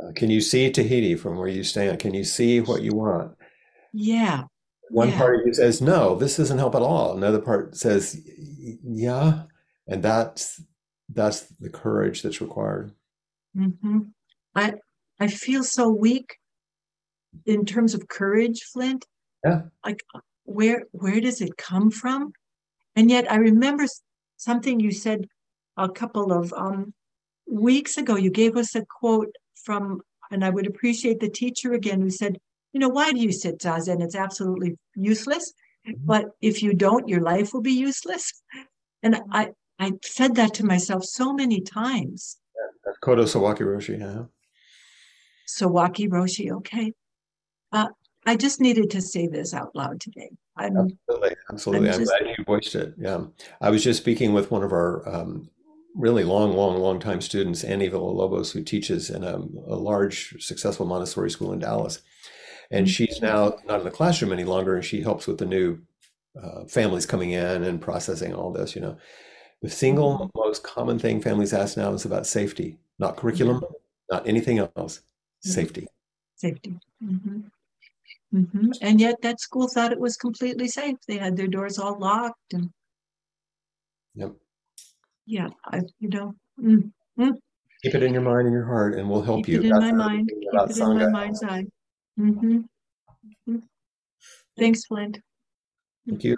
uh, 0.03 0.13
can 0.13 0.31
you 0.31 0.41
see 0.41 0.71
Tahiti 0.71 1.17
from 1.17 1.37
where 1.37 1.49
you 1.49 1.65
stand? 1.65 1.99
Can 1.99 2.15
you 2.15 2.25
see 2.25 2.61
what 2.61 2.83
you 2.83 2.93
want? 2.93 3.37
Yeah, 3.93 4.45
One 4.91 5.09
yeah. 5.11 5.19
part 5.19 5.41
of 5.41 5.47
you 5.47 5.53
says, 5.55 5.83
no, 5.83 6.15
this 6.15 6.37
doesn't 6.37 6.59
help 6.59 6.75
at 6.75 6.83
all. 6.83 7.17
Another 7.17 7.41
part 7.41 7.77
says, 7.77 8.21
yeah. 8.85 9.43
And 9.87 10.03
that's 10.03 10.63
that's 11.09 11.41
the 11.61 11.71
courage 11.71 12.23
that's 12.23 12.41
required. 12.41 12.93
hmm 13.55 14.01
I 14.55 14.75
I 15.21 15.27
feel 15.29 15.65
so 15.65 15.89
weak 15.89 16.37
in 17.47 17.65
terms 17.65 17.95
of 17.95 18.09
courage, 18.09 18.63
Flint. 18.73 19.05
Yeah. 19.45 19.63
Like 19.85 20.03
where 20.45 20.85
where 20.93 21.21
does 21.21 21.41
it 21.41 21.57
come 21.57 21.91
from? 21.91 22.33
And 22.97 23.11
yet 23.11 23.31
I 23.31 23.37
remember 23.37 23.85
something 24.37 24.81
you 24.81 24.93
said 24.93 25.27
a 25.77 25.89
couple 25.89 26.33
of 26.33 26.53
um 26.53 26.95
weeks 27.47 27.97
ago. 27.99 28.17
You 28.17 28.31
gave 28.31 28.57
us 28.57 28.75
a 28.75 28.85
quote 28.99 29.35
from, 29.65 30.01
and 30.31 30.45
I 30.45 30.51
would 30.51 30.67
appreciate 30.67 31.21
the 31.21 31.31
teacher 31.31 31.73
again 31.73 32.01
who 32.01 32.11
said, 32.11 32.39
you 32.73 32.81
know, 32.81 32.89
why 32.89 33.13
do 33.13 33.21
you 33.21 33.33
sit 33.33 33.59
zazen? 33.59 34.03
It's 34.03 34.15
absolutely 34.15 34.77
useless. 34.95 35.53
Mhm. 35.87 35.95
But 36.05 36.25
if 36.41 36.63
you 36.63 36.75
don't, 36.75 37.09
your 37.09 37.21
life 37.21 37.53
will 37.53 37.63
be 37.63 37.73
useless. 37.73 38.33
And 39.03 39.21
I 39.31 39.53
I 39.79 39.93
said 40.05 40.35
that 40.37 40.55
to 40.55 40.67
myself 40.67 41.05
so 41.05 41.33
many 41.33 41.61
times. 41.61 42.39
Kodo 43.03 43.25
Sawaki 43.25 43.61
Roshi. 43.61 43.99
Yeah. 44.01 44.25
Sawaki 45.49 46.09
Roshi, 46.09 46.51
okay. 46.53 46.93
Uh, 47.73 47.89
I 48.27 48.37
just 48.37 48.61
needed 48.61 48.91
to 48.91 49.01
say 49.01 49.27
this 49.29 49.55
out 49.55 49.75
loud 49.75 50.01
today. 50.01 50.31
I'm 50.57 50.77
Absolutely, 50.77 51.37
absolutely. 51.51 51.91
I'm 51.91 51.99
just- 52.01 52.11
glad 52.11 52.35
you 52.37 52.45
voiced 52.45 52.75
it. 52.75 52.95
Yeah, 52.99 53.25
I 53.61 53.71
was 53.71 53.85
just 53.85 54.01
speaking 54.01 54.33
with 54.33 54.51
one 54.51 54.65
of 54.65 54.73
our 54.73 55.09
um, 55.09 55.49
really 55.95 56.25
long, 56.25 56.53
long, 56.53 56.79
long 56.79 56.99
time 56.99 57.21
students, 57.21 57.63
Annie 57.63 57.89
Villalobos, 57.89 58.53
who 58.53 58.63
teaches 58.65 59.11
in 59.11 59.23
a, 59.23 59.37
a 59.37 59.77
large, 59.77 60.35
successful 60.43 60.87
Montessori 60.87 61.31
school 61.31 61.53
in 61.53 61.61
Dallas, 61.61 62.01
and 62.71 62.87
Mhm. 62.87 62.91
she's 62.91 63.21
now 63.23 63.57
not 63.67 63.79
in 63.81 63.85
the 63.85 63.91
classroom 63.93 64.33
any 64.33 64.45
longer, 64.45 64.75
and 64.75 64.85
she 64.85 65.03
helps 65.03 65.27
with 65.27 65.39
the 65.39 65.47
new 65.47 65.79
uh, 66.43 66.65
families 66.67 67.07
coming 67.07 67.31
in 67.31 67.65
and 67.65 67.81
processing 67.81 68.33
all 68.35 68.53
this, 68.53 68.75
you 68.77 68.81
know. 68.83 68.97
The 69.63 69.71
single 69.71 70.31
most 70.37 70.63
common 70.63 70.99
thing 70.99 71.21
families 71.21 71.53
ask 71.53 71.77
now 71.77 71.93
is 71.93 72.05
about 72.05 72.27
safety, 72.27 72.79
not 72.99 73.17
curriculum, 73.17 73.63
not 74.11 74.27
anything 74.27 74.59
else. 74.59 75.01
Safety. 75.41 75.87
Safety. 76.37 76.75
Mm-hmm. 77.05 77.41
Mm-hmm. 78.35 78.71
And 78.83 79.01
yet, 79.01 79.17
that 79.23 79.41
school 79.41 79.69
thought 79.69 79.91
it 79.93 79.99
was 79.99 80.17
completely 80.17 80.69
safe. 80.69 80.97
They 81.07 81.17
had 81.19 81.37
their 81.37 81.47
doors 81.47 81.79
all 81.79 81.99
locked, 81.99 82.53
and 82.53 82.71
Yep. 84.15 84.33
yeah, 85.27 85.49
I, 85.65 85.81
you 86.01 86.09
know, 86.09 86.35
mm, 86.61 86.91
mm, 87.19 87.33
Keep 87.83 87.95
it 87.95 88.03
in 88.03 88.13
your 88.13 88.23
mind 88.23 88.47
and 88.49 88.53
your 88.53 88.65
heart, 88.65 88.97
and 88.97 89.09
we'll 89.09 89.23
help 89.23 89.47
keep 89.47 89.55
you. 89.55 89.61
it 89.61 89.65
in 89.67 89.71
That's 89.71 89.81
my 89.83 89.93
mind. 89.93 90.29
Keep 90.29 90.71
it 90.71 90.77
in 90.79 90.97
my 90.99 91.07
mind's 91.09 91.43
eye. 91.43 91.65
Mm-hmm. 92.19 92.59
Mhm. 93.49 93.63
Thanks, 94.59 94.85
Flint. 94.87 95.21
Thank 96.09 96.25
you. 96.25 96.37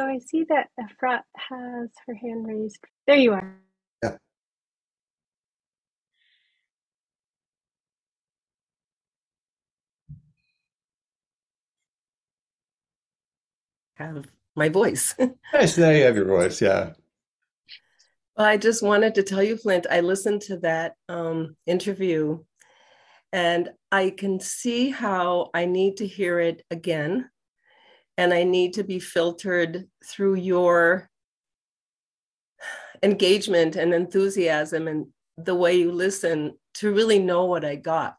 So 0.00 0.06
I 0.06 0.18
see 0.18 0.46
that 0.48 0.68
Efrat 0.80 1.24
has 1.36 1.90
her 2.06 2.14
hand 2.14 2.46
raised. 2.46 2.78
There 3.06 3.16
you 3.16 3.34
are. 3.34 3.58
have 13.96 14.26
my 14.56 14.70
voice. 14.70 15.14
Nice. 15.52 15.76
Now 15.76 15.90
you 15.90 16.04
have 16.04 16.16
your 16.16 16.24
voice. 16.24 16.62
Yeah. 16.62 16.94
Well, 18.38 18.46
I 18.46 18.56
just 18.56 18.82
wanted 18.82 19.14
to 19.16 19.22
tell 19.22 19.42
you, 19.42 19.58
Flint, 19.58 19.86
I 19.90 20.00
listened 20.00 20.40
to 20.42 20.56
that 20.60 20.94
um, 21.10 21.56
interview 21.66 22.38
and 23.34 23.68
I 23.92 24.14
can 24.16 24.40
see 24.40 24.88
how 24.88 25.50
I 25.52 25.66
need 25.66 25.98
to 25.98 26.06
hear 26.06 26.40
it 26.40 26.62
again. 26.70 27.28
And 28.20 28.34
I 28.34 28.44
need 28.44 28.74
to 28.74 28.84
be 28.84 28.98
filtered 28.98 29.88
through 30.04 30.34
your 30.34 31.08
engagement 33.02 33.76
and 33.76 33.94
enthusiasm 33.94 34.88
and 34.88 35.06
the 35.38 35.54
way 35.54 35.76
you 35.76 35.90
listen 35.90 36.58
to 36.74 36.92
really 36.92 37.18
know 37.18 37.46
what 37.46 37.64
I 37.64 37.76
got. 37.76 38.18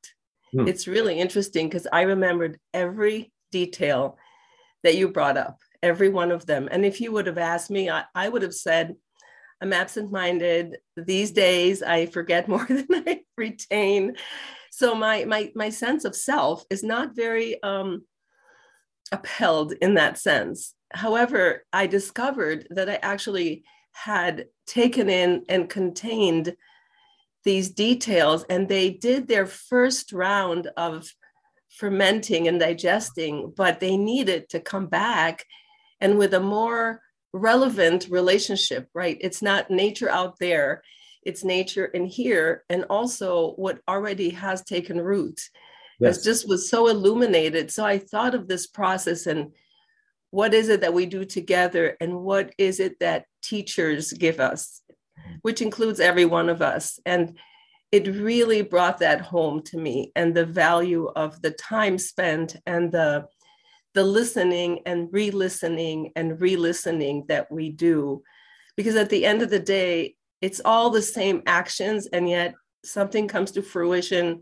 Hmm. 0.54 0.68
It's 0.68 0.88
really 0.88 1.20
interesting 1.20 1.68
because 1.68 1.86
I 1.94 2.02
remembered 2.02 2.58
every 2.74 3.32
detail 3.52 4.18
that 4.82 4.96
you 4.96 5.08
brought 5.08 5.38
up, 5.38 5.60
every 5.84 6.10
one 6.10 6.32
of 6.32 6.48
them. 6.48 6.68
And 6.72 6.84
if 6.84 7.00
you 7.00 7.12
would 7.12 7.28
have 7.28 7.38
asked 7.38 7.70
me, 7.70 7.92
I, 7.92 8.06
I 8.16 8.28
would 8.28 8.42
have 8.42 8.56
said, 8.56 8.96
I'm 9.62 9.72
absent 9.72 10.12
minded. 10.12 10.78
These 10.98 11.30
days, 11.30 11.84
I 11.84 12.08
forget 12.08 12.48
more 12.48 12.66
than 12.66 12.88
I 12.90 13.22
retain. 13.38 14.16
So 14.72 14.96
my, 14.96 15.26
my, 15.26 15.52
my 15.54 15.70
sense 15.70 16.06
of 16.06 16.16
self 16.16 16.66
is 16.72 16.82
not 16.82 17.16
very 17.16 17.62
um, 17.62 18.04
upheld 19.12 19.74
in 19.74 19.96
that 19.96 20.18
sense. 20.18 20.74
However, 20.94 21.66
I 21.72 21.88
discovered 21.88 22.68
that 22.72 22.90
I 22.90 23.00
actually 23.02 23.64
had 23.94 24.48
taken 24.68 25.10
in 25.10 25.44
and 25.50 25.70
contained 25.70 26.56
these 27.44 27.70
details, 27.70 28.44
and 28.50 28.68
they 28.68 28.90
did 28.92 29.28
their 29.28 29.46
first 29.46 30.12
round 30.12 30.68
of 30.78 31.10
fermenting 31.70 32.48
and 32.48 32.60
digesting, 32.60 33.54
but 33.56 33.80
they 33.80 33.98
needed 33.98 34.50
to 34.50 34.60
come 34.60 34.88
back 34.88 35.46
and 36.00 36.18
with 36.18 36.34
a 36.34 36.40
more 36.40 37.02
relevant 37.34 38.08
relationship, 38.10 38.90
right? 38.94 39.18
It's 39.22 39.42
not 39.42 39.72
nature 39.72 40.10
out 40.10 40.38
there, 40.40 40.84
it's 41.24 41.44
nature 41.44 41.86
in 41.86 42.06
here, 42.06 42.64
and 42.70 42.84
also 42.90 43.52
what 43.54 43.80
already 43.88 44.32
has 44.32 44.64
taken 44.64 45.00
root. 45.00 45.40
Yes. 46.02 46.18
It 46.18 46.24
just 46.24 46.48
was 46.48 46.70
so 46.70 46.88
illuminated. 46.88 47.72
So 47.72 47.86
I 47.86 48.00
thought 48.00 48.36
of 48.36 48.48
this 48.48 48.68
process 48.68 49.28
and 49.28 49.52
what 50.32 50.54
is 50.54 50.70
it 50.70 50.82
that 50.82 50.94
we 50.94 51.06
do 51.06 51.26
together, 51.26 51.98
and 52.00 52.22
what 52.22 52.54
is 52.58 52.80
it 52.80 53.00
that 53.02 53.26
teachers 53.44 54.14
give 54.14 54.40
us, 54.40 54.82
which 55.42 55.62
includes 55.62 56.00
every 56.00 56.24
one 56.24 56.48
of 56.48 56.62
us. 56.62 57.00
And 57.06 57.38
it 57.92 58.08
really 58.08 58.62
brought 58.62 59.00
that 59.00 59.20
home 59.20 59.62
to 59.64 59.78
me 59.78 60.12
and 60.16 60.34
the 60.34 60.46
value 60.46 61.08
of 61.16 61.42
the 61.42 61.52
time 61.52 61.98
spent 61.98 62.56
and 62.66 62.92
the 62.92 63.26
the 63.94 64.04
listening 64.04 64.80
and 64.86 65.10
re-listening 65.12 66.14
and 66.16 66.40
re-listening 66.40 67.26
that 67.28 67.52
we 67.52 67.70
do 67.70 68.24
because 68.78 68.96
at 68.96 69.10
the 69.10 69.26
end 69.26 69.42
of 69.42 69.50
the 69.50 69.60
day 69.60 70.16
it's 70.40 70.62
all 70.64 70.90
the 70.90 71.02
same 71.02 71.44
actions 71.46 72.08
and 72.14 72.30
yet 72.30 72.56
something 72.86 73.28
comes 73.28 73.52
to 73.52 73.62
fruition 73.62 74.42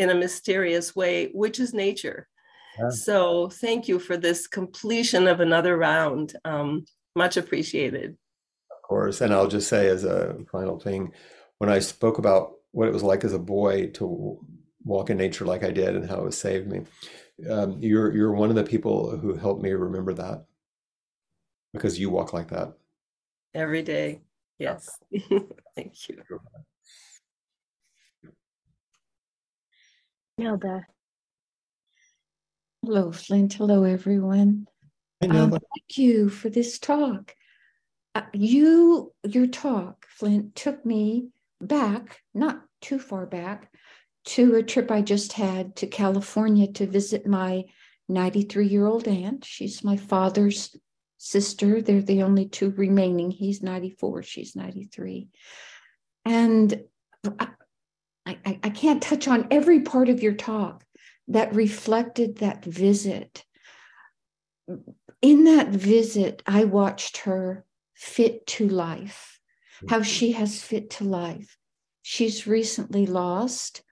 in 0.00 0.08
a 0.08 0.14
mysterious 0.14 0.96
way 0.96 1.30
which 1.34 1.60
is 1.60 1.74
nature. 1.74 2.26
Yeah. 2.78 2.88
so 2.88 3.50
thank 3.50 3.86
you 3.86 3.98
for 3.98 4.16
this 4.16 4.46
completion 4.46 5.26
of 5.28 5.40
another 5.40 5.76
round. 5.76 6.34
Um, 6.44 6.86
much 7.14 7.36
appreciated. 7.36 8.16
Of 8.70 8.88
course. 8.88 9.20
And 9.20 9.34
I'll 9.34 9.48
just 9.48 9.68
say 9.68 9.88
as 9.88 10.04
a 10.04 10.38
final 10.50 10.80
thing, 10.80 11.12
when 11.58 11.68
I 11.68 11.80
spoke 11.80 12.16
about 12.18 12.52
what 12.70 12.88
it 12.88 12.94
was 12.94 13.02
like 13.02 13.24
as 13.24 13.34
a 13.34 13.38
boy 13.38 13.88
to 13.98 14.38
walk 14.84 15.10
in 15.10 15.18
nature 15.18 15.44
like 15.44 15.64
I 15.64 15.70
did 15.70 15.94
and 15.94 16.08
how 16.08 16.24
it 16.24 16.32
saved 16.32 16.68
me, 16.68 16.80
um, 17.50 17.78
you're 17.82 18.14
you're 18.16 18.32
one 18.32 18.48
of 18.48 18.56
the 18.56 18.64
people 18.64 19.18
who 19.18 19.34
helped 19.34 19.62
me 19.62 19.70
remember 19.72 20.14
that. 20.14 20.46
Because 21.74 22.00
you 22.00 22.08
walk 22.08 22.32
like 22.32 22.48
that. 22.48 22.72
every 23.54 23.82
day. 23.82 24.22
Yes. 24.58 24.98
Thank 25.76 26.08
you 26.08 26.22
Nelda. 30.40 30.86
Hello, 32.82 33.12
Flint. 33.12 33.52
Hello, 33.52 33.84
everyone. 33.84 34.66
I 35.22 35.26
know 35.26 35.44
Um, 35.44 35.50
thank 35.50 35.98
you 35.98 36.30
for 36.30 36.48
this 36.48 36.78
talk. 36.78 37.36
Uh, 38.14 38.22
you, 38.32 39.12
your 39.22 39.46
talk, 39.46 40.06
Flint, 40.08 40.54
took 40.54 40.84
me 40.86 41.28
back, 41.60 42.22
not 42.32 42.62
too 42.80 42.98
far 42.98 43.26
back, 43.26 43.70
to 44.24 44.54
a 44.54 44.62
trip 44.62 44.90
I 44.90 45.02
just 45.02 45.34
had 45.34 45.76
to 45.76 45.86
California 45.86 46.72
to 46.72 46.86
visit 46.86 47.26
my 47.26 47.64
93 48.08 48.66
year 48.66 48.86
old 48.86 49.06
aunt. 49.06 49.44
She's 49.44 49.84
my 49.84 49.98
father's 49.98 50.74
sister. 51.18 51.82
They're 51.82 52.00
the 52.00 52.22
only 52.22 52.48
two 52.48 52.70
remaining. 52.70 53.30
He's 53.30 53.62
94, 53.62 54.22
she's 54.22 54.56
93. 54.56 55.28
And 56.24 56.82
I, 58.44 58.58
I, 58.62 58.70
can't 58.70 59.02
touch 59.02 59.28
on 59.28 59.48
every 59.50 59.80
part 59.80 60.08
of 60.08 60.22
your 60.22 60.34
talk 60.34 60.84
that 61.28 61.54
reflected 61.54 62.38
that 62.38 62.64
visit. 62.64 63.44
In 65.22 65.44
that 65.44 65.68
visit, 65.68 66.42
I 66.46 66.64
watched 66.64 67.18
her 67.18 67.64
fit 67.94 68.46
to 68.46 68.68
life, 68.68 69.40
how 69.88 70.02
she 70.02 70.32
has 70.32 70.62
fit 70.62 70.90
to 70.90 71.04
life. 71.04 71.56
She's 72.02 72.46
recently 72.46 73.06
lost 73.06 73.82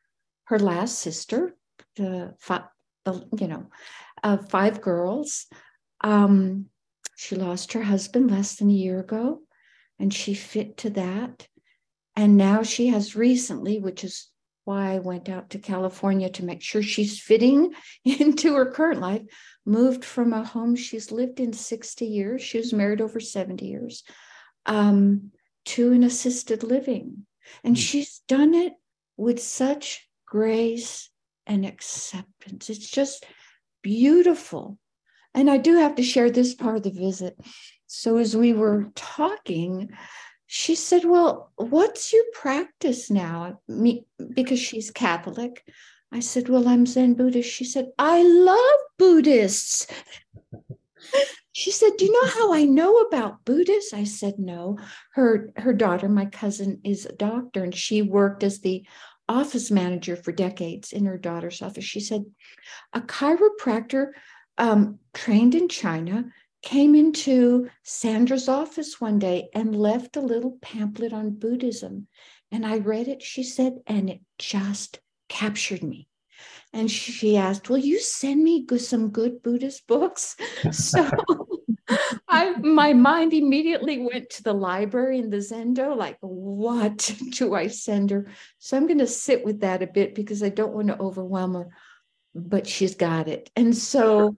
her 0.44 0.58
last 0.58 0.98
sister, 0.98 1.54
the, 1.96 2.34
the 3.04 3.26
you 3.38 3.48
know, 3.48 3.66
uh, 4.22 4.38
five 4.38 4.80
girls. 4.80 5.46
Um, 6.00 6.66
she 7.16 7.36
lost 7.36 7.72
her 7.72 7.82
husband 7.82 8.30
less 8.30 8.56
than 8.56 8.70
a 8.70 8.74
year 8.74 9.00
ago, 9.00 9.40
and 9.98 10.12
she 10.12 10.34
fit 10.34 10.78
to 10.78 10.90
that. 10.90 11.48
And 12.18 12.36
now 12.36 12.64
she 12.64 12.88
has 12.88 13.14
recently, 13.14 13.78
which 13.78 14.02
is 14.02 14.26
why 14.64 14.92
I 14.92 14.98
went 14.98 15.28
out 15.28 15.50
to 15.50 15.60
California 15.60 16.28
to 16.30 16.44
make 16.44 16.62
sure 16.62 16.82
she's 16.82 17.20
fitting 17.20 17.72
into 18.04 18.56
her 18.56 18.72
current 18.72 19.00
life, 19.00 19.22
moved 19.64 20.04
from 20.04 20.32
a 20.32 20.42
home 20.42 20.74
she's 20.74 21.12
lived 21.12 21.38
in 21.38 21.52
60 21.52 22.04
years. 22.04 22.42
She 22.42 22.58
was 22.58 22.72
married 22.72 23.00
over 23.00 23.20
70 23.20 23.64
years 23.64 24.02
um, 24.66 25.30
to 25.66 25.92
an 25.92 26.02
assisted 26.02 26.64
living. 26.64 27.24
And 27.62 27.76
Hmm. 27.76 27.80
she's 27.80 28.20
done 28.26 28.52
it 28.52 28.72
with 29.16 29.40
such 29.40 30.08
grace 30.26 31.10
and 31.46 31.64
acceptance. 31.64 32.68
It's 32.68 32.90
just 32.90 33.26
beautiful. 33.80 34.76
And 35.34 35.48
I 35.48 35.58
do 35.58 35.76
have 35.76 35.94
to 35.94 36.02
share 36.02 36.32
this 36.32 36.56
part 36.56 36.78
of 36.78 36.82
the 36.82 36.90
visit. 36.90 37.38
So, 37.86 38.16
as 38.16 38.36
we 38.36 38.52
were 38.52 38.90
talking, 38.96 39.90
she 40.48 40.74
said, 40.74 41.04
Well, 41.04 41.52
what's 41.56 42.10
your 42.12 42.24
practice 42.32 43.10
now? 43.10 43.60
Me, 43.68 44.06
because 44.34 44.58
she's 44.58 44.90
Catholic. 44.90 45.62
I 46.10 46.20
said, 46.20 46.48
Well, 46.48 46.66
I'm 46.66 46.86
Zen 46.86 47.14
Buddhist. 47.14 47.50
She 47.50 47.64
said, 47.64 47.90
I 47.98 48.22
love 48.22 48.80
Buddhists. 48.98 49.86
She 51.52 51.70
said, 51.70 51.90
Do 51.98 52.06
you 52.06 52.12
know 52.12 52.28
how 52.30 52.54
I 52.54 52.64
know 52.64 52.96
about 53.02 53.44
Buddhists? 53.44 53.92
I 53.92 54.04
said, 54.04 54.38
No. 54.38 54.78
Her 55.12 55.50
her 55.56 55.74
daughter, 55.74 56.08
my 56.08 56.24
cousin, 56.24 56.80
is 56.82 57.04
a 57.04 57.12
doctor, 57.12 57.62
and 57.62 57.74
she 57.74 58.00
worked 58.00 58.42
as 58.42 58.60
the 58.60 58.86
office 59.28 59.70
manager 59.70 60.16
for 60.16 60.32
decades 60.32 60.92
in 60.92 61.04
her 61.04 61.18
daughter's 61.18 61.60
office. 61.60 61.84
She 61.84 62.00
said, 62.00 62.24
a 62.94 63.02
chiropractor 63.02 64.12
um, 64.56 64.98
trained 65.12 65.54
in 65.54 65.68
China 65.68 66.24
came 66.62 66.94
into 66.94 67.68
Sandra's 67.82 68.48
office 68.48 69.00
one 69.00 69.18
day 69.18 69.48
and 69.54 69.76
left 69.76 70.16
a 70.16 70.20
little 70.20 70.58
pamphlet 70.60 71.12
on 71.12 71.38
Buddhism. 71.38 72.08
And 72.50 72.66
I 72.66 72.78
read 72.78 73.08
it, 73.08 73.22
she 73.22 73.42
said, 73.42 73.74
and 73.86 74.08
it 74.10 74.20
just 74.38 75.00
captured 75.28 75.82
me. 75.82 76.08
And 76.72 76.90
she 76.90 77.36
asked, 77.36 77.68
Will 77.68 77.78
you 77.78 78.00
send 78.00 78.42
me 78.42 78.66
some 78.78 79.10
good 79.10 79.42
Buddhist 79.42 79.86
books? 79.86 80.36
So 80.72 81.08
I 82.28 82.52
my 82.58 82.92
mind 82.92 83.32
immediately 83.32 83.98
went 83.98 84.30
to 84.30 84.42
the 84.42 84.52
library 84.52 85.18
and 85.18 85.32
the 85.32 85.38
Zendo, 85.38 85.96
like, 85.96 86.18
what 86.20 87.14
do 87.30 87.54
I 87.54 87.68
send 87.68 88.10
her? 88.10 88.30
So 88.58 88.76
I'm 88.76 88.86
going 88.86 88.98
to 88.98 89.06
sit 89.06 89.44
with 89.44 89.60
that 89.60 89.82
a 89.82 89.86
bit 89.86 90.14
because 90.14 90.42
I 90.42 90.50
don't 90.50 90.74
want 90.74 90.88
to 90.88 90.98
overwhelm 90.98 91.54
her, 91.54 91.68
but 92.34 92.66
she's 92.66 92.94
got 92.94 93.28
it. 93.28 93.50
And 93.56 93.74
so, 93.76 94.36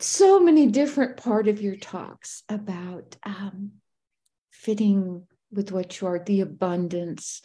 so 0.00 0.40
many 0.40 0.66
different 0.66 1.16
part 1.16 1.48
of 1.48 1.62
your 1.62 1.76
talks 1.76 2.42
about 2.48 3.16
um, 3.22 3.72
fitting 4.50 5.26
with 5.52 5.72
what 5.72 6.00
you 6.00 6.06
are, 6.06 6.18
the 6.18 6.40
abundance, 6.40 7.42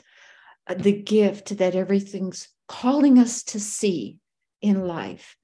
uh, 0.67 0.73
the 0.73 0.91
gift 0.91 1.57
that 1.57 1.75
everything's 1.75 2.49
calling 2.67 3.19
us 3.19 3.43
to 3.43 3.59
see 3.59 4.17
in 4.61 4.87
life. 4.87 5.35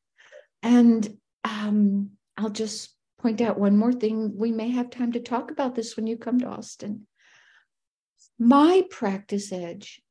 And 0.63 1.17
um, 1.43 2.11
I'll 2.37 2.49
just 2.49 2.95
point 3.19 3.41
out 3.41 3.59
one 3.59 3.77
more 3.77 3.93
thing. 3.93 4.33
We 4.35 4.51
may 4.51 4.69
have 4.71 4.89
time 4.89 5.11
to 5.13 5.19
talk 5.19 5.51
about 5.51 5.75
this 5.75 5.95
when 5.95 6.07
you 6.07 6.17
come 6.17 6.39
to 6.39 6.47
Austin. 6.47 7.07
My 8.37 8.83
practice 8.89 9.51
edge, 9.51 10.01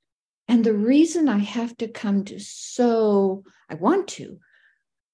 and 0.46 0.64
the 0.64 0.74
reason 0.74 1.28
I 1.28 1.38
have 1.38 1.76
to 1.78 1.88
come 1.88 2.24
to 2.26 2.38
so, 2.38 3.44
I 3.68 3.74
want 3.74 4.08
to, 4.08 4.38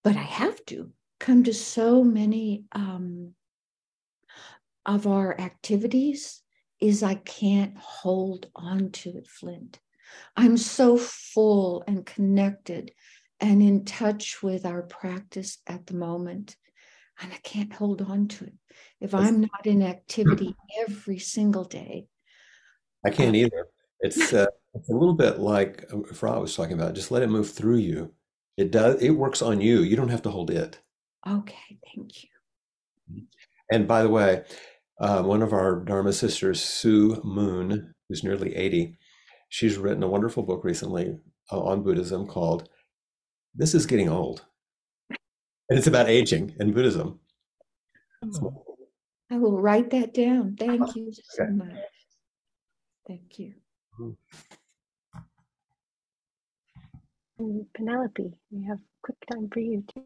but 0.03 0.17
I 0.17 0.23
have 0.23 0.65
to 0.67 0.91
come 1.21 1.45
to 1.45 1.55
so 1.55 2.05
many 2.05 2.65
um, 2.73 3.35
of 4.87 5.07
our 5.07 5.39
activities 5.41 6.43
is 6.81 7.03
I 7.03 7.15
can't 7.15 7.77
hold 7.79 8.51
on 8.55 8.91
to 8.91 9.11
it, 9.17 9.27
Flint. 9.27 9.81
I'm 10.37 10.57
so 10.57 10.97
full 10.97 11.83
and 11.87 12.05
connected 12.05 12.93
and 13.41 13.63
in 13.63 13.85
touch 13.85 14.43
with 14.43 14.67
our 14.67 14.83
practice 14.83 15.59
at 15.67 15.87
the 15.87 15.95
moment. 15.95 16.57
And 17.21 17.33
I 17.33 17.37
can't 17.37 17.73
hold 17.73 18.03
on 18.03 18.29
to 18.29 18.47
it. 18.47 18.55
If 19.01 19.15
I'm 19.15 19.41
not 19.41 19.67
in 19.67 19.83
activity 19.83 20.57
every 20.81 21.19
single 21.19 21.65
day, 21.65 22.07
I 23.05 23.11
can't 23.11 23.37
either. 23.37 23.69
It's 24.01 24.33
uh, 24.33 24.47
it's 24.75 24.89
a 24.89 24.93
little 24.93 25.15
bit 25.15 25.39
like 25.39 25.85
uh, 25.93 26.13
Fra 26.13 26.41
was 26.41 26.57
talking 26.57 26.73
about. 26.73 26.95
Just 26.95 27.11
let 27.11 27.23
it 27.23 27.29
move 27.29 27.51
through 27.51 27.77
you. 27.77 28.13
It 28.57 28.71
does. 28.71 29.01
It 29.03 29.11
works 29.11 29.43
on 29.43 29.61
you. 29.61 29.81
You 29.81 29.95
don't 29.95 30.09
have 30.09 30.23
to 30.23 30.31
hold 30.31 30.51
it. 30.51 30.81
Okay, 31.27 31.79
thank 31.95 32.25
you. 32.25 32.31
And 33.71 33.89
by 33.89 34.03
the 34.03 34.09
way, 34.09 34.45
uh, 35.01 35.23
one 35.23 35.43
of 35.43 35.53
our 35.53 35.81
Dharma 35.81 36.13
sisters, 36.13 36.63
Sue 36.63 37.21
Moon, 37.25 37.95
who's 38.09 38.25
nearly 38.25 38.55
80, 38.55 38.97
she's 39.49 39.77
written 39.79 40.03
a 40.03 40.09
wonderful 40.09 40.43
book 40.43 40.65
recently 40.65 41.17
uh, 41.51 41.61
on 41.61 41.83
Buddhism 41.83 42.27
called 42.27 42.69
This 43.55 43.75
is 43.75 43.87
Getting 43.87 44.09
Old. 44.09 44.45
And 45.11 45.79
it's 45.79 45.87
about 45.87 46.09
aging 46.09 46.55
and 46.59 46.75
Buddhism. 46.75 47.21
So, 48.33 48.65
I 49.31 49.39
will 49.39 49.61
write 49.61 49.91
that 49.91 50.15
down. 50.15 50.57
Thank 50.59 50.95
you 50.95 51.11
so 51.13 51.43
Okay. 51.45 51.53
much. 51.53 51.79
Thank 53.07 53.39
you. 53.39 53.55
And 57.39 57.67
Penelope, 57.75 58.33
we 58.51 58.65
have 58.65 58.79
quick 59.03 59.17
time 59.31 59.49
for 59.53 59.61
you 59.61 59.85
too. 59.93 60.05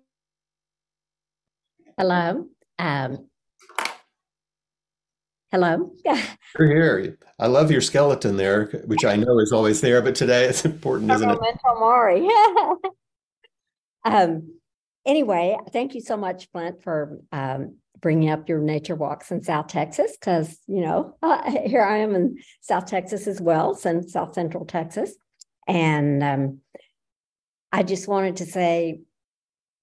Hello. 1.99 2.46
Um, 2.78 3.26
hello. 5.51 5.90
you're 6.05 6.68
here. 6.68 7.18
I 7.40 7.49
love 7.49 7.72
your 7.72 7.80
skeleton 7.80 8.36
there, 8.36 8.66
which 8.86 9.05
I 9.05 9.16
know 9.16 9.40
is 9.40 9.51
always 9.51 9.80
there, 9.80 10.01
but 10.01 10.14
today 10.14 10.44
it's 10.44 10.64
important, 10.64 11.11
isn't 11.11 11.28
it? 11.28 11.38
Mori. 11.76 12.28
um, 14.05 14.61
anyway, 15.05 15.57
thank 15.72 15.96
you 15.96 16.01
so 16.01 16.16
much, 16.16 16.49
Flint, 16.53 16.84
for 16.84 17.18
um, 17.32 17.78
bringing 18.01 18.30
up 18.30 18.49
your 18.49 18.61
nature 18.61 18.94
walks 18.94 19.32
in 19.32 19.42
South 19.42 19.66
Texas. 19.66 20.16
Because 20.16 20.57
you 20.68 20.82
know, 20.82 21.16
uh, 21.20 21.51
here 21.66 21.82
I 21.82 21.96
am 21.96 22.14
in 22.14 22.38
South 22.61 22.86
Texas 22.86 23.26
as 23.26 23.40
well, 23.40 23.76
and 23.84 24.09
South 24.09 24.34
Central 24.34 24.66
Texas, 24.66 25.16
and 25.66 26.22
um, 26.22 26.61
I 27.72 27.82
just 27.82 28.07
wanted 28.07 28.36
to 28.36 28.46
say 28.46 29.01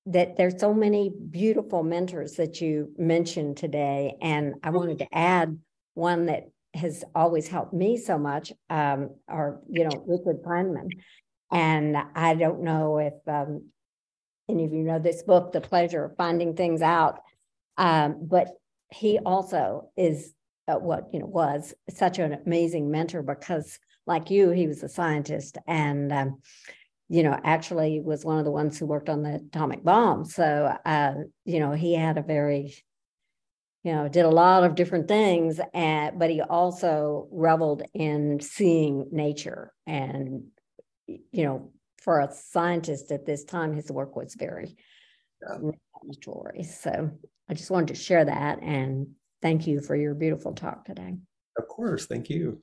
that 0.07 0.37
there's 0.37 0.59
so 0.59 0.73
many 0.73 1.09
beautiful 1.09 1.83
mentors 1.83 2.33
that 2.33 2.61
you 2.61 2.93
mentioned 2.97 3.57
today, 3.57 4.15
and 4.21 4.55
I 4.63 4.69
wanted 4.69 4.99
to 4.99 5.07
add 5.11 5.57
one 5.95 6.27
that 6.27 6.43
has 6.75 7.03
always 7.15 7.47
helped 7.47 7.73
me 7.73 7.97
so 7.97 8.17
much, 8.17 8.51
um, 8.69 9.11
or 9.27 9.61
you 9.69 9.83
know, 9.83 10.03
Richard 10.05 10.43
Feynman. 10.43 10.89
And 11.51 11.97
I 12.15 12.35
don't 12.35 12.63
know 12.63 12.97
if 12.99 13.13
um, 13.27 13.69
any 14.49 14.65
of 14.65 14.73
you 14.73 14.83
know 14.83 14.99
this 14.99 15.23
book, 15.23 15.53
The 15.53 15.61
Pleasure 15.61 16.05
of 16.05 16.17
Finding 16.17 16.55
Things 16.55 16.81
Out, 16.81 17.19
um, 17.77 18.17
but 18.21 18.49
he 18.91 19.19
also 19.19 19.89
is 19.97 20.33
uh, 20.67 20.75
what 20.75 21.05
you 21.13 21.19
know 21.19 21.25
was 21.25 21.73
such 21.89 22.19
an 22.19 22.33
amazing 22.45 22.91
mentor 22.91 23.23
because, 23.23 23.79
like 24.05 24.29
you, 24.29 24.51
he 24.51 24.67
was 24.67 24.83
a 24.83 24.89
scientist 24.89 25.57
and. 25.67 26.13
You 27.07 27.21
know, 27.21 27.39
actually 27.43 27.99
was 28.01 28.25
one 28.25 28.39
of 28.39 28.45
the 28.45 28.51
ones 28.51 28.79
who 28.79 28.87
worked 28.87 29.09
on 29.09 29.21
the 29.21 29.35
atomic 29.35 29.83
bomb. 29.83 30.25
So, 30.25 30.75
uh, 30.85 31.13
you 31.45 31.59
know, 31.59 31.73
he 31.73 31.93
had 31.93 32.17
a 32.17 32.23
very, 32.23 32.73
you 33.83 33.91
know, 33.93 34.07
did 34.09 34.25
a 34.25 34.29
lot 34.29 34.63
of 34.63 34.73
different 34.73 35.07
things, 35.07 35.59
and 35.73 36.17
but 36.17 36.31
he 36.31 36.41
also 36.41 37.27
reveled 37.31 37.83
in 37.93 38.39
seeing 38.39 39.07
nature. 39.11 39.71
And, 39.85 40.45
you 41.07 41.43
know, 41.43 41.71
for 42.01 42.19
a 42.21 42.31
scientist 42.31 43.11
at 43.11 43.25
this 43.25 43.43
time, 43.43 43.73
his 43.73 43.91
work 43.91 44.15
was 44.15 44.35
very 44.35 44.75
Yeah. 45.41 45.71
revelatory. 46.01 46.63
So, 46.63 47.11
I 47.49 47.53
just 47.53 47.69
wanted 47.71 47.89
to 47.89 47.95
share 47.95 48.25
that 48.25 48.59
and 48.63 49.15
thank 49.41 49.67
you 49.67 49.81
for 49.81 49.95
your 49.95 50.15
beautiful 50.15 50.53
talk 50.53 50.85
today. 50.85 51.17
Of 51.57 51.67
course. 51.67 52.05
Thank 52.07 52.29
you. 52.29 52.61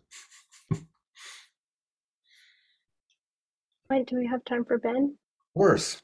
Wait, 3.93 4.07
do 4.07 4.16
we 4.16 4.26
have 4.26 4.43
time 4.47 4.64
for 4.64 4.78
Ben? 4.78 5.18
Of 5.55 5.61
course. 5.61 6.01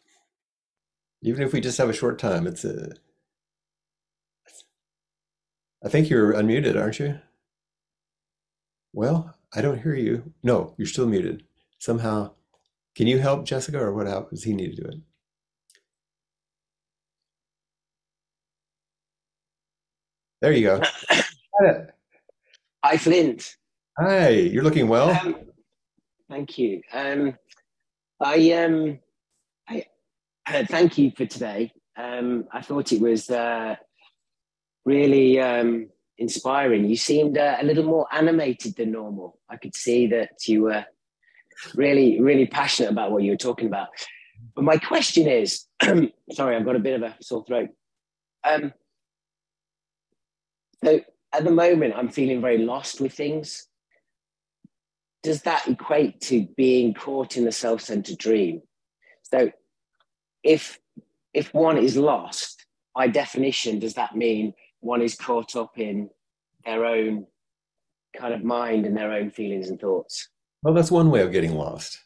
Even 1.22 1.43
if 1.43 1.55
we 1.55 1.61
just 1.62 1.78
have 1.78 1.89
a 1.89 1.95
short 1.95 2.18
time, 2.18 2.47
it's 2.47 2.62
a. 2.62 2.93
I 5.82 5.89
think 5.89 6.11
you're 6.11 6.34
unmuted, 6.34 6.78
aren't 6.78 6.99
you? 6.99 7.18
Well, 8.93 9.34
I 9.55 9.62
don't 9.62 9.80
hear 9.80 9.95
you. 9.95 10.34
No, 10.43 10.74
you're 10.76 10.86
still 10.86 11.07
muted. 11.07 11.45
Somehow, 11.78 12.32
can 12.95 13.07
you 13.07 13.20
help 13.20 13.47
Jessica 13.47 13.78
or 13.78 13.95
what 13.95 14.07
happens? 14.07 14.45
He 14.45 14.53
need 14.53 14.76
to 14.76 14.82
do 14.82 14.89
it. 14.91 14.99
There 20.43 20.53
you 20.53 20.66
go. 20.66 20.82
Hi, 22.84 22.99
Flint. 22.99 23.57
Hi, 23.99 24.28
you're 24.28 24.62
looking 24.62 24.89
well. 24.89 25.09
Um, 25.09 25.36
thank 26.28 26.59
you. 26.59 26.82
Um, 26.93 27.34
I 28.21 28.53
um, 28.53 28.99
I 29.69 29.85
uh, 30.47 30.64
thank 30.69 30.99
you 30.99 31.12
for 31.16 31.27
today. 31.27 31.73
Um, 31.97 32.45
I 32.53 32.62
thought 32.62 32.93
it 32.93 33.01
was 33.01 33.31
uh, 33.31 33.77
really 34.85 35.41
um, 35.41 35.89
inspiring. 36.16 36.85
You 36.85 36.97
seemed 36.97 37.39
uh, 37.39 37.57
a 37.61 37.64
little 37.64 37.85
more 37.85 38.07
animated 38.12 38.77
than 38.77 38.93
normal. 38.93 39.39
I 39.49 39.57
could 39.57 39.75
see 39.75 40.07
that 40.09 40.47
you 40.47 40.62
were 40.62 40.85
really, 41.75 42.21
really 42.21 42.47
passionate 42.47 42.91
about 42.91 43.12
what 43.12 43.23
you 43.23 43.33
were 43.33 43.37
talking 43.37 43.66
about. 43.66 43.89
But 44.55 44.64
my 44.64 44.79
question 44.79 45.29
is, 45.29 45.66
sorry, 46.33 46.57
I've 46.57 46.64
got 46.64 46.77
a 46.77 46.81
bit 46.81 47.01
of 47.01 47.03
a 47.03 47.16
sore 47.21 47.45
throat. 47.45 47.71
Um, 48.45 48.73
so 50.85 51.01
at 51.33 51.45
the 51.45 51.51
moment, 51.51 51.95
I'm 51.97 52.09
feeling 52.09 52.41
very 52.41 52.59
lost 52.59 53.01
with 53.01 53.12
things 53.12 53.66
does 55.23 55.43
that 55.43 55.66
equate 55.69 56.21
to 56.21 56.47
being 56.57 56.95
caught 56.95 57.37
in 57.37 57.47
a 57.47 57.53
self-centered 57.53 58.19
dream 58.19 58.62
so 59.23 59.51
if 60.43 60.79
if 61.35 61.53
one 61.53 61.77
is 61.77 61.97
lost 61.97 62.66
by 62.95 63.07
definition 63.07 63.79
does 63.79 63.95
that 63.95 64.16
mean 64.16 64.53
one 64.81 65.03
is 65.03 65.14
caught 65.14 65.57
up 65.57 65.79
in 65.79 66.09
their 66.64 66.85
own 66.85 67.27
kind 68.16 68.35
of 68.35 68.43
mind 68.45 68.87
and 68.87 68.97
their 68.97 69.12
own 69.12 69.31
feelings 69.31 69.69
and 69.69 69.81
thoughts 69.81 70.29
Well, 70.62 70.75
that's 70.75 70.91
one 70.91 71.11
way 71.11 71.21
of 71.21 71.33
getting 71.33 71.55
lost. 71.55 71.99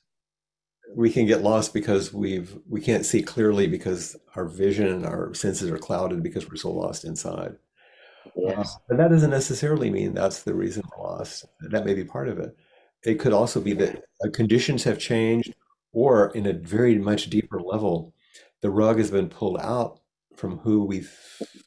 We 0.94 1.10
can 1.10 1.26
get 1.26 1.42
lost 1.42 1.72
because 1.72 2.12
we've 2.12 2.58
we 2.68 2.80
can't 2.80 3.06
see 3.06 3.22
clearly 3.22 3.66
because 3.66 4.16
our 4.36 4.44
vision 4.44 4.88
and 4.88 5.06
our 5.06 5.32
senses 5.32 5.70
are 5.70 5.78
clouded 5.78 6.22
because 6.22 6.48
we're 6.48 6.56
so 6.56 6.70
lost 6.70 7.04
inside. 7.04 7.56
Uh, 8.26 8.54
yes 8.56 8.76
but 8.88 8.98
that 8.98 9.10
doesn't 9.10 9.30
necessarily 9.30 9.90
mean 9.90 10.14
that's 10.14 10.42
the 10.42 10.54
reason 10.54 10.82
we're 10.96 11.04
lost. 11.04 11.46
That 11.70 11.86
may 11.86 11.94
be 11.94 12.04
part 12.04 12.28
of 12.28 12.38
it. 12.38 12.56
It 13.04 13.18
could 13.18 13.32
also 13.32 13.60
be 13.60 13.72
that 13.74 13.96
uh, 14.24 14.30
conditions 14.32 14.84
have 14.84 14.98
changed, 14.98 15.54
or 15.92 16.30
in 16.30 16.46
a 16.46 16.52
very 16.52 16.96
much 16.98 17.30
deeper 17.30 17.60
level, 17.60 18.14
the 18.60 18.70
rug 18.70 18.98
has 18.98 19.10
been 19.10 19.28
pulled 19.28 19.58
out 19.58 20.00
from 20.36 20.58
who 20.58 20.84
we 20.84 21.00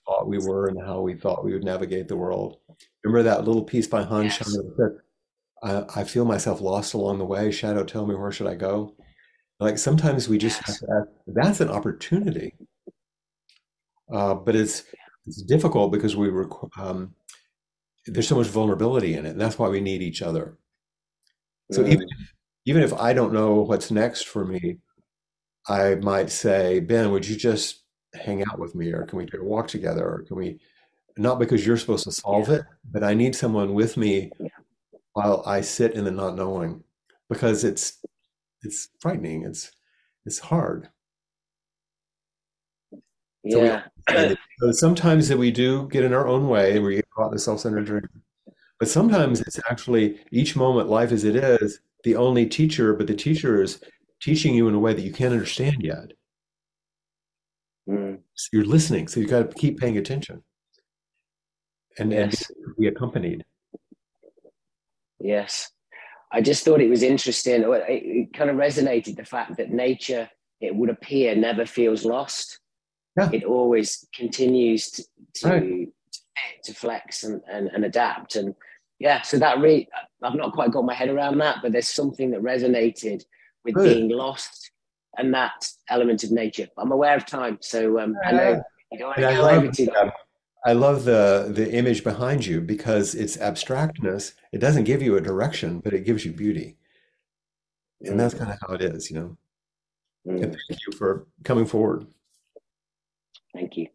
thought 0.05 0.27
we 0.27 0.37
were 0.37 0.67
and 0.67 0.79
how 0.85 1.01
we 1.01 1.13
thought 1.13 1.43
we 1.43 1.53
would 1.53 1.63
navigate 1.63 2.07
the 2.07 2.15
world. 2.15 2.57
Remember 3.03 3.23
that 3.23 3.43
little 3.45 3.63
piece 3.63 3.87
by 3.87 4.03
Hans 4.03 4.25
Yes. 4.25 4.37
Shadow 4.37 4.63
that 4.63 4.75
said, 4.77 5.85
I, 5.95 6.01
I 6.01 6.03
feel 6.03 6.25
myself 6.25 6.61
lost 6.61 6.93
along 6.93 7.19
the 7.19 7.25
way. 7.25 7.51
Shadow, 7.51 7.83
tell 7.83 8.05
me 8.05 8.15
where 8.15 8.31
should 8.31 8.47
I 8.47 8.55
go? 8.55 8.95
Like 9.59 9.77
sometimes 9.77 10.27
we 10.27 10.37
just 10.37 10.59
have 10.59 10.69
Yes. 10.69 10.79
to 10.79 10.87
ask, 10.99 11.07
that's 11.27 11.59
an 11.61 11.69
opportunity. 11.69 12.55
Uh, 14.11 14.35
but 14.35 14.55
it's 14.55 14.83
it's 15.25 15.41
difficult 15.41 15.91
because 15.91 16.15
we 16.15 16.29
were 16.29 16.47
um, 16.77 17.15
there's 18.05 18.27
so 18.27 18.35
much 18.35 18.47
vulnerability 18.47 19.15
in 19.15 19.25
it, 19.25 19.31
and 19.31 19.41
that's 19.41 19.57
why 19.57 19.67
we 19.67 19.81
need 19.81 20.03
each 20.03 20.21
other. 20.21 20.57
So 21.71 21.83
Mm. 21.83 21.91
even 21.93 22.07
even 22.67 22.81
if 22.83 22.93
I 22.93 23.13
don't 23.13 23.33
know 23.33 23.61
what's 23.61 23.91
next 23.91 24.23
for 24.27 24.43
me, 24.45 24.79
I 25.67 25.95
might 25.95 26.29
say, 26.31 26.79
Ben, 26.79 27.11
would 27.11 27.27
you 27.27 27.35
just 27.35 27.83
hang 28.13 28.41
out 28.43 28.57
with 28.59 28.73
me, 28.75 28.91
or 28.91 29.03
can 29.05 29.17
we 29.19 29.25
take 29.25 29.41
a 29.41 29.43
walk 29.43 29.67
together, 29.67 30.03
or 30.07 30.23
can 30.23 30.37
we? 30.37 30.59
Not 31.17 31.39
because 31.39 31.65
you're 31.65 31.77
supposed 31.77 32.03
to 32.05 32.11
solve 32.11 32.49
Yeah. 32.49 32.55
it, 32.55 32.65
but 32.91 33.03
I 33.03 33.13
need 33.13 33.35
someone 33.35 33.73
with 33.73 33.97
me 33.97 34.33
Yeah. 34.39 34.49
while 35.13 35.43
I 35.45 35.61
sit 35.61 35.93
in 35.93 36.03
the 36.05 36.11
not 36.11 36.35
knowing, 36.35 36.83
because 37.29 37.63
it's 37.63 38.01
it's 38.63 38.89
frightening. 38.99 39.43
It's 39.45 39.71
it's 40.25 40.39
hard. 40.39 40.89
So 43.51 43.59
we 43.61 43.67
Yeah. 43.67 43.83
So 44.59 44.71
sometimes 44.71 45.27
that 45.29 45.37
we 45.37 45.51
do 45.51 45.87
get 45.89 46.03
in 46.03 46.13
our 46.13 46.27
own 46.27 46.47
way 46.47 46.75
and 46.77 46.85
we 46.85 46.95
get 46.95 47.09
caught 47.11 47.27
in 47.27 47.33
the 47.33 47.39
self-centered 47.39 47.85
dream. 47.85 48.07
But 48.79 48.89
sometimes 48.89 49.41
it's 49.41 49.59
actually 49.69 50.19
each 50.31 50.55
moment, 50.55 50.89
life 50.89 51.11
as 51.11 51.23
it 51.23 51.35
is, 51.35 51.79
the 52.03 52.15
only 52.15 52.45
teacher, 52.45 52.93
but 52.93 53.07
the 53.07 53.15
teacher 53.15 53.61
is 53.61 53.81
teaching 54.21 54.53
you 54.53 54.67
in 54.67 54.75
a 54.75 54.79
way 54.79 54.93
that 54.93 55.01
you 55.01 55.11
can't 55.13 55.33
understand 55.33 55.77
yet. 55.81 56.11
Mm. 57.89 58.19
So 58.33 58.49
you're 58.53 58.65
listening, 58.65 59.07
so 59.07 59.19
you've 59.19 59.29
got 59.29 59.49
to 59.51 59.55
keep 59.57 59.79
paying 59.79 59.97
attention 59.97 60.43
and, 61.97 62.11
and 62.11 62.31
Yes. 62.33 62.51
be 62.77 62.87
accompanied. 62.87 63.45
Yes. 65.19 65.71
I 66.31 66.41
just 66.41 66.65
thought 66.65 66.81
it 66.81 66.89
was 66.89 67.03
interesting. 67.03 67.61
It, 67.61 67.83
it 67.87 68.33
kind 68.33 68.49
of 68.49 68.57
resonated 68.57 69.15
the 69.15 69.23
fact 69.23 69.57
that 69.57 69.69
nature, 69.71 70.29
it 70.59 70.75
would 70.75 70.89
appear, 70.89 71.35
never 71.35 71.65
feels 71.65 72.03
lost. 72.03 72.59
Yeah. 73.17 73.29
It 73.31 73.43
always 73.45 74.05
continues 74.13 74.91
to 74.91 75.03
to, 75.35 75.49
Right. 75.49 75.87
To 76.63 76.71
to 76.71 76.77
flex 76.77 77.23
and, 77.23 77.41
and, 77.51 77.67
and 77.73 77.85
adapt. 77.85 78.35
And 78.35 78.55
yeah, 78.99 79.21
so 79.21 79.37
that 79.39 79.59
really, 79.59 79.87
I've 80.21 80.35
not 80.35 80.53
quite 80.53 80.71
got 80.71 80.85
my 80.85 80.93
head 80.93 81.09
around 81.09 81.37
that, 81.39 81.57
but 81.61 81.71
there's 81.71 81.89
something 81.89 82.31
that 82.31 82.41
resonated 82.41 83.23
with 83.63 83.75
being 83.75 84.09
lost 84.09 84.71
and 85.17 85.33
that 85.33 85.67
element 85.89 86.23
of 86.23 86.31
nature. 86.31 86.67
I'm 86.77 86.91
aware 86.91 87.15
of 87.15 87.25
time, 87.25 87.57
so 87.61 87.99
um, 87.99 88.15
I 88.25 88.31
know 88.31 88.63
you 88.91 88.99
don't 88.99 89.07
want 89.07 89.19
to 89.19 89.27
I 89.27 89.35
go 89.35 89.41
love, 89.41 89.63
over 89.63 89.71
to 89.71 89.91
uh, 89.91 90.11
I 90.65 90.73
love 90.73 91.03
the 91.05 91.51
the 91.53 91.71
image 91.71 92.03
behind 92.03 92.45
you 92.45 92.61
because 92.61 93.15
it's 93.15 93.37
abstractness. 93.37 94.33
It 94.51 94.59
doesn't 94.59 94.85
give 94.85 95.01
you 95.01 95.15
a 95.15 95.21
direction, 95.21 95.79
but 95.79 95.93
it 95.93 96.05
gives 96.05 96.25
you 96.25 96.31
beauty. 96.31 96.77
And 98.01 98.19
that's 98.19 98.33
kind 98.33 98.51
of 98.51 98.57
how 98.67 98.75
it 98.75 98.81
is, 98.81 99.09
you 99.09 99.19
know. 99.19 99.37
Mm, 100.27 100.43
And 100.43 100.57
thank 100.67 100.79
you 100.85 100.93
for 100.97 101.27
coming 101.43 101.65
forward. 101.65 102.05
Thank 103.53 103.77
you. 103.77 103.87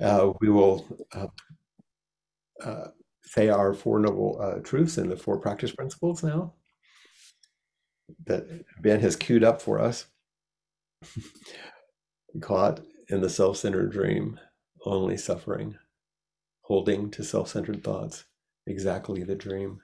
Uh, 0.00 0.32
we 0.40 0.48
will 0.48 0.86
uh, 1.12 1.26
uh, 2.62 2.88
say 3.22 3.48
our 3.48 3.74
four 3.74 3.98
noble 3.98 4.40
uh, 4.40 4.60
truths 4.60 4.98
and 4.98 5.10
the 5.10 5.16
four 5.16 5.38
practice 5.38 5.72
principles 5.72 6.22
now 6.22 6.54
that 8.24 8.64
Ben 8.80 9.00
has 9.00 9.16
queued 9.16 9.44
up 9.44 9.60
for 9.60 9.80
us. 9.80 10.06
Caught 12.40 12.80
in 13.08 13.20
the 13.20 13.30
self 13.30 13.56
centered 13.56 13.92
dream, 13.92 14.38
only 14.84 15.16
suffering, 15.16 15.76
holding 16.62 17.10
to 17.12 17.24
self 17.24 17.48
centered 17.48 17.82
thoughts, 17.82 18.24
exactly 18.66 19.22
the 19.22 19.34
dream. 19.34 19.80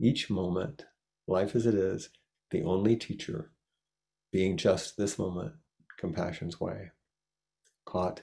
Each 0.00 0.28
moment, 0.28 0.84
life 1.26 1.54
as 1.54 1.66
it 1.66 1.74
is, 1.74 2.10
the 2.50 2.62
only 2.62 2.96
teacher, 2.96 3.52
being 4.32 4.56
just 4.56 4.96
this 4.96 5.18
moment, 5.18 5.52
compassion's 5.98 6.60
way. 6.60 6.90
Caught 7.86 8.22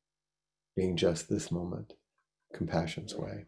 being 0.81 0.97
just 0.97 1.29
this 1.29 1.51
moment, 1.51 1.93
compassion's 2.55 3.13
way. 3.13 3.45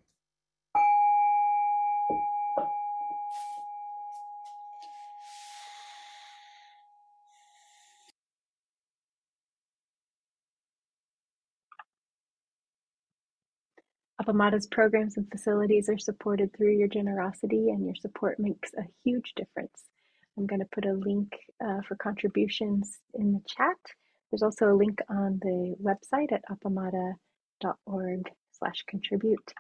Appamada's 14.22 14.68
programs 14.68 15.18
and 15.18 15.28
facilities 15.32 15.90
are 15.90 15.98
supported 15.98 16.56
through 16.56 16.78
your 16.78 16.88
generosity, 16.88 17.70
and 17.70 17.84
your 17.84 17.96
support 17.96 18.40
makes 18.40 18.72
a 18.76 18.84
huge 19.04 19.34
difference. 19.36 19.86
I'm 20.38 20.46
going 20.46 20.62
to 20.62 20.68
put 20.72 20.86
a 20.86 20.94
link 20.94 21.34
uh, 21.66 21.82
for 21.88 21.96
contributions 21.96 23.00
in 23.16 23.34
the 23.34 23.42
chat. 23.48 23.78
There's 24.34 24.42
also 24.42 24.74
a 24.74 24.74
link 24.74 25.00
on 25.10 25.38
the 25.44 25.76
website 25.80 26.32
at 26.32 26.42
appamada.org 26.50 28.32
slash 28.52 28.84
contribute, 28.88 29.54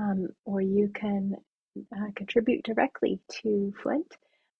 um, 0.00 0.28
or 0.44 0.60
you 0.60 0.92
can 0.94 1.34
uh, 1.76 2.06
contribute 2.14 2.62
directly 2.62 3.18
to 3.42 3.74
Flint 3.82 4.06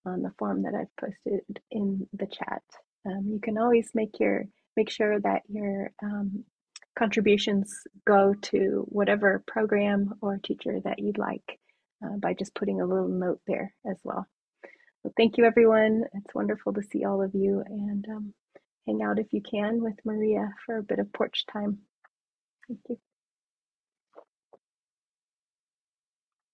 on 0.04 0.22
the 0.22 0.32
form 0.36 0.64
that 0.64 0.74
I've 0.74 0.96
posted 0.98 1.60
in 1.70 2.08
the 2.12 2.26
chat. 2.26 2.64
Um, 3.06 3.28
you 3.32 3.38
can 3.40 3.56
always 3.56 3.88
make 3.94 4.18
your 4.18 4.46
make 4.76 4.90
sure 4.90 5.20
that 5.20 5.42
your 5.48 5.92
um, 6.02 6.42
contributions 6.98 7.72
go 8.04 8.34
to 8.42 8.84
whatever 8.88 9.44
program 9.46 10.14
or 10.20 10.38
teacher 10.38 10.80
that 10.82 10.98
you'd 10.98 11.18
like 11.18 11.60
uh, 12.04 12.16
by 12.16 12.34
just 12.34 12.56
putting 12.56 12.80
a 12.80 12.86
little 12.86 13.06
note 13.06 13.40
there 13.46 13.72
as 13.88 13.98
well. 14.02 14.26
So 15.04 15.12
thank 15.16 15.38
you, 15.38 15.44
everyone. 15.44 16.02
It's 16.14 16.34
wonderful 16.34 16.72
to 16.72 16.82
see 16.82 17.04
all 17.04 17.22
of 17.22 17.30
you 17.32 17.62
and 17.64 18.04
um, 18.08 18.34
hang 18.86 19.02
out 19.02 19.18
if 19.18 19.32
you 19.32 19.40
can 19.42 19.82
with 19.82 19.94
Maria 20.04 20.52
for 20.66 20.78
a 20.78 20.82
bit 20.82 20.98
of 20.98 21.12
porch 21.12 21.46
time. 21.46 21.78
Thank 22.68 22.80
you. 22.88 22.98